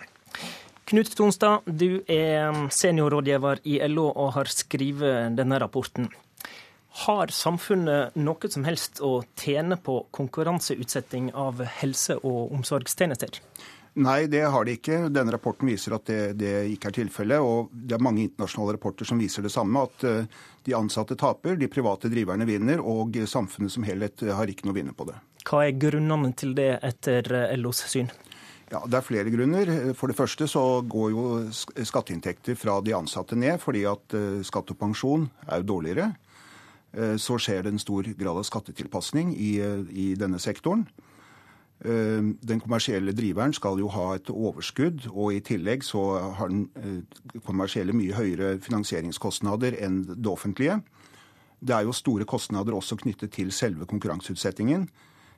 Knut 0.86 1.10
Tonstad, 1.18 1.66
du 1.66 2.04
er 2.06 2.52
um, 2.54 2.68
seniorrådgiver 2.70 3.64
i 3.66 3.80
LO 3.90 4.12
og 4.14 4.36
har 4.38 4.52
skrevet 4.54 5.34
denne 5.36 5.60
rapporten. 5.60 6.12
Har 7.06 7.34
samfunnet 7.34 8.14
noe 8.16 8.52
som 8.54 8.64
helst 8.70 9.02
å 9.04 9.24
tjene 9.42 9.76
på 9.82 10.04
konkurranseutsetting 10.16 11.34
av 11.34 11.66
helse- 11.82 12.22
og 12.22 12.54
omsorgstjenester? 12.56 13.42
Nei, 13.96 14.26
det 14.28 14.42
har 14.52 14.66
de 14.68 14.74
ikke. 14.76 14.98
Denne 15.08 15.32
rapporten 15.32 15.70
viser 15.72 15.94
at 15.96 16.10
det, 16.10 16.34
det 16.36 16.66
ikke 16.74 16.90
er 16.92 16.98
tilfellet. 16.98 17.40
Og 17.40 17.70
det 17.72 17.96
er 17.96 18.04
mange 18.04 18.26
internasjonale 18.26 18.76
rapporter 18.76 19.08
som 19.08 19.22
viser 19.22 19.46
det 19.46 19.54
samme. 19.54 19.86
At 19.88 20.04
eh, 20.04 20.28
de 20.68 20.76
ansatte 20.76 21.16
taper, 21.20 21.56
de 21.56 21.70
private 21.72 22.12
driverne 22.12 22.48
vinner, 22.50 22.84
og 22.84 23.16
samfunnet 23.32 23.72
som 23.72 23.88
helhet 23.88 24.26
har 24.36 24.52
ikke 24.52 24.68
noe 24.68 24.76
å 24.76 24.80
vinne 24.82 24.96
på 24.98 25.08
det. 25.08 25.16
Hva 25.48 25.64
er 25.64 25.80
grunnene 25.80 26.34
til 26.36 26.52
det 26.58 26.74
etter 26.84 27.32
eh, 27.40 27.56
LOs 27.56 27.86
syn? 27.88 28.12
Ja, 28.74 28.82
Det 28.84 29.00
er 29.00 29.08
flere 29.08 29.32
grunner. 29.32 29.72
For 29.96 30.12
det 30.12 30.20
første 30.20 30.50
så 30.52 30.66
går 30.84 31.16
jo 31.16 31.26
skatteinntekter 31.56 32.60
fra 32.60 32.82
de 32.84 32.98
ansatte 32.98 33.40
ned, 33.40 33.62
fordi 33.64 33.88
at 33.88 34.18
eh, 34.18 34.44
skatt 34.44 34.76
og 34.76 34.82
pensjon 34.82 35.30
er 35.48 35.64
jo 35.64 35.72
dårligere. 35.76 36.12
Så 37.20 37.36
skjer 37.44 37.66
det 37.66 37.74
en 37.74 37.82
stor 37.82 38.08
grad 38.16 38.38
av 38.40 38.46
skattetilpasning 38.48 39.34
i, 39.36 39.50
i 39.92 40.06
denne 40.16 40.38
sektoren. 40.40 40.86
Eh, 41.84 42.24
den 42.48 42.62
kommersielle 42.64 43.12
driveren 43.12 43.54
skal 43.54 43.80
jo 43.82 43.90
ha 43.92 44.14
et 44.16 44.30
overskudd, 44.32 45.10
og 45.12 45.34
i 45.36 45.42
tillegg 45.44 45.84
så 45.84 46.04
har 46.38 46.52
den 46.52 46.70
eh, 46.80 47.42
kommersielle 47.44 47.94
mye 47.96 48.16
høyere 48.16 48.56
finansieringskostnader 48.64 49.76
enn 49.84 50.06
det 50.08 50.32
offentlige. 50.32 50.80
Det 51.60 51.76
er 51.76 51.84
jo 51.84 51.96
store 51.96 52.28
kostnader 52.30 52.78
også 52.78 52.96
knyttet 53.02 53.34
til 53.36 53.52
selve 53.52 53.88
konkurranseutsettingen. 53.92 54.88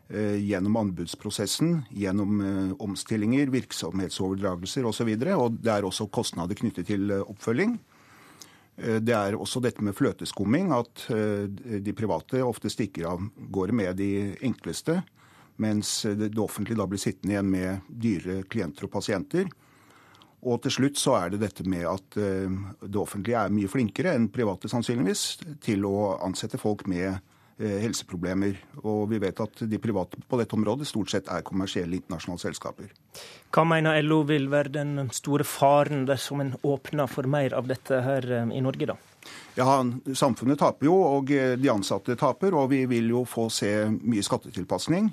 Eh, 0.08 0.38
gjennom 0.46 0.78
anbudsprosessen, 0.78 1.82
gjennom 1.90 2.40
omstillinger, 2.86 3.50
virksomhetsoverdragelser 3.52 4.86
osv. 4.86 5.10
Og, 5.10 5.26
så 5.26 5.42
og 5.42 5.60
det 5.60 5.74
er 5.74 5.90
også 5.90 6.08
kostnader 6.08 6.56
knyttet 6.56 6.88
til 6.94 7.12
oppfølging. 7.18 7.80
Det 8.78 9.10
er 9.10 9.34
også 9.34 9.58
dette 9.58 9.82
med 9.82 9.96
fløteskumming, 9.98 10.70
at 10.70 11.08
de 11.10 11.94
private 11.98 12.44
ofte 12.46 12.70
stikker 12.70 13.08
av 13.10 13.24
gårde 13.50 13.74
med 13.74 13.98
de 13.98 14.36
enkleste 14.46 15.00
mens 15.62 16.01
det 16.05 16.34
offentlige 16.39 16.80
da 16.80 16.86
blir 16.89 17.01
sittende 17.01 17.36
igjen 17.36 17.49
med 17.51 17.88
dyre 17.89 18.41
klienter 18.49 18.88
og 18.88 18.93
pasienter. 18.93 19.49
Og 20.45 20.62
til 20.62 20.74
slutt 20.74 20.99
så 21.01 21.16
er 21.18 21.34
det 21.34 21.41
dette 21.41 21.66
med 21.68 21.88
at 21.89 22.20
eh, 22.22 22.51
det 22.84 22.99
offentlige 22.99 23.39
er 23.39 23.53
mye 23.53 23.72
flinkere 23.72 24.14
enn 24.16 24.30
private 24.34 24.70
sannsynligvis 24.70 25.24
til 25.66 25.88
å 25.89 26.14
ansette 26.24 26.60
folk 26.62 26.86
med 26.88 27.10
eh, 27.10 27.80
helseproblemer. 27.82 28.60
Og 28.84 29.08
vi 29.12 29.20
vet 29.24 29.41
at 29.41 29.64
de 29.66 29.82
private 29.82 30.22
på 30.30 30.39
dette 30.39 30.55
området 30.55 30.88
stort 30.88 31.12
sett 31.12 31.32
er 31.34 31.45
kommersielle 31.47 31.97
internasjonale 31.97 32.43
selskaper. 32.45 32.93
Hva 33.49 33.66
mener 33.66 33.97
LO 34.05 34.22
vil 34.30 34.45
være 34.53 34.76
den 34.78 35.10
store 35.16 35.47
faren 35.47 36.05
dersom 36.08 36.45
en 36.45 36.53
åpner 36.62 37.10
for 37.10 37.26
mer 37.26 37.58
av 37.58 37.68
dette 37.72 38.03
her 38.05 38.30
eh, 38.30 38.53
i 38.53 38.62
Norge, 38.62 38.93
da? 38.93 38.99
Ja, 39.58 39.82
Samfunnet 40.16 40.62
taper 40.62 40.86
jo, 40.88 40.93
og 41.18 41.34
de 41.34 41.68
ansatte 41.74 42.14
taper. 42.16 42.53
Og 42.55 42.70
vi 42.72 42.86
vil 42.88 43.10
jo 43.10 43.26
få 43.28 43.49
se 43.51 43.72
mye 43.89 44.24
skattetilpasning. 44.24 45.10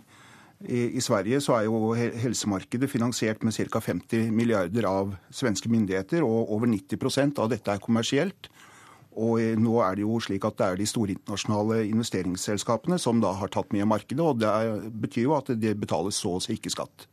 I, 0.62 0.96
I, 0.96 1.00
Sverige 1.02 1.40
så 1.44 1.59
er 1.59 1.66
jo 1.66 1.92
helsemarkedet 1.94 2.88
finansiert 2.88 3.42
med 3.44 3.57
ca. 3.57 3.80
50 3.80 4.30
milliarder 4.32 4.86
av 4.88 5.16
svenske 5.34 5.68
myndigheter, 5.68 6.24
og 6.24 6.52
over 6.55 6.70
90% 6.70 7.40
av 7.42 7.50
dette 7.52 7.74
er 7.74 7.82
kommersielt. 7.82 8.48
Og 9.14 9.38
nå 9.61 9.74
er 9.84 9.98
det 9.98 10.07
jo 10.07 10.18
slik 10.22 10.44
at 10.46 10.57
det 10.59 10.66
er 10.66 10.78
de 10.80 10.86
store 10.90 11.14
internasjonale 11.14 11.84
investeringsselskapene 11.86 12.98
som 12.98 13.20
da 13.22 13.34
har 13.38 13.52
tatt 13.52 13.70
mye 13.74 13.84
av 13.84 13.92
markedet, 13.92 14.24
og 14.24 14.40
det 14.42 14.94
betyr 15.05 15.28
jo 15.28 15.36
at 15.36 15.52
det 15.55 15.76
betales 15.78 16.18
så 16.18 16.36
å 16.38 16.42
si 16.42 16.57
ikke 16.57 16.72
skatt. 16.74 17.07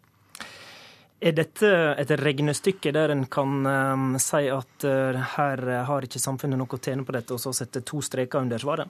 Er 1.21 1.35
dette 1.37 1.67
et 2.01 2.11
regnestykke 2.17 2.89
der 2.95 3.11
en 3.13 3.27
kan 3.29 3.59
um, 3.67 4.05
si 4.17 4.47
at 4.49 4.85
uh, 4.89 5.19
her 5.35 5.61
har 5.85 6.07
ikke 6.07 6.21
samfunnet 6.21 6.57
noe 6.57 6.73
å 6.73 6.81
tjene 6.81 7.05
på 7.05 7.13
dette, 7.13 7.35
og 7.35 7.43
så 7.43 7.53
sette 7.53 7.83
to 7.85 8.01
streker 8.01 8.41
under 8.41 8.61
svaret? 8.61 8.89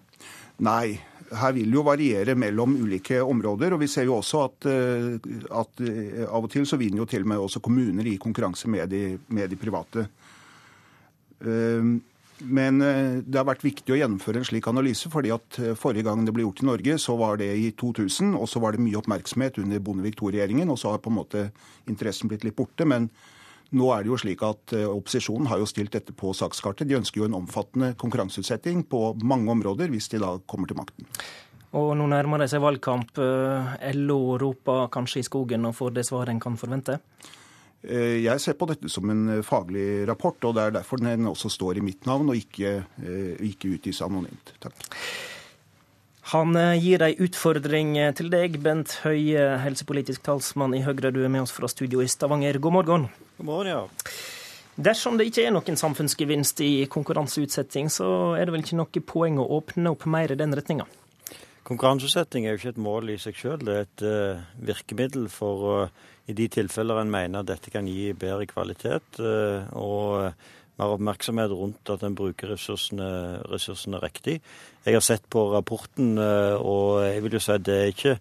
Nei, 0.64 0.96
her 1.40 1.56
vil 1.56 1.74
jo 1.74 1.84
variere 1.88 2.36
mellom 2.36 2.76
ulike 2.82 3.22
områder. 3.24 3.76
Og 3.76 3.82
vi 3.84 3.90
ser 3.92 4.08
jo 4.10 4.18
også 4.20 4.44
at, 4.46 4.70
uh, 4.70 5.34
at 5.62 5.84
uh, 5.84 6.22
av 6.28 6.46
og 6.46 6.52
til 6.52 6.68
så 6.68 6.80
vinner 6.82 7.04
jo 7.04 7.10
til 7.10 7.26
og 7.26 7.34
med 7.34 7.44
også 7.48 7.64
kommuner 7.64 8.08
i 8.08 8.20
konkurranse 8.22 8.72
med 8.72 8.92
de, 8.92 9.04
med 9.30 9.52
de 9.52 9.60
private. 9.60 10.08
Men 11.42 12.76
det 12.78 13.34
har 13.34 13.48
vært 13.48 13.64
viktig 13.66 13.96
å 13.96 13.98
gjennomføre 13.98 14.38
en 14.38 14.46
slik 14.46 14.68
analyse, 14.70 15.10
fordi 15.10 15.32
at 15.34 15.58
forrige 15.78 16.06
gang 16.06 16.22
det 16.22 16.36
ble 16.36 16.46
gjort 16.46 16.62
i 16.62 16.68
Norge, 16.68 16.98
så 17.02 17.16
var 17.18 17.40
det 17.42 17.48
i 17.58 17.72
2000, 17.74 18.36
og 18.38 18.46
så 18.46 18.62
var 18.62 18.78
det 18.78 18.84
mye 18.86 19.00
oppmerksomhet 19.00 19.58
under 19.64 19.82
Bondevik 19.82 20.22
II-regjeringen, 20.22 20.70
og 20.70 20.78
så 20.78 20.94
har 20.94 21.02
på 21.02 21.10
en 21.10 21.18
måte 21.18 21.48
interessen 21.90 22.30
blitt 22.30 22.46
litt 22.46 22.60
borte. 22.60 22.86
men 22.86 23.10
nå 23.78 23.92
er 23.96 24.04
det 24.04 24.12
jo 24.12 24.20
slik 24.20 24.42
at 24.46 24.74
Opposisjonen 24.82 25.48
har 25.52 25.62
jo 25.62 25.70
stilt 25.70 25.94
dette 25.96 26.16
på 26.18 26.34
sakskartet. 26.38 26.90
De 26.90 26.98
ønsker 27.00 27.22
jo 27.22 27.30
en 27.30 27.38
omfattende 27.40 27.94
konkurranseutsetting 28.00 28.84
på 28.92 29.04
mange 29.24 29.52
områder 29.54 29.92
hvis 29.94 30.12
de 30.12 30.20
da 30.24 30.36
kommer 30.50 30.68
til 30.72 30.80
makten. 30.80 31.08
Og 31.80 31.94
nå 31.96 32.08
nærmer 32.12 32.44
det 32.44 32.50
seg 32.52 32.64
valgkamp. 32.64 33.16
LO 33.96 34.20
roper 34.42 34.90
kanskje 34.92 35.22
i 35.22 35.28
skogen 35.28 35.70
og 35.70 35.78
får 35.78 35.96
det 35.96 36.08
svaret 36.10 36.34
en 36.34 36.44
kan 36.44 36.60
forvente? 36.60 37.00
Eh, 37.82 38.22
jeg 38.22 38.42
ser 38.42 38.58
på 38.58 38.68
dette 38.70 38.90
som 38.94 39.10
en 39.10 39.24
eh, 39.38 39.46
faglig 39.46 40.06
rapport, 40.10 40.38
og 40.46 40.56
det 40.56 40.64
er 40.64 40.76
derfor 40.78 41.02
den 41.02 41.30
også 41.30 41.50
står 41.50 41.80
i 41.80 41.86
mitt 41.86 42.06
navn 42.06 42.30
og 42.30 42.38
ikke, 42.38 42.76
eh, 43.02 43.32
ikke 43.50 43.76
utgis 43.78 44.04
anonymt. 44.06 44.54
Takk. 44.62 44.86
Han 46.30 46.54
gir 46.78 47.02
ei 47.02 47.16
utfordring 47.18 47.96
til 48.14 48.30
deg, 48.30 48.60
Bent 48.62 49.00
Høie, 49.02 49.58
helsepolitisk 49.64 50.22
talsmann 50.28 50.76
i 50.78 50.84
Høyre. 50.86 51.10
Du 51.10 51.24
er 51.26 51.34
med 51.34 51.48
oss 51.48 51.56
fra 51.56 51.68
studio 51.72 52.04
i 52.04 52.08
Stavanger. 52.08 52.62
God 52.62 52.78
morgen. 52.78 53.08
God 53.40 53.50
morgen, 53.50 53.72
ja. 53.74 54.14
Dersom 54.80 55.18
det 55.20 55.28
ikke 55.28 55.44
er 55.50 55.52
noen 55.52 55.78
samfunnsgevinst 55.78 56.62
i 56.64 56.72
konkurranseutsetting, 56.90 57.90
så 57.92 58.08
er 58.40 58.48
det 58.48 58.56
vel 58.56 58.64
ikke 58.64 58.80
noe 58.80 59.04
poeng 59.04 59.42
å 59.42 59.50
åpne 59.58 59.92
opp 59.92 60.08
mer 60.10 60.32
i 60.32 60.38
den 60.40 60.56
retninga? 60.56 60.88
Konkurranseutsetting 61.68 62.48
er 62.48 62.56
jo 62.56 62.62
ikke 62.62 62.74
et 62.74 62.82
mål 62.82 63.12
i 63.14 63.18
seg 63.22 63.38
selv, 63.38 63.68
det 63.68 63.76
er 63.76 63.84
et 63.86 64.06
uh, 64.08 64.46
virkemiddel 64.72 65.28
for 65.30 65.68
uh, 65.84 66.08
i 66.32 66.34
de 66.38 66.48
tilfeller 66.52 67.02
en 67.02 67.12
mener 67.12 67.46
dette 67.46 67.70
kan 67.74 67.86
gi 67.90 68.10
bedre 68.18 68.48
kvalitet 68.50 69.20
uh, 69.22 69.68
og 69.78 70.32
mer 70.82 70.96
oppmerksomhet 70.98 71.54
rundt 71.54 71.90
at 71.94 72.04
en 72.04 72.18
bruker 72.18 72.52
ressursene, 72.56 73.08
ressursene, 73.52 74.02
riktig. 74.02 74.40
Jeg 74.86 74.98
har 74.98 75.06
sett 75.06 75.28
på 75.30 75.48
rapporten, 75.54 76.18
og 76.18 77.04
jeg 77.06 77.22
vil 77.24 77.38
jo 77.38 77.44
si 77.44 77.54
at 77.54 77.66
det 77.68 77.78
er 77.78 77.92
ikke 77.94 78.16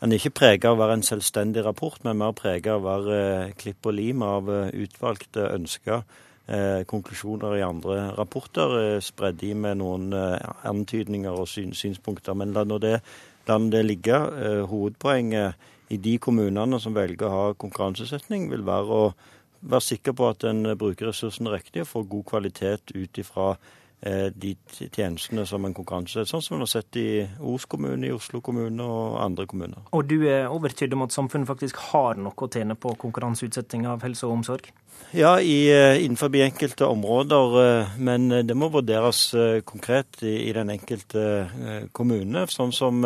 den 0.00 0.12
er 0.12 0.20
ikke 0.20 0.36
preget 0.36 0.66
av 0.68 0.76
å 0.76 0.80
være 0.82 0.98
en 0.98 1.06
selvstendig 1.06 1.62
rapport, 1.64 1.96
men 2.04 2.18
mer 2.20 2.34
preget 2.36 2.68
av 2.68 2.82
å 2.82 2.88
være 2.88 3.52
klipp 3.56 3.88
og 3.88 3.94
lim 3.96 4.24
av 4.26 4.50
utvalgte 4.76 5.46
ønsker 5.54 6.02
eh, 6.46 6.82
konklusjoner 6.88 7.56
i 7.56 7.64
andre 7.64 8.10
rapporter, 8.16 8.76
eh, 8.80 9.00
spredd 9.00 9.42
i 9.46 9.54
med 9.54 9.80
noen 9.80 10.12
eh, 10.12 10.50
antydninger 10.68 11.32
og 11.32 11.48
syn, 11.50 11.74
synspunkter. 11.76 12.36
Men 12.38 12.54
la 12.56 12.66
nå 12.68 12.78
det, 12.82 12.98
det 13.46 13.84
ligge. 13.84 14.16
Eh, 14.16 14.62
hovedpoenget 14.68 15.54
i 15.90 15.96
de 16.02 16.16
kommunene 16.18 16.80
som 16.82 16.94
velger 16.94 17.28
å 17.28 17.34
ha 17.34 17.54
konkurransesetning, 17.54 18.50
vil 18.50 18.66
være 18.66 19.00
å 19.00 19.14
være 19.60 19.84
sikker 19.84 20.14
på 20.16 20.28
at 20.28 20.44
en 20.48 20.72
bruker 20.78 21.10
ressursene 21.10 21.52
riktig 21.54 21.82
og 21.84 21.90
får 21.92 22.08
god 22.12 22.24
kvalitet 22.32 22.94
ut 22.94 23.18
ifra 23.22 23.54
de 24.00 24.52
tjenestene 24.92 25.46
som 25.48 25.64
en 25.64 25.74
konkurranse, 25.74 26.26
sånn 26.28 26.42
som 26.44 26.56
en 26.56 26.64
har 26.66 26.68
sett 26.70 26.98
i 27.00 27.08
Os 27.40 27.64
kommune, 27.64 28.06
i 28.06 28.12
Oslo 28.14 28.42
kommune 28.44 28.84
og 28.84 29.16
andre 29.22 29.46
kommuner. 29.48 29.86
Og 29.96 30.04
du 30.06 30.18
er 30.28 30.50
overbevist 30.50 30.92
om 30.92 31.06
at 31.06 31.16
samfunnet 31.16 31.48
faktisk 31.48 31.80
har 31.90 32.20
noe 32.20 32.36
å 32.36 32.50
tjene 32.52 32.76
på 32.76 32.92
konkurranseutsetting 33.00 33.86
av 33.88 34.04
helse 34.04 34.28
og 34.28 34.36
omsorg? 34.36 34.68
Ja, 35.16 35.36
i, 35.40 35.68
eh, 35.72 36.04
innenfor 36.04 36.34
enkelte 36.44 36.86
områder, 36.86 37.56
eh, 37.62 37.98
men 37.98 38.28
det 38.28 38.56
må 38.56 38.68
vurderes 38.72 39.34
konkret 39.64 40.22
i, 40.22 40.48
i 40.48 40.52
den 40.52 40.70
enkelte 40.70 41.88
kommune. 41.92 42.46
Sånn 42.46 42.72
som 42.72 43.02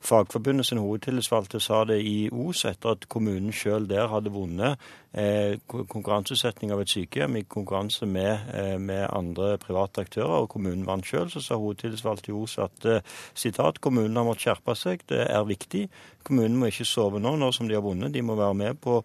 Fagforbundet 0.00 0.66
sin 0.66 0.80
hovedtillitsvalgte 0.80 1.60
sa 1.60 1.84
det 1.84 2.00
i 2.00 2.30
Os 2.32 2.64
etter 2.64 2.96
at 2.96 3.08
kommunen 3.08 3.52
sjøl 3.52 3.88
der 3.88 4.08
hadde 4.08 4.32
vunnet 4.32 4.78
Eh, 5.12 5.58
konkurranseutsetting 5.66 6.70
av 6.70 6.84
et 6.84 6.90
sykehjem 6.92 7.40
i 7.40 7.42
konkurranse 7.42 8.06
med, 8.06 8.44
eh, 8.54 8.78
med 8.78 9.08
andre 9.10 9.58
private 9.58 10.04
aktører, 10.04 10.29
og 10.38 10.50
kommunen 10.52 10.86
vant 10.88 11.06
sjøl, 11.06 11.30
så 11.32 11.42
sa 11.44 11.58
hovedtillitsvalgt 11.60 12.30
i 12.30 12.36
Os 12.36 12.58
at 12.62 12.86
eh, 12.88 13.02
sitat, 13.34 13.80
kommunen 13.84 14.16
har 14.16 14.28
måttet 14.28 14.48
skjerpe 14.48 14.76
seg, 14.78 15.02
det 15.10 15.24
er 15.26 15.48
viktig. 15.48 15.88
Kommunen 16.26 16.58
må 16.60 16.70
ikke 16.70 16.88
sove 16.88 17.22
nå, 17.22 17.36
nå 17.40 17.50
som 17.56 17.68
de 17.68 17.76
har 17.78 17.84
vunnet. 17.84 18.12
De 18.14 18.22
må 18.24 18.38
være 18.38 18.56
med 18.62 18.80
på 18.82 19.00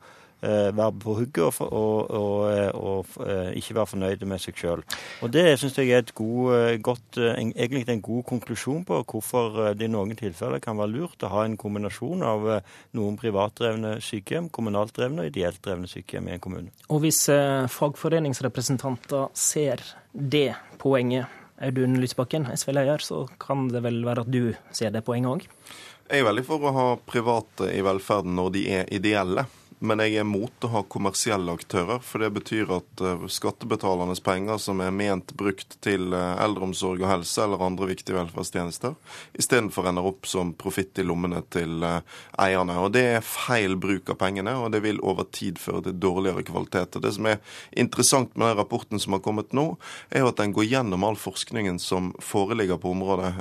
Eh, 0.46 0.78
være 0.78 0.92
på 1.00 1.14
hugget 1.14 1.62
og, 1.62 1.72
og, 1.72 2.12
og, 2.12 2.52
eh, 2.52 2.70
og, 2.74 3.06
ikke 3.56 3.76
være 3.76 3.88
fornøyde 3.88 4.28
med 4.30 4.42
seg 4.44 4.60
sjøl. 4.60 4.84
Det 5.32 5.46
syns 5.58 5.78
jeg 5.80 5.96
er 5.96 6.12
god, 6.14 6.78
godt, 6.84 7.18
en, 7.18 7.54
egentlig 7.56 7.88
en 7.90 8.04
god 8.04 8.24
konklusjon 8.30 8.84
på 8.86 9.00
hvorfor 9.10 9.74
det 9.80 9.88
i 9.88 9.94
noen 9.94 10.14
tilfeller 10.20 10.62
kan 10.62 10.78
være 10.78 10.92
lurt 10.92 11.24
å 11.24 11.32
ha 11.34 11.46
en 11.48 11.58
kombinasjon 11.58 12.26
av 12.28 12.46
noen 13.00 13.18
privatdrevne 13.18 13.96
sykehjem, 14.04 14.52
kommunalt 14.54 14.94
drevne 14.98 15.24
og 15.24 15.32
ideelt 15.32 15.64
drevne 15.66 15.90
sykehjem 15.90 16.30
i 16.30 16.36
en 16.36 16.44
kommune. 16.44 16.74
Og 16.92 17.02
hvis 17.06 17.24
fagforeningsrepresentanter 17.80 19.32
ser 19.34 19.82
det 20.16 20.56
poenget, 20.82 21.28
Audun 21.62 22.00
Lysbakken, 22.02 22.48
SV-leder, 22.56 23.04
så 23.04 23.26
kan 23.40 23.68
det 23.72 23.84
vel 23.86 24.02
være 24.08 24.26
at 24.26 24.32
du 24.32 24.56
ser 24.76 24.92
det 24.96 25.06
poenget 25.08 25.32
òg? 25.32 25.46
Jeg 26.06 26.22
er 26.22 26.28
veldig 26.28 26.44
for 26.46 26.62
å 26.62 26.74
ha 26.76 26.88
private 27.02 27.70
i 27.74 27.82
velferden 27.86 28.36
når 28.38 28.52
de 28.56 28.66
er 28.80 28.92
ideelle. 28.94 29.48
Men 29.86 30.02
jeg 30.02 30.18
er 30.18 30.26
mot 30.26 30.66
å 30.66 30.70
ha 30.74 30.82
kommersielle 30.90 31.54
aktører, 31.54 32.00
for 32.02 32.24
det 32.24 32.32
betyr 32.34 32.72
at 32.74 33.04
uh, 33.06 33.26
skattebetalernes 33.30 34.22
penger 34.26 34.58
som 34.62 34.82
er 34.82 34.94
ment 34.96 35.34
brukt 35.38 35.78
til 35.86 36.16
uh, 36.16 36.34
eldreomsorg 36.42 37.04
og 37.04 37.12
helse 37.12 37.44
eller 37.44 37.62
andre 37.62 37.90
viktige 37.92 38.18
velferdstjenester, 38.18 38.96
istedenfor 39.38 39.90
ender 39.92 40.08
opp 40.10 40.26
som 40.30 40.56
profitt 40.58 40.98
i 41.02 41.06
lommene 41.06 41.44
til 41.54 41.86
uh, 41.86 42.00
eierne. 42.42 42.80
Og 42.82 42.96
Det 42.96 43.06
er 43.18 43.28
feil 43.28 43.78
bruk 43.82 44.10
av 44.14 44.20
pengene, 44.24 44.56
og 44.58 44.72
det 44.74 44.82
vil 44.86 45.02
over 45.06 45.30
tid 45.30 45.62
føre 45.62 45.86
til 45.88 46.00
dårligere 46.08 46.46
kvalitet. 46.48 46.98
Og 46.98 47.06
Det 47.06 47.14
som 47.20 47.30
er 47.30 47.40
interessant 47.86 48.34
med 48.34 48.50
den 48.50 48.60
rapporten 48.64 49.02
som 49.02 49.18
har 49.18 49.24
kommet 49.26 49.54
nå, 49.54 49.68
er 50.10 50.26
jo 50.26 50.34
at 50.34 50.42
den 50.42 50.56
går 50.56 50.70
gjennom 50.72 51.06
all 51.06 51.20
forskningen 51.20 51.78
som 51.84 52.14
foreligger 52.24 52.82
på 52.82 52.96
området, 52.96 53.32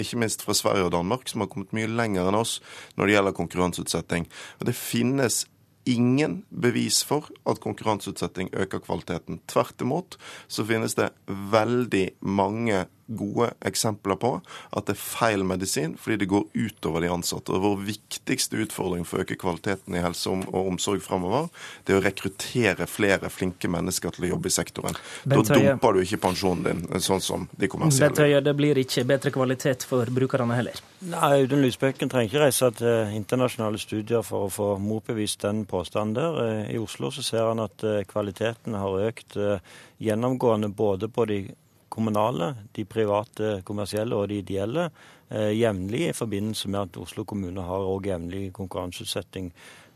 ikke 0.00 0.18
minst 0.20 0.42
fra 0.44 0.56
Sverige 0.56 0.88
og 0.88 0.94
Danmark, 0.94 1.28
som 1.30 1.44
har 1.44 1.50
kommet 1.52 1.74
mye 1.76 1.90
lenger 1.90 2.28
enn 2.28 2.38
oss 2.38 2.58
når 2.98 3.06
det 3.06 3.16
gjelder 3.16 3.36
konkurranseutsetting. 3.38 4.28
Og 4.58 4.68
Det 4.68 4.76
finnes 4.78 5.44
ingen 5.84 6.42
bevis 6.48 7.02
for 7.04 7.28
at 7.48 7.60
konkurranseutsetting 7.60 8.50
øker 8.52 8.82
kvaliteten. 8.84 9.40
Tvert 9.50 9.80
imot 9.84 10.18
så 10.48 10.64
finnes 10.66 10.96
det 10.98 11.10
veldig 11.28 12.06
mange 12.20 12.86
gode 13.06 13.50
eksempler 13.66 14.16
på 14.20 14.30
at 14.74 14.86
det 14.88 14.94
er 14.94 15.00
feil 15.00 15.44
medisin 15.46 15.96
fordi 16.00 16.22
det 16.22 16.28
går 16.30 16.46
utover 16.54 17.04
de 17.04 17.10
ansatte. 17.12 17.52
Og 17.52 17.64
Vår 17.64 17.82
viktigste 17.88 18.60
utfordring 18.64 19.04
for 19.08 19.20
å 19.20 19.26
øke 19.26 19.38
kvaliteten 19.40 19.96
i 19.96 20.02
helse 20.04 20.32
og 20.32 20.70
omsorg 20.72 21.02
framover, 21.04 21.50
det 21.84 21.94
er 21.94 22.00
å 22.00 22.04
rekruttere 22.04 22.88
flere 22.90 23.30
flinke 23.32 23.68
mennesker 23.70 24.14
til 24.14 24.28
å 24.28 24.32
jobbe 24.34 24.50
i 24.50 24.54
sektoren. 24.54 24.98
Da 25.24 25.40
dumper 25.44 25.96
du 25.96 26.02
ikke 26.04 26.22
pensjonen 26.28 26.64
din, 26.66 26.84
sånn 27.04 27.22
som 27.24 27.48
de 27.58 27.70
kommersielle. 27.70 28.10
Bent 28.10 28.24
Høie, 28.24 28.42
det 28.44 28.56
blir 28.58 28.80
ikke 28.80 29.06
bedre 29.08 29.32
kvalitet 29.34 29.86
for 29.88 30.08
brukerne 30.14 30.56
heller? 30.56 30.80
Nei, 31.04 31.30
Audun 31.42 31.64
Lysbøkken 31.64 32.08
trenger 32.12 32.30
ikke 32.30 32.44
reise 32.46 32.70
til 32.78 33.16
internasjonale 33.18 33.80
studier 33.80 34.24
for 34.24 34.46
å 34.46 34.52
få 34.52 34.68
motbevist 34.80 35.44
den 35.44 35.64
påstanden 35.68 36.16
der. 36.16 36.38
Eh, 36.44 36.74
I 36.74 36.80
Oslo 36.80 37.10
så 37.14 37.24
ser 37.24 37.48
han 37.50 37.62
at 37.64 37.84
eh, 37.84 38.04
kvaliteten 38.08 38.76
har 38.78 39.08
økt 39.10 39.36
eh, 39.36 39.60
gjennomgående 40.04 40.70
både 40.74 41.10
på 41.12 41.26
de 41.30 41.38
kommunale, 41.94 42.50
de 42.74 42.84
private 42.88 43.60
kommersielle 43.66 44.18
og 44.18 44.28
de 44.32 44.40
ideelle 44.42 44.88
eh, 45.30 45.52
jevnlig 45.54 46.08
i 46.08 46.16
forbindelse 46.16 46.70
med 46.72 46.88
at 46.88 47.00
Oslo 47.00 47.24
kommune 47.28 47.62
har 47.64 47.88
òg 47.88 48.10
jevnlig 48.10 48.48
konkurranseutsetting. 48.56 49.52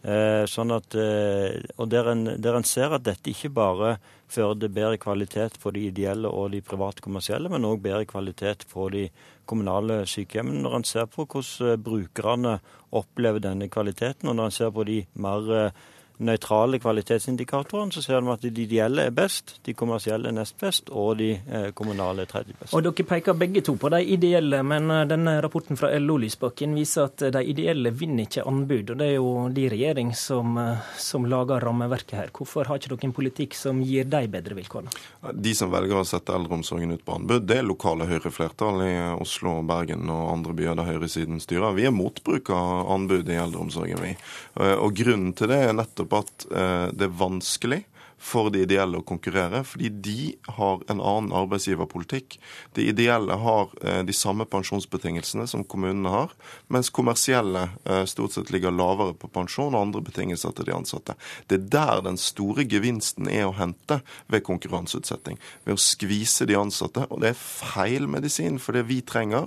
Eh, 0.07 0.45
sånn 0.47 0.71
at, 0.71 0.95
eh, 0.95 1.59
og 1.75 1.89
der 1.91 2.13
en, 2.13 2.23
der 2.39 2.55
en, 2.55 2.67
ser 2.67 2.95
at 2.95 3.03
dette 3.09 3.33
ikke 3.33 3.51
bare 3.51 3.97
fører 4.31 4.61
til 4.63 4.71
bedre 4.71 5.01
kvalitet 5.03 5.59
på 5.59 5.73
de 5.75 5.89
ideelle 5.89 6.31
og 6.31 6.53
de 6.55 6.63
private 6.63 7.03
kommersielle, 7.03 7.51
men 7.51 7.67
òg 7.67 7.83
bedre 7.83 8.07
kvalitet 8.07 8.63
på 8.71 8.87
de 8.95 9.09
kommunale 9.49 10.05
sykehjemmene. 10.07 10.63
Når 10.63 10.79
en 10.79 10.87
ser 10.87 11.11
på 11.11 11.27
hvordan 11.27 11.83
brukerne 11.83 12.59
opplever 12.95 13.43
denne 13.43 13.67
kvaliteten, 13.73 14.31
og 14.31 14.39
når 14.39 14.53
en 14.53 14.59
ser 14.61 14.75
på 14.77 14.87
de 14.87 15.01
mer 15.19 15.73
nøytrale 16.25 16.79
kvalitetsindikatorene, 16.83 17.93
så 17.95 18.03
ser 18.03 18.25
vi 18.25 18.33
at 18.33 18.45
de 18.45 18.63
ideelle 18.65 19.07
er 19.09 19.15
best, 19.15 19.59
de 19.67 19.75
kommersielle 19.79 20.31
er 20.31 20.37
nest 20.37 20.57
best, 20.61 20.91
og 20.91 21.19
de 21.21 21.31
eh, 21.37 21.69
kommunale 21.79 22.25
er 22.25 22.31
tredje 22.31 22.57
best. 22.59 22.75
Og 22.75 22.83
Dere 22.85 23.07
peker 23.07 23.37
begge 23.39 23.63
to 23.67 23.77
på 23.79 23.91
de 23.95 24.01
ideelle, 24.15 24.63
men 24.67 24.91
eh, 24.91 25.05
denne 25.11 25.39
rapporten 25.45 25.79
fra 25.79 25.93
LO 25.99 26.19
Lysbakken 26.25 26.75
viser 26.79 27.07
at 27.07 27.27
de 27.35 27.43
ideelle 27.53 27.93
vinner 27.95 28.27
ikke 28.27 28.47
anbud. 28.49 28.95
og 28.95 29.01
Det 29.01 29.09
er 29.09 29.17
jo 29.17 29.33
de 29.55 29.69
regjering 29.75 30.13
som, 30.19 30.59
eh, 30.59 30.91
som 30.99 31.29
lager 31.31 31.63
rammeverket 31.65 32.17
her. 32.19 32.35
Hvorfor 32.35 32.69
har 32.69 32.81
ikke 32.81 32.95
dere 32.95 33.11
en 33.11 33.17
politikk 33.21 33.55
som 33.59 33.83
gir 33.85 34.09
de 34.11 34.25
bedre 34.33 34.59
vilkår? 34.59 34.91
De 35.33 35.55
som 35.55 35.71
velger 35.71 36.03
å 36.03 36.07
sette 36.09 36.35
eldreomsorgen 36.35 36.97
ut 36.97 37.05
på 37.07 37.19
anbud, 37.21 37.47
det 37.47 37.61
er 37.61 37.69
lokale 37.69 38.09
Høyre-flertall 38.11 38.83
i 38.87 38.95
Oslo, 39.15 39.59
Bergen 39.69 40.11
og 40.11 40.33
andre 40.33 40.57
byer 40.57 40.79
der 40.79 40.89
høyresiden 40.89 41.39
styrer. 41.43 41.77
Vi 41.77 41.87
er 41.87 41.95
mot 41.95 42.19
bruk 42.25 42.51
av 42.55 42.91
anbud 42.95 43.29
i 43.31 43.39
eldreomsorgen, 43.39 44.03
vi. 44.03 44.15
Og 44.59 44.95
Grunnen 44.99 45.31
til 45.37 45.51
det 45.53 45.59
er 45.69 45.77
nettopp 45.77 46.08
nettopp 46.09 46.19
at 46.19 46.53
eh, 46.53 46.97
det 46.97 47.09
er 47.09 47.19
vanskelig 47.19 47.85
for 48.19 48.51
de 48.51 48.65
ideelle 48.65 48.99
å 48.99 49.07
konkurrere, 49.07 49.63
fordi 49.63 49.89
de 49.89 50.35
har 50.57 50.81
en 50.91 50.99
annen 50.99 51.31
arbeidsgiverpolitikk. 51.39 52.41
De 52.75 52.89
ideelle 52.91 53.33
har 53.39 53.71
eh, 53.81 54.03
de 54.03 54.13
samme 54.13 54.45
pensjonsbetingelsene 54.45 55.47
som 55.47 55.63
kommunene 55.63 56.11
har, 56.11 56.33
mens 56.67 56.91
kommersielle 56.91 57.69
eh, 57.85 58.03
stort 58.11 58.35
sett 58.35 58.51
ligger 58.51 58.75
lavere 58.75 59.15
på 59.15 59.31
pensjon 59.31 59.71
og 59.71 59.81
andre 59.81 60.03
betingelser 60.03 60.51
til 60.51 60.67
de 60.67 60.75
ansatte. 60.75 61.15
Det 61.47 61.61
er 61.61 61.69
der 61.71 62.03
den 62.09 62.19
store 62.19 62.67
gevinsten 62.67 63.31
er 63.31 63.47
å 63.47 63.55
hente 63.55 64.01
ved 64.27 64.43
konkurranseutsetting. 64.49 65.39
Ved 65.63 65.79
å 65.79 65.83
skvise 65.83 66.49
de 66.49 66.59
ansatte. 66.59 67.07
Og 67.13 67.23
det 67.23 67.33
er 67.33 67.39
feil 67.39 68.11
medisin, 68.11 68.59
for 68.59 68.75
det 68.75 68.89
vi 68.91 68.99
trenger 69.07 69.47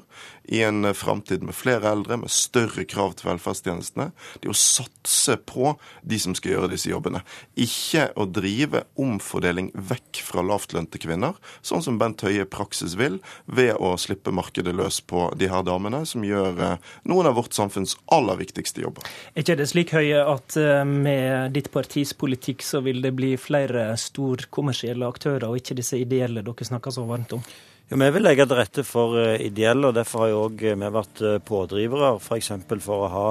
i 0.52 0.62
en 0.64 0.86
eh, 0.86 0.94
framtid 0.94 1.44
med 1.44 1.56
flere 1.56 1.92
eldre, 1.92 2.18
med 2.18 2.32
større 2.32 2.84
krav 2.84 3.16
til 3.16 3.30
velferdstjenestene, 3.30 4.10
det 4.42 4.50
er 4.50 4.52
å 4.52 4.58
satse 4.58 5.38
på 5.48 5.76
de 6.04 6.20
som 6.20 6.36
skal 6.36 6.56
gjøre 6.56 6.72
disse 6.74 6.92
jobbene. 6.92 7.22
Ikke 7.56 8.10
å 8.20 8.28
drive 8.28 8.84
omfordeling 9.00 9.72
vekk 9.76 10.20
fra 10.28 10.44
lavtlønte 10.44 11.00
kvinner, 11.02 11.40
sånn 11.64 11.86
som 11.86 12.02
Bent 12.02 12.26
Høie 12.28 12.44
i 12.44 12.50
praksis 12.50 12.98
vil, 13.00 13.22
ved 13.46 13.80
å 13.80 13.94
slippe 14.02 14.36
markedet 14.36 14.76
løs 14.76 15.00
på 15.08 15.30
de 15.40 15.48
her 15.52 15.64
damene, 15.68 16.04
som 16.10 16.28
gjør 16.28 16.60
eh, 16.68 16.94
noen 17.08 17.32
av 17.32 17.40
vårt 17.40 17.56
samfunns 17.56 17.96
aller 18.12 18.44
viktigste 18.44 18.84
jobber. 18.84 19.08
Er 19.32 19.46
ikke 19.46 19.60
det 19.62 19.72
slik, 19.72 19.96
Høie, 19.96 20.20
at 20.28 20.60
eh, 20.60 20.84
med 20.84 21.56
ditt 21.56 21.72
partis 21.72 22.12
politikk 22.12 22.68
så 22.68 22.84
vil 22.84 23.00
det 23.06 23.16
bli 23.16 23.38
flere 23.40 23.94
storkommersielle 23.96 25.08
aktører, 25.08 25.48
og 25.48 25.64
ikke 25.64 25.80
disse 25.80 26.00
ideelle 26.00 26.44
dere 26.44 26.74
snakker 26.74 27.00
så 27.00 27.08
varmt 27.08 27.40
om? 27.40 27.52
Ja, 27.92 27.98
Vi 27.98 28.08
vil 28.16 28.24
legge 28.24 28.46
til 28.48 28.56
rette 28.56 28.84
for 28.88 29.18
eh, 29.20 29.42
ideelle, 29.44 29.90
og 29.90 29.98
derfor 29.98 30.24
har 30.24 30.30
jo 30.32 30.44
òg 30.46 30.62
vi 30.64 30.92
vært 30.96 31.22
pådrivere 31.44 32.14
f.eks. 32.22 32.54
For, 32.64 32.80
for 32.80 33.04
å 33.04 33.10
ha 33.12 33.26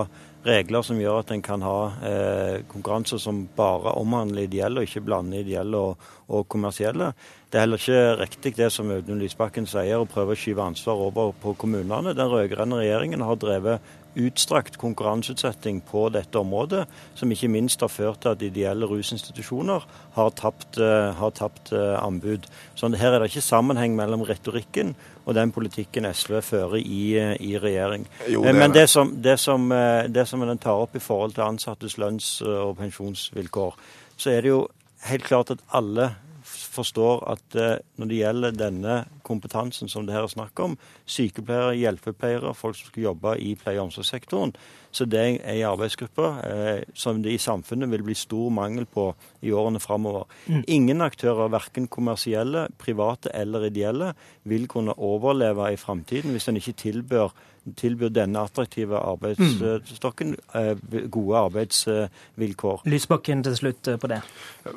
regler 0.45 0.85
som 0.85 1.01
gjør 1.01 1.23
at 1.23 1.33
en 1.33 1.43
kan 1.45 1.65
ha 1.65 1.79
eh, 2.05 2.59
konkurranser 2.69 3.21
som 3.21 3.43
bare 3.57 3.95
omhandler 3.97 4.45
ideelle, 4.45 4.83
og 4.83 4.89
ikke 4.89 5.03
blander 5.05 5.41
ideelle 5.41 5.81
og, 5.81 6.05
og, 6.29 6.45
kommersielle. 6.53 7.09
Det 7.49 7.57
er 7.57 7.65
heller 7.65 7.81
ikke 7.81 8.21
riktig 8.21 8.55
det 8.59 8.69
som 8.73 8.93
Audun 8.93 9.21
Lysbakken 9.21 9.69
sier, 9.69 9.97
å 9.97 10.09
prøve 10.09 10.37
å 10.37 10.43
skyve 10.43 10.65
ansvar 10.65 11.01
over 11.09 11.33
på 11.41 11.55
kommunene. 11.61 12.13
Den 12.13 12.29
rød-grønne 12.29 12.83
regjeringen 12.83 13.25
har 13.25 13.41
drevet 13.41 13.97
utstrakt 14.19 14.77
konkurranseutsetting 14.81 15.81
på 15.87 16.09
dette 16.15 16.39
området, 16.39 16.87
som 17.15 17.31
ikke 17.31 17.51
minst 17.53 17.81
har 17.85 17.93
ført 17.93 18.23
til 18.25 18.35
at 18.35 18.43
ideelle 18.43 18.89
rusinstitusjoner 18.91 19.87
har 20.17 20.33
tapt, 20.39 20.81
uh, 20.81 21.13
har 21.17 21.35
tapt 21.37 21.73
uh, 21.73 21.99
anbud. 22.03 22.49
Så 22.75 22.91
her 22.97 23.15
er 23.15 23.21
det 23.21 23.31
ikke 23.31 23.45
sammenheng 23.45 23.95
mellom 23.99 24.25
retorikken 24.27 24.95
og 25.27 25.37
den 25.37 25.53
politikken 25.53 26.09
SV 26.11 26.41
fører 26.43 26.81
i, 26.81 27.03
uh, 27.21 27.37
i 27.39 27.55
regjering. 27.59 28.09
Jo, 28.29 28.43
det 28.45 28.55
Men 28.55 28.75
det 28.75 28.89
som, 28.91 29.15
det, 29.23 29.39
som, 29.39 29.71
det 30.09 30.27
som 30.29 30.41
den 30.41 30.59
tar 30.59 30.83
opp 30.83 30.97
i 30.97 31.05
forhold 31.05 31.37
til 31.39 31.47
ansattes 31.47 31.99
lønns- 31.99 32.41
og 32.43 32.77
pensjonsvilkår, 32.79 33.79
så 34.17 34.31
er 34.31 34.41
det 34.43 34.53
jo 34.53 34.67
helt 35.07 35.25
klart 35.25 35.51
at 35.51 35.63
alle 35.73 36.11
forstår 36.71 37.25
at 37.33 37.59
eh, 37.59 37.79
når 37.99 38.11
det 38.11 38.21
gjelder 38.21 38.57
denne 38.57 38.97
kompetansen 39.31 39.91
som 39.91 40.07
det 40.07 40.17
her 40.17 40.27
er 40.27 40.33
snakk 40.35 40.61
om, 40.65 40.77
sykepleiere, 41.07 41.79
hjelpepleiere, 41.79 42.55
folk 42.59 42.79
som 42.79 42.91
skal 42.91 43.07
jobbe 43.11 43.37
i 43.39 43.55
pleie- 43.59 43.79
og 43.79 43.89
omsorgssektoren, 43.89 44.55
så 44.91 45.07
det 45.07 45.21
er 45.23 45.37
ei 45.53 45.61
arbeidsgruppe 45.67 46.29
eh, 46.47 46.83
som 46.99 47.23
det 47.23 47.37
i 47.37 47.43
samfunnet 47.43 47.91
vil 47.93 48.03
bli 48.07 48.17
stor 48.19 48.51
mangel 48.55 48.89
på 48.91 49.13
i 49.47 49.53
årene 49.55 49.81
framover. 49.83 50.27
Mm. 50.51 50.65
Ingen 50.67 51.07
aktører, 51.07 51.53
verken 51.53 51.87
kommersielle, 51.87 52.67
private 52.81 53.31
eller 53.35 53.69
ideelle, 53.71 54.13
vil 54.51 54.67
kunne 54.71 54.97
overleve 54.99 55.71
i 55.73 55.79
framtiden 55.79 56.35
hvis 56.35 56.51
en 56.51 56.59
ikke 56.59 56.79
tilbør 56.83 57.31
tilbyr 57.77 58.09
denne 58.15 58.41
attraktive 58.41 58.99
arbeidsstokken 58.99 60.35
eh, 60.55 60.73
gode 61.13 61.39
arbeidsvilkår. 61.39 62.85
Lysbakken 62.89 63.45
til 63.45 63.57
slutt 63.59 63.91
eh, 63.91 63.99
på 64.01 64.11
det. 64.11 64.21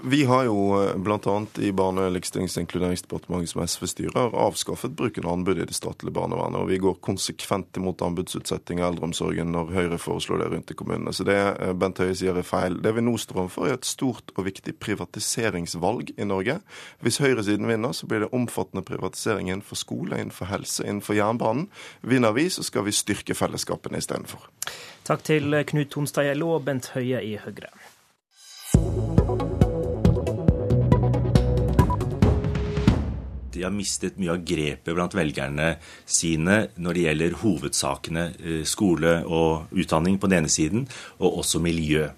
Vi 0.04 0.24
har 0.30 0.46
jo 0.48 0.58
eh, 0.82 0.94
bl.a. 1.00 1.36
i 1.64 1.72
Barne-, 1.76 2.10
likestillings- 2.14 2.58
og 2.58 2.66
inkluderingsdepartementet 2.66 3.54
som 3.54 3.64
SV 3.68 3.88
styrer, 3.92 4.36
avskaffet 4.46 4.96
bruken 5.00 5.28
av 5.28 5.38
anbud 5.38 5.62
i 5.62 5.68
det 5.70 5.78
statlige 5.78 6.16
barnevernet. 6.16 6.60
Og 6.62 6.72
vi 6.72 6.82
går 6.84 7.00
konsekvent 7.06 7.80
imot 7.80 8.04
anbudsutsetting 8.06 8.84
av 8.84 8.94
eldreomsorgen 8.94 9.54
når 9.54 9.74
Høyre 9.78 10.02
foreslår 10.02 10.44
det 10.44 10.52
rundt 10.54 10.76
i 10.76 10.78
kommunene. 10.80 11.16
Så 11.16 11.28
det 11.28 11.40
Bent 11.80 12.04
Høie 12.04 12.18
sier 12.20 12.38
er 12.38 12.48
feil. 12.48 12.80
Det 12.84 12.94
vi 12.98 13.06
nå 13.06 13.16
står 13.22 13.46
overfor, 13.46 13.70
er 13.70 13.80
et 13.80 13.88
stort 13.88 14.34
og 14.36 14.48
viktig 14.50 14.76
privatiseringsvalg 14.84 16.14
i 16.18 16.28
Norge. 16.28 16.60
Hvis 17.04 17.22
høyresiden 17.24 17.70
vinner, 17.70 17.96
så 17.96 18.08
blir 18.10 18.26
det 18.26 18.32
omfattende 18.36 18.84
privatisering 18.86 19.50
innenfor 19.50 19.80
skole, 19.80 20.20
innenfor 20.20 20.52
helse, 20.52 20.84
innenfor 20.84 21.18
jernbanen. 21.18 21.70
Vinner 22.02 22.36
vi, 22.36 22.50
så 22.52 22.64
skal 22.66 22.73
skal 22.74 22.88
vi 22.90 22.98
styrke 22.98 23.38
fellesskapene 23.38 24.02
istedenfor. 24.02 24.50
Takk 25.06 25.24
til 25.30 25.62
Knut 25.70 25.94
Tonstad 25.94 26.34
i 26.34 26.38
og 26.42 26.66
Bent 26.66 26.90
Høie 26.98 27.22
i 27.22 27.36
Høyre. 27.38 27.70
de 33.54 33.62
har 33.64 33.74
mistet 33.74 34.18
mye 34.20 34.34
av 34.34 34.44
grepet 34.44 34.92
blant 34.96 35.16
velgerne 35.16 35.76
sine 36.06 36.58
når 36.76 36.98
det 36.98 37.06
gjelder 37.06 37.38
hovedsakene 37.44 38.26
eh, 38.42 38.64
skole 38.68 39.20
og 39.24 39.72
utdanning 39.72 40.20
på 40.20 40.30
den 40.30 40.44
ene 40.44 40.52
siden, 40.52 40.88
og 41.22 41.40
også 41.44 41.62
miljø. 41.64 42.10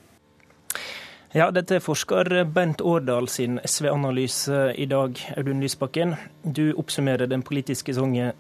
Ja, 1.36 1.50
dette 1.52 1.78
er 1.78 1.84
forsker 1.84 2.46
Bent 2.48 2.82
Årdal 2.82 3.28
sin 3.28 3.60
SV-analyse 3.60 4.70
i 4.80 4.88
dag, 4.88 5.20
Audun 5.36 5.60
Lysbakken. 5.62 6.16
Du 6.44 6.70
oppsummerer 6.80 7.28
den 7.28 7.44
politiske 7.44 7.92
sesongen 7.92 8.32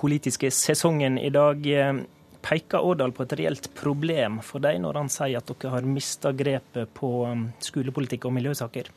politiske 0.00 0.50
sesongen 0.54 1.18
i 1.20 1.30
dag. 1.34 1.66
Eh, 1.66 2.00
peker 2.40 2.80
Årdal 2.80 3.12
på 3.12 3.26
et 3.26 3.34
reelt 3.40 3.68
problem 3.76 4.40
for 4.44 4.64
deg 4.64 4.80
når 4.80 5.02
han 5.02 5.10
sier 5.12 5.40
at 5.40 5.50
dere 5.50 5.74
har 5.74 5.88
mista 5.88 6.32
grepet 6.32 6.88
på 6.96 7.10
um, 7.28 7.42
skolepolitikk 7.60 8.24
og 8.24 8.32
miljøsaker? 8.38 8.88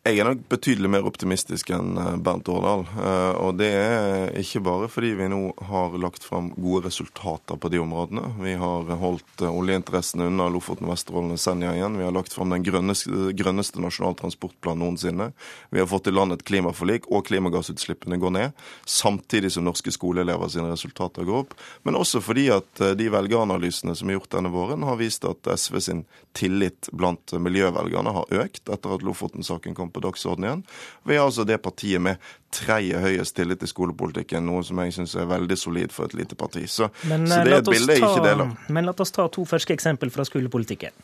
Jeg 0.00 0.16
er 0.16 0.24
nok 0.24 0.46
betydelig 0.48 0.88
mer 0.88 1.04
optimistisk 1.04 1.74
enn 1.76 1.98
eh, 2.00 2.14
Bernt 2.24 2.48
Årdal. 2.48 2.86
Eh, 2.88 3.34
og 3.36 3.58
det 3.58 3.66
er 3.68 4.30
ikke 4.40 4.62
bare 4.64 4.86
fordi 4.88 5.10
vi 5.18 5.26
nå 5.28 5.40
har 5.68 5.96
lagt 6.00 6.24
fram 6.24 6.46
gode 6.54 6.86
resultater 6.86 7.58
på 7.60 7.68
de 7.68 7.82
områdene. 7.82 8.30
Vi 8.40 8.54
har 8.56 8.88
holdt 9.02 9.44
eh, 9.44 9.52
oljeinteressene 9.52 10.30
unna 10.30 10.46
Lofoten, 10.48 10.88
Vesterålen 10.88 11.34
og 11.34 11.42
Senja 11.42 11.74
igjen. 11.76 11.98
Vi 12.00 12.06
har 12.06 12.14
lagt 12.16 12.32
fram 12.32 12.48
den 12.54 12.64
grønneste, 12.64 13.34
grønneste 13.36 13.82
nasjonal 13.84 14.16
transportplan 14.16 14.80
noensinne. 14.80 15.34
Vi 15.68 15.84
har 15.84 15.90
fått 15.92 16.08
i 16.08 16.16
land 16.16 16.32
et 16.32 16.46
klimaforlik, 16.48 17.10
og 17.12 17.28
klimagassutslippene 17.28 18.16
går 18.24 18.34
ned. 18.38 18.64
Samtidig 18.88 19.52
som 19.52 19.68
norske 19.68 19.92
skoleelever 19.92 20.48
sine 20.48 20.72
resultater 20.72 21.28
går 21.28 21.42
opp. 21.42 21.54
Men 21.84 22.00
også 22.00 22.24
fordi 22.24 22.46
at 22.56 22.86
de 22.96 23.12
velgeranalysene 23.12 23.92
som 24.00 24.08
er 24.08 24.16
gjort 24.16 24.32
denne 24.38 24.54
våren, 24.56 24.88
har 24.88 24.96
vist 24.96 25.28
at 25.28 25.52
SV 25.60 25.78
sin 25.90 26.02
tillit 26.32 26.88
blant 26.96 27.36
miljøvelgerne 27.36 28.16
har 28.16 28.36
økt 28.46 28.64
etter 28.72 28.96
at 28.96 29.04
Lofoten-saken 29.04 29.76
kom 29.76 29.89
på 29.94 30.02
dagsordenen 30.04 30.48
igjen. 30.48 30.62
Vi 31.06 31.16
er 31.16 31.24
altså 31.24 31.46
det 31.48 31.60
partiet 31.62 32.02
med 32.02 32.20
tredje 32.50 32.98
høyest 32.98 33.36
tillit 33.38 33.60
til 33.62 33.70
skolepolitikken, 33.70 34.46
noe 34.46 34.64
som 34.66 34.80
jeg 34.82 34.94
syns 34.96 35.14
er 35.18 35.28
veldig 35.30 35.58
solid 35.58 35.94
for 35.94 36.10
et 36.10 36.16
lite 36.18 36.38
parti. 36.38 36.64
Så, 36.66 36.90
men, 37.10 37.28
så 37.30 37.42
det 37.46 37.54
er 37.54 37.62
et 37.62 37.70
bilde 37.70 37.96
jeg 37.98 38.02
ikke 38.02 38.26
deler. 38.26 38.54
Men 38.74 38.88
la 38.88 38.94
oss 39.06 39.14
ta 39.14 39.28
to 39.30 39.46
ferske 39.48 39.76
eksempel 39.76 40.12
fra 40.14 40.26
skolepolitikken. 40.26 40.94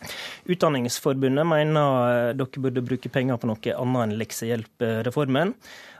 Utdanningsforbundet 0.50 1.46
mener 1.46 2.32
dere 2.38 2.64
burde 2.68 2.84
bruke 2.86 3.12
penger 3.12 3.38
på 3.42 3.50
noe 3.52 3.76
annet 3.76 4.06
enn 4.06 4.16
leksehjelpreformen. 4.22 5.54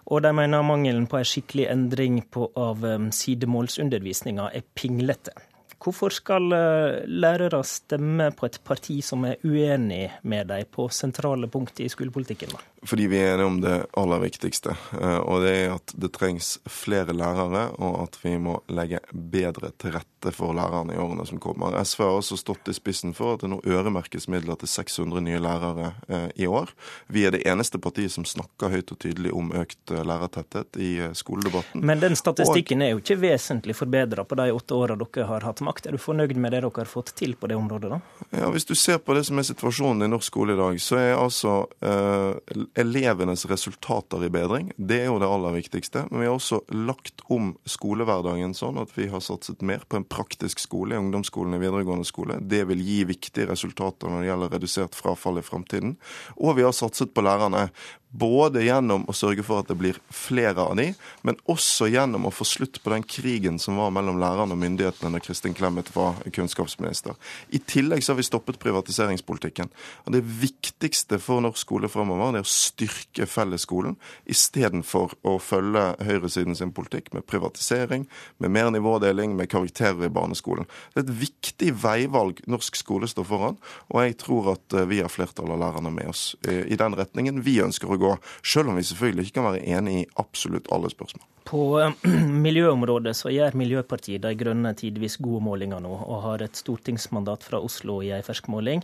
Og 0.07 0.23
de 0.23 0.31
mener 0.39 0.63
mangelen 0.63 1.09
på 1.11 1.19
en 1.19 1.27
skikkelig 1.27 1.67
endring 1.73 2.21
på, 2.31 2.47
av 2.55 2.85
um, 2.87 3.11
sidemålsundervisninga 3.15 4.53
er 4.55 4.67
pinglete. 4.79 5.35
Hvorfor 5.83 6.15
skal 6.15 6.55
eh, 6.57 7.03
lærere 7.07 7.61
stemme 7.67 8.31
på 8.35 8.49
et 8.49 8.57
parti 8.65 8.97
som 9.05 9.27
er 9.29 9.37
uenig 9.45 10.09
med 10.27 10.49
dem 10.51 10.65
på 10.73 10.89
sentrale 10.91 11.51
punkt 11.53 11.79
i 11.85 11.89
skolepolitikken? 11.93 12.55
Da? 12.57 12.63
Fordi 12.87 13.07
vi 13.11 13.19
er 13.19 13.35
enige 13.35 13.47
om 13.47 13.61
det 13.61 13.77
aller 13.99 14.21
viktigste, 14.23 14.77
eh, 15.01 15.19
og 15.19 15.43
det 15.43 15.53
er 15.57 15.75
at 15.75 15.95
det 15.99 16.13
trengs 16.15 16.57
flere 16.71 17.15
lærere, 17.17 17.69
og 17.83 18.05
at 18.05 18.19
vi 18.23 18.37
må 18.39 18.61
legge 18.71 19.01
bedre 19.13 19.73
til 19.79 19.97
rette 19.97 20.33
for 20.35 20.55
lærerne 20.57 20.95
i 20.95 21.01
årene 21.01 21.27
som 21.27 21.41
kommer. 21.43 21.77
SV 21.83 22.05
har 22.05 22.19
også 22.19 22.39
stått 22.39 22.71
i 22.71 22.75
spissen 22.77 23.15
for 23.17 23.35
at 23.35 23.45
det 23.45 23.51
nå 23.51 23.61
øremerkes 23.67 24.29
midler 24.31 24.59
til 24.61 24.71
600 24.71 25.25
nye 25.27 25.41
lærere 25.43 25.93
eh, 26.09 26.29
i 26.45 26.47
år. 26.47 26.71
Vi 27.13 27.27
er 27.27 27.35
det 27.35 27.43
eneste 27.47 27.81
partiet 27.83 28.15
som 28.15 28.27
snakker 28.27 28.71
høyt 28.73 28.95
og 28.95 29.01
tydelig 29.03 29.35
om 29.35 29.51
økt 29.57 29.91
lærertetthet 29.91 30.79
i 30.83 30.93
skoledebatten. 31.17 31.83
Men 31.87 32.03
den 32.03 32.17
statistikken 32.19 32.83
og... 32.83 32.87
er 32.87 32.95
jo 32.95 33.03
ikke 33.03 33.19
vesentlig 33.23 33.77
forbedra 33.79 34.27
på 34.27 34.39
de 34.39 34.49
åtte 34.55 34.79
åra 34.79 34.99
dere 35.01 35.27
har 35.27 35.47
hatt 35.47 35.63
makt. 35.67 35.91
Er 35.91 35.97
du 35.97 36.03
fornøyd 36.03 36.37
med 36.37 36.55
det 36.55 36.63
dere 36.63 36.73
har 36.77 36.91
fått 36.91 37.15
til 37.19 37.35
på 37.39 37.51
det 37.51 37.59
området, 37.59 37.91
da? 37.97 38.01
Ja, 38.31 38.51
Hvis 38.55 38.69
du 38.69 38.75
ser 38.79 38.99
på 39.03 39.15
det 39.17 39.27
som 39.29 39.39
er 39.39 39.47
situasjonen 39.49 40.07
i 40.07 40.11
norsk 40.11 40.31
skole 40.31 40.55
i 40.55 40.59
dag, 40.59 40.81
så 40.83 40.99
er 41.01 41.15
altså 41.17 41.59
eh, 41.81 42.67
elevenes 42.77 43.47
resultater 43.49 44.25
i 44.25 44.29
bedring. 44.31 44.69
Det 44.77 44.99
er 45.01 45.07
jo 45.09 45.19
det 45.21 45.29
aller 45.31 45.55
viktigste. 45.57 46.05
Men 46.11 46.21
vi 46.21 46.29
har 46.29 46.37
også 46.37 46.61
lagt 46.77 47.23
om 47.33 47.55
skolehverdagen 47.65 48.53
sånn 48.57 48.77
at 48.83 48.93
vi 48.97 49.09
har 49.13 49.25
satset 49.25 49.65
mer 49.65 49.87
på 49.89 49.97
en 49.97 50.05
praktisk 50.05 50.61
skole 50.61 50.97
i 50.97 51.01
ungdomsskolen 51.01 51.57
i 51.57 51.63
videregående 51.63 52.05
skole. 52.09 52.37
Det 52.41 52.67
vil 52.69 52.83
gi 52.85 52.99
viktige 53.09 53.49
resultater 53.49 54.13
når 54.13 54.23
det 54.23 54.31
gjelder 54.31 54.57
redusert 54.59 54.99
frafall 54.99 55.41
i 55.41 55.47
framtiden. 55.47 55.97
Og 56.37 56.59
vi 56.59 56.67
har 56.69 56.77
satset 56.77 57.15
på 57.17 57.25
lærerne 57.25 57.71
Både 58.11 58.63
gjennom 58.63 59.03
å 59.11 59.15
sørge 59.17 59.43
for 59.45 59.61
at 59.61 59.69
det 59.69 59.75
blir 59.77 59.97
flere 60.15 60.63
av 60.63 60.77
de, 60.79 60.93
men 61.27 61.37
også 61.51 61.89
gjennom 61.91 62.29
å 62.29 62.33
få 62.33 62.47
slutt 62.47 62.79
på 62.83 62.93
den 62.93 63.03
krigen 63.03 63.59
som 63.59 63.81
var 63.81 63.91
mellom 63.93 64.21
lærerne 64.23 64.55
og 64.55 64.61
myndighetene 64.63 65.11
da 65.13 65.21
Kristin 65.21 65.57
Clemet 65.57 65.91
var 65.93 66.21
kunnskapsminister. 66.33 67.17
I 67.51 67.59
tillegg 67.59 68.05
så 68.05 68.15
har 68.15 68.21
vi 68.21 68.27
stoppet 68.29 68.61
privatiseringspolitikken. 68.63 69.73
Og 70.07 70.15
Det 70.15 70.23
viktigste 70.23 71.19
for 71.21 71.43
norsk 71.43 71.59
skole 71.61 71.91
fremover 71.91 72.39
er 72.39 72.47
å 72.47 72.49
styrke 72.49 73.27
fellesskolen 73.27 73.99
istedenfor 74.25 75.17
å 75.27 75.37
følge 75.43 75.85
høyresiden 76.07 76.57
sin 76.57 76.73
politikk 76.77 77.11
med 77.13 77.27
privatisering, 77.27 78.07
med 78.39 78.55
mer 78.55 78.71
nivådeling, 78.71 79.35
med 79.37 79.51
karakterer 79.51 80.07
i 80.07 80.13
barneskolen. 80.15 80.71
Det 80.95 81.03
er 81.03 81.09
et 81.09 81.21
viktig 81.27 81.75
veivalg 81.83 82.41
norsk 82.47 82.79
skole 82.79 83.11
står 83.11 83.29
foran, 83.29 83.61
og 83.91 84.01
jeg 84.07 84.17
tror 84.23 84.55
at 84.55 84.79
eh, 84.79 84.89
vi 84.89 85.03
har 85.03 85.13
flertallet 85.13 85.59
av 85.59 85.63
lærerne 85.67 85.93
med 85.93 86.15
oss 86.15 86.25
i 86.47 86.77
den 86.79 86.95
retningen 86.97 87.43
vi 87.43 87.59
ønsker 87.65 87.91
å 87.91 87.96
gå 88.03 88.13
selv 88.43 88.71
om 88.71 88.79
vi 88.79 88.85
selvfølgelig 88.87 89.27
ikke 89.27 89.39
kan 89.41 89.49
være 89.51 89.65
enig 89.79 89.97
i 90.01 90.07
absolutt 90.23 90.71
alle 90.73 90.91
spørsmål. 90.93 91.27
På 91.47 91.63
eh, 91.81 92.07
miljøområdet 92.47 93.15
så 93.17 93.33
gjør 93.35 93.59
Miljøpartiet 93.59 94.25
De 94.25 94.35
Grønne 94.39 94.75
tidvis 94.79 95.19
gode 95.23 95.45
målinger 95.47 95.83
nå, 95.83 95.93
og 96.07 96.25
har 96.25 96.47
et 96.47 96.59
stortingsmandat 96.59 97.47
fra 97.47 97.63
Oslo 97.63 98.01
i 98.03 98.13
ei 98.17 98.23
fersk 98.27 98.51
måling. 98.53 98.83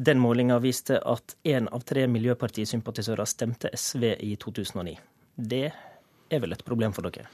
Den 0.00 0.22
målinga 0.22 0.58
viste 0.64 0.98
at 1.04 1.36
én 1.44 1.68
av 1.70 1.84
tre 1.86 2.06
miljøpartisympatisører 2.08 3.28
stemte 3.28 3.70
SV 3.76 4.14
i 4.24 4.34
2009. 4.40 4.96
Det 5.36 5.66
er 6.30 6.42
vel 6.42 6.56
et 6.56 6.64
problem 6.66 6.96
for 6.96 7.06
dere? 7.06 7.28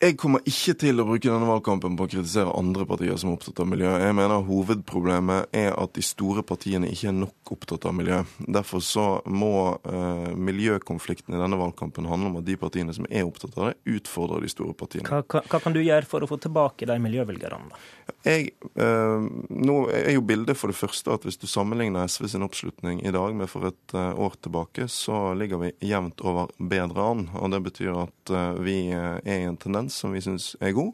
Jeg 0.00 0.16
kommer 0.20 0.42
ikke 0.48 0.74
til 0.80 1.00
å 1.00 1.06
bruke 1.08 1.28
denne 1.28 1.48
valgkampen 1.48 1.96
på 1.96 2.06
å 2.06 2.10
kritisere 2.10 2.52
andre 2.56 2.84
partier 2.88 3.16
som 3.20 3.30
er 3.30 3.38
opptatt 3.38 3.62
av 3.62 3.68
miljø. 3.70 3.90
Jeg 4.02 4.16
mener 4.16 4.44
hovedproblemet 4.44 5.56
er 5.56 5.72
at 5.72 5.94
de 5.96 6.04
store 6.04 6.44
partiene 6.46 6.90
ikke 6.90 7.08
er 7.10 7.16
nok 7.16 7.52
opptatt 7.54 7.86
av 7.88 7.94
miljø. 7.96 8.20
Derfor 8.44 8.84
så 8.84 9.06
må 9.30 9.52
eh, 9.88 10.28
miljøkonflikten 10.36 11.36
i 11.36 11.40
denne 11.40 11.60
valgkampen 11.60 12.08
handle 12.10 12.32
om 12.32 12.40
at 12.40 12.48
de 12.48 12.58
partiene 12.60 12.94
som 12.96 13.08
er 13.08 13.28
opptatt 13.28 13.56
av 13.56 13.70
det, 13.70 13.96
utfordrer 13.96 14.44
de 14.44 14.52
store 14.52 14.76
partiene. 14.76 15.08
Hva, 15.08 15.22
hva, 15.24 15.44
hva 15.48 15.62
kan 15.64 15.76
du 15.76 15.80
gjøre 15.82 16.08
for 16.08 16.24
å 16.24 16.30
få 16.30 16.40
tilbake 16.42 16.88
de 16.90 16.98
miljøvelgerne? 17.00 17.80
Jeg, 18.26 18.52
eh, 18.76 19.28
nå 19.48 19.78
er 19.96 20.12
jo 20.16 20.26
bildet 20.26 20.58
for 20.60 20.72
det 20.72 20.78
første 20.80 21.14
at 21.14 21.24
hvis 21.24 21.40
du 21.40 21.48
sammenligner 21.48 22.10
SV 22.10 22.28
sin 22.34 22.44
oppslutning 22.44 23.00
i 23.06 23.14
dag 23.14 23.36
med 23.36 23.48
for 23.52 23.70
et 23.70 23.96
eh, 23.96 24.12
år 24.12 24.36
tilbake, 24.44 24.90
så 24.92 25.30
ligger 25.38 25.64
vi 25.64 25.72
jevnt 25.92 26.20
over 26.26 26.52
bedre 26.58 27.10
an. 27.14 27.26
Og 27.40 27.52
det 27.54 27.64
betyr 27.70 28.04
at 28.04 28.34
vi 28.60 28.76
er 28.94 29.18
i 29.24 29.42
en 29.48 29.56
tendens 29.56 29.69
som 29.90 30.12
vi 30.12 30.22
syns 30.24 30.54
er 30.60 30.74
god. 30.76 30.92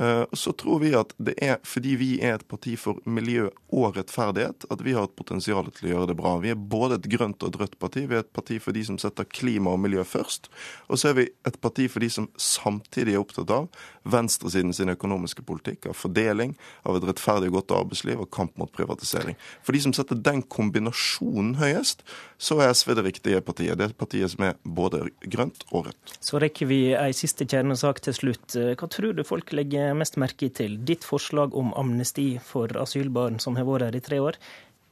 Eh, 0.00 0.24
så 0.32 0.52
tror 0.52 0.80
vi 0.82 0.92
at 0.96 1.14
det 1.18 1.34
er 1.42 1.58
fordi 1.64 1.94
vi 2.00 2.10
er 2.20 2.38
et 2.38 2.46
parti 2.48 2.74
for 2.80 3.00
miljø 3.06 3.48
og 3.74 3.96
rettferdighet 3.98 4.66
at 4.70 4.84
vi 4.84 4.94
har 4.96 5.08
et 5.08 5.16
potensial 5.18 5.68
til 5.74 5.88
å 5.88 5.92
gjøre 5.92 6.10
det 6.12 6.18
bra. 6.18 6.36
Vi 6.42 6.52
er 6.52 6.58
både 6.58 6.98
et 7.00 7.08
grønt 7.12 7.42
og 7.42 7.52
et 7.52 7.60
rødt 7.62 7.78
parti. 7.82 8.04
Vi 8.10 8.18
er 8.18 8.24
et 8.24 8.34
parti 8.34 8.58
for 8.62 8.76
de 8.76 8.84
som 8.86 8.98
setter 9.00 9.28
klima 9.28 9.74
og 9.74 9.82
miljø 9.84 10.04
først. 10.06 10.50
Og 10.88 11.00
så 11.00 11.10
er 11.10 11.18
vi 11.20 11.28
et 11.46 11.60
parti 11.62 11.88
for 11.90 12.04
de 12.04 12.10
som 12.12 12.28
samtidig 12.40 13.14
er 13.14 13.22
opptatt 13.22 13.52
av 13.54 13.68
venstresiden 14.04 14.74
sin 14.76 14.92
økonomiske 14.92 15.44
politikk, 15.46 15.88
av 15.90 15.98
fordeling, 15.98 16.54
av 16.84 16.98
et 16.98 17.08
rettferdig 17.08 17.50
og 17.50 17.60
godt 17.60 17.76
arbeidsliv 17.78 18.20
og 18.20 18.30
kamp 18.34 18.56
mot 18.60 18.72
privatisering. 18.74 19.38
For 19.64 19.76
de 19.76 19.82
som 19.86 19.94
setter 19.96 20.18
den 20.20 20.42
kombinasjonen 20.42 21.56
høyest, 21.60 22.04
så 22.38 22.58
er 22.60 22.74
SV 22.76 22.94
det 22.98 23.06
riktige 23.06 23.40
partiet. 23.44 23.78
Det 23.78 23.88
er 23.88 23.96
partiet 23.96 24.32
som 24.34 24.44
er 24.46 24.58
både 24.64 25.06
grønt 25.32 25.64
og 25.70 25.88
rødt. 25.88 26.16
Så 26.20 26.40
rekker 26.42 26.68
vi 26.70 26.80
ei 26.98 27.10
siste 27.16 27.46
kjernesak 27.48 28.02
til 28.04 28.13
slutt. 28.16 28.54
Hva 28.54 28.88
tror 28.90 29.14
du 29.16 29.24
folk 29.26 29.52
legger 29.56 29.94
mest 29.98 30.18
merke 30.20 30.50
til? 30.54 30.78
Ditt 30.86 31.06
forslag 31.06 31.54
om 31.58 31.72
amnesti 31.78 32.34
for 32.42 32.72
asylbarn 32.80 33.40
som 33.42 33.58
har 33.58 33.68
vært 33.68 33.88
her 33.88 33.98
i 33.98 34.04
tre 34.04 34.20
år, 34.22 34.38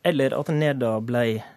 eller 0.06 0.34
at 0.36 0.50
Neda 0.52 0.96
ble 1.04 1.24
eh, 1.38 1.50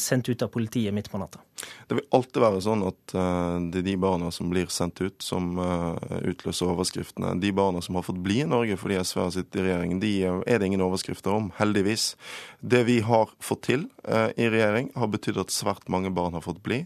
sendt 0.00 0.28
ut 0.28 0.42
av 0.42 0.48
politiet 0.54 0.94
midt 0.94 1.10
på 1.10 1.20
natta? 1.20 1.40
Det 1.88 1.96
vil 1.96 2.04
alltid 2.14 2.42
være 2.42 2.60
sånn 2.62 2.82
at 2.86 3.14
uh, 3.16 3.56
det 3.72 3.80
er 3.80 3.86
de 3.86 3.96
barna 4.00 4.30
som 4.34 4.50
blir 4.52 4.68
sendt 4.72 5.00
ut, 5.00 5.16
som 5.24 5.56
uh, 5.58 5.96
utløser 6.28 6.70
overskriftene. 6.70 7.34
De 7.42 7.52
barna 7.56 7.82
som 7.84 7.98
har 7.98 8.06
fått 8.06 8.20
bli 8.22 8.42
i 8.44 8.48
Norge 8.48 8.76
fordi 8.78 9.00
SV 9.00 9.22
har 9.22 9.32
sittet 9.34 9.58
i 9.58 9.64
regjering, 9.66 9.96
de 10.02 10.12
er 10.28 10.60
det 10.60 10.68
ingen 10.68 10.84
overskrifter 10.84 11.34
om, 11.34 11.50
heldigvis. 11.58 12.12
Det 12.60 12.84
vi 12.88 13.00
har 13.06 13.32
fått 13.42 13.64
til 13.68 13.86
i 14.08 14.46
regjering, 14.48 14.88
har 14.96 15.10
betydd 15.12 15.38
at 15.42 15.52
svært 15.52 15.88
mange 15.92 16.10
barn 16.14 16.32
har 16.36 16.42
fått 16.44 16.60
bli. 16.64 16.78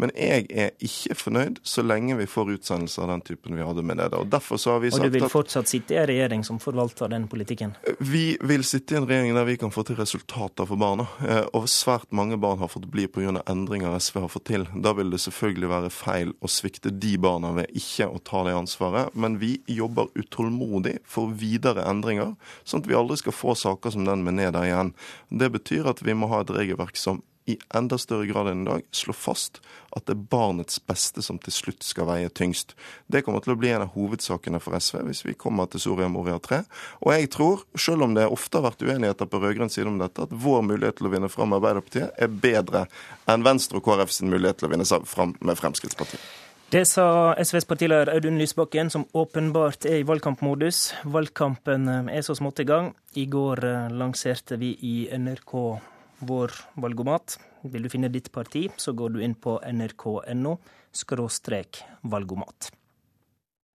Men 0.00 0.12
jeg 0.16 0.46
er 0.48 0.70
ikke 0.82 1.16
fornøyd 1.18 1.60
så 1.66 1.84
lenge 1.84 2.16
vi 2.18 2.26
får 2.30 2.54
utsendelser 2.56 3.04
av 3.04 3.12
den 3.12 3.24
typen 3.26 3.58
vi 3.58 3.66
hadde 3.66 3.84
med 3.86 4.00
det. 4.00 4.08
Og 4.16 4.30
derfor 4.32 4.60
så 4.60 4.74
har 4.74 4.84
vi 4.84 4.90
sagt 4.90 5.02
at... 5.02 5.08
Og 5.08 5.12
du 5.12 5.18
vil 5.18 5.32
fortsatt 5.32 5.70
sitte 5.70 5.94
i 5.94 6.00
en 6.00 6.08
regjering 6.08 6.44
som 6.46 6.60
forvalter 6.62 7.12
den 7.12 7.28
politikken? 7.30 7.74
Vi 7.98 8.24
vil 8.48 8.64
sitte 8.66 8.96
i 8.96 9.00
en 9.00 9.08
regjering 9.10 9.36
der 9.36 9.48
vi 9.48 9.58
kan 9.60 9.74
få 9.74 9.84
til 9.86 9.98
resultater 10.00 10.68
for 10.68 10.80
barna. 10.80 11.06
Og 11.56 11.68
svært 11.70 12.08
mange 12.16 12.29
barn 12.36 12.58
har 12.58 12.68
fått 12.68 12.86
bli 12.92 13.06
pga. 13.08 13.42
endringer 13.46 13.98
SV 13.98 14.20
har 14.20 14.28
fått 14.28 14.44
til. 14.44 14.66
Da 14.74 14.92
vil 14.92 15.10
det 15.10 15.20
selvfølgelig 15.20 15.70
være 15.70 15.90
feil 15.90 16.32
å 16.40 16.48
svikte 16.48 16.90
de 16.90 17.16
barna 17.18 17.52
ved 17.56 17.70
ikke 17.74 18.06
å 18.06 18.18
ta 18.18 18.44
det 18.44 18.54
ansvaret. 18.54 19.14
Men 19.14 19.38
vi 19.38 19.62
jobber 19.66 20.12
utålmodig 20.14 20.98
for 21.04 21.32
videre 21.32 21.86
endringer, 21.88 22.36
sånn 22.64 22.84
at 22.84 22.90
vi 22.90 22.98
aldri 22.98 23.16
skal 23.20 23.34
få 23.34 23.54
saker 23.54 23.90
som 23.90 24.04
den 24.04 24.24
med 24.26 24.38
Neda 24.38 24.66
igjen. 24.66 24.94
Det 25.30 25.50
betyr 25.50 25.88
at 25.90 26.02
vi 26.02 26.14
må 26.14 26.30
ha 26.30 26.42
et 26.44 26.54
regelverk 26.54 26.96
som 26.96 27.22
i 27.46 27.56
enda 27.74 27.98
større 27.98 28.26
grad 28.26 28.50
enn 28.50 28.62
i 28.62 28.68
dag 28.68 28.82
slå 28.94 29.14
fast 29.16 29.60
at 29.96 30.04
det 30.06 30.14
er 30.14 30.26
barnets 30.32 30.78
beste 30.86 31.22
som 31.24 31.38
til 31.42 31.54
slutt 31.54 31.86
skal 31.86 32.06
veie 32.10 32.28
tyngst. 32.28 32.76
Det 33.10 33.24
kommer 33.26 33.42
til 33.44 33.54
å 33.54 33.58
bli 33.60 33.72
en 33.72 33.86
av 33.86 33.94
hovedsakene 33.96 34.60
for 34.62 34.76
SV 34.78 35.00
hvis 35.08 35.24
vi 35.26 35.36
kommer 35.38 35.70
til 35.70 35.82
Soria 35.82 36.10
Moria 36.12 36.38
3. 36.42 36.60
Og 37.06 37.14
jeg 37.14 37.30
tror, 37.34 37.64
selv 37.74 38.06
om 38.06 38.14
det 38.14 38.28
ofte 38.28 38.60
har 38.60 38.68
vært 38.68 38.84
uenigheter 38.86 39.30
på 39.30 39.40
rød-grønn 39.42 39.72
side 39.72 39.90
om 39.90 39.98
dette, 40.02 40.28
at 40.28 40.36
vår 40.44 40.62
mulighet 40.68 41.00
til 41.00 41.10
å 41.10 41.14
vinne 41.14 41.32
fram 41.32 41.50
med 41.50 41.60
Arbeiderpartiet 41.60 42.14
er 42.14 42.38
bedre 42.44 42.86
enn 43.30 43.46
Venstre 43.46 43.80
og 43.80 43.88
KrF 43.88 44.14
sin 44.14 44.30
mulighet 44.30 44.60
til 44.60 44.70
å 44.70 44.72
vinne 44.74 45.02
fram 45.08 45.34
med 45.40 45.58
Fremskrittspartiet. 45.58 46.22
Det 46.70 46.84
sa 46.86 47.34
SVs 47.34 47.64
partileder 47.66 48.12
Audun 48.12 48.36
Lysbakken, 48.38 48.92
som 48.94 49.02
åpenbart 49.18 49.88
er 49.90 50.04
i 50.04 50.04
valgkampmodus. 50.06 50.92
Valgkampen 51.02 51.88
er 52.06 52.22
så 52.22 52.36
smått 52.38 52.62
i 52.62 52.66
gang. 52.68 52.92
I 53.18 53.24
går 53.26 53.64
eh, 53.66 53.88
lanserte 53.90 54.54
vi 54.60 54.76
i 54.86 54.94
NRK 55.10 55.56
vår 56.20 56.54
valgomat. 56.80 57.38
Vil 57.62 57.84
du 57.84 57.92
finne 57.92 58.10
ditt 58.12 58.30
parti, 58.32 58.68
så 58.76 58.94
går 58.96 59.16
du 59.16 59.22
inn 59.24 59.36
på 59.36 59.58
nrk.no 59.64 60.58
valgomat. 62.02 62.72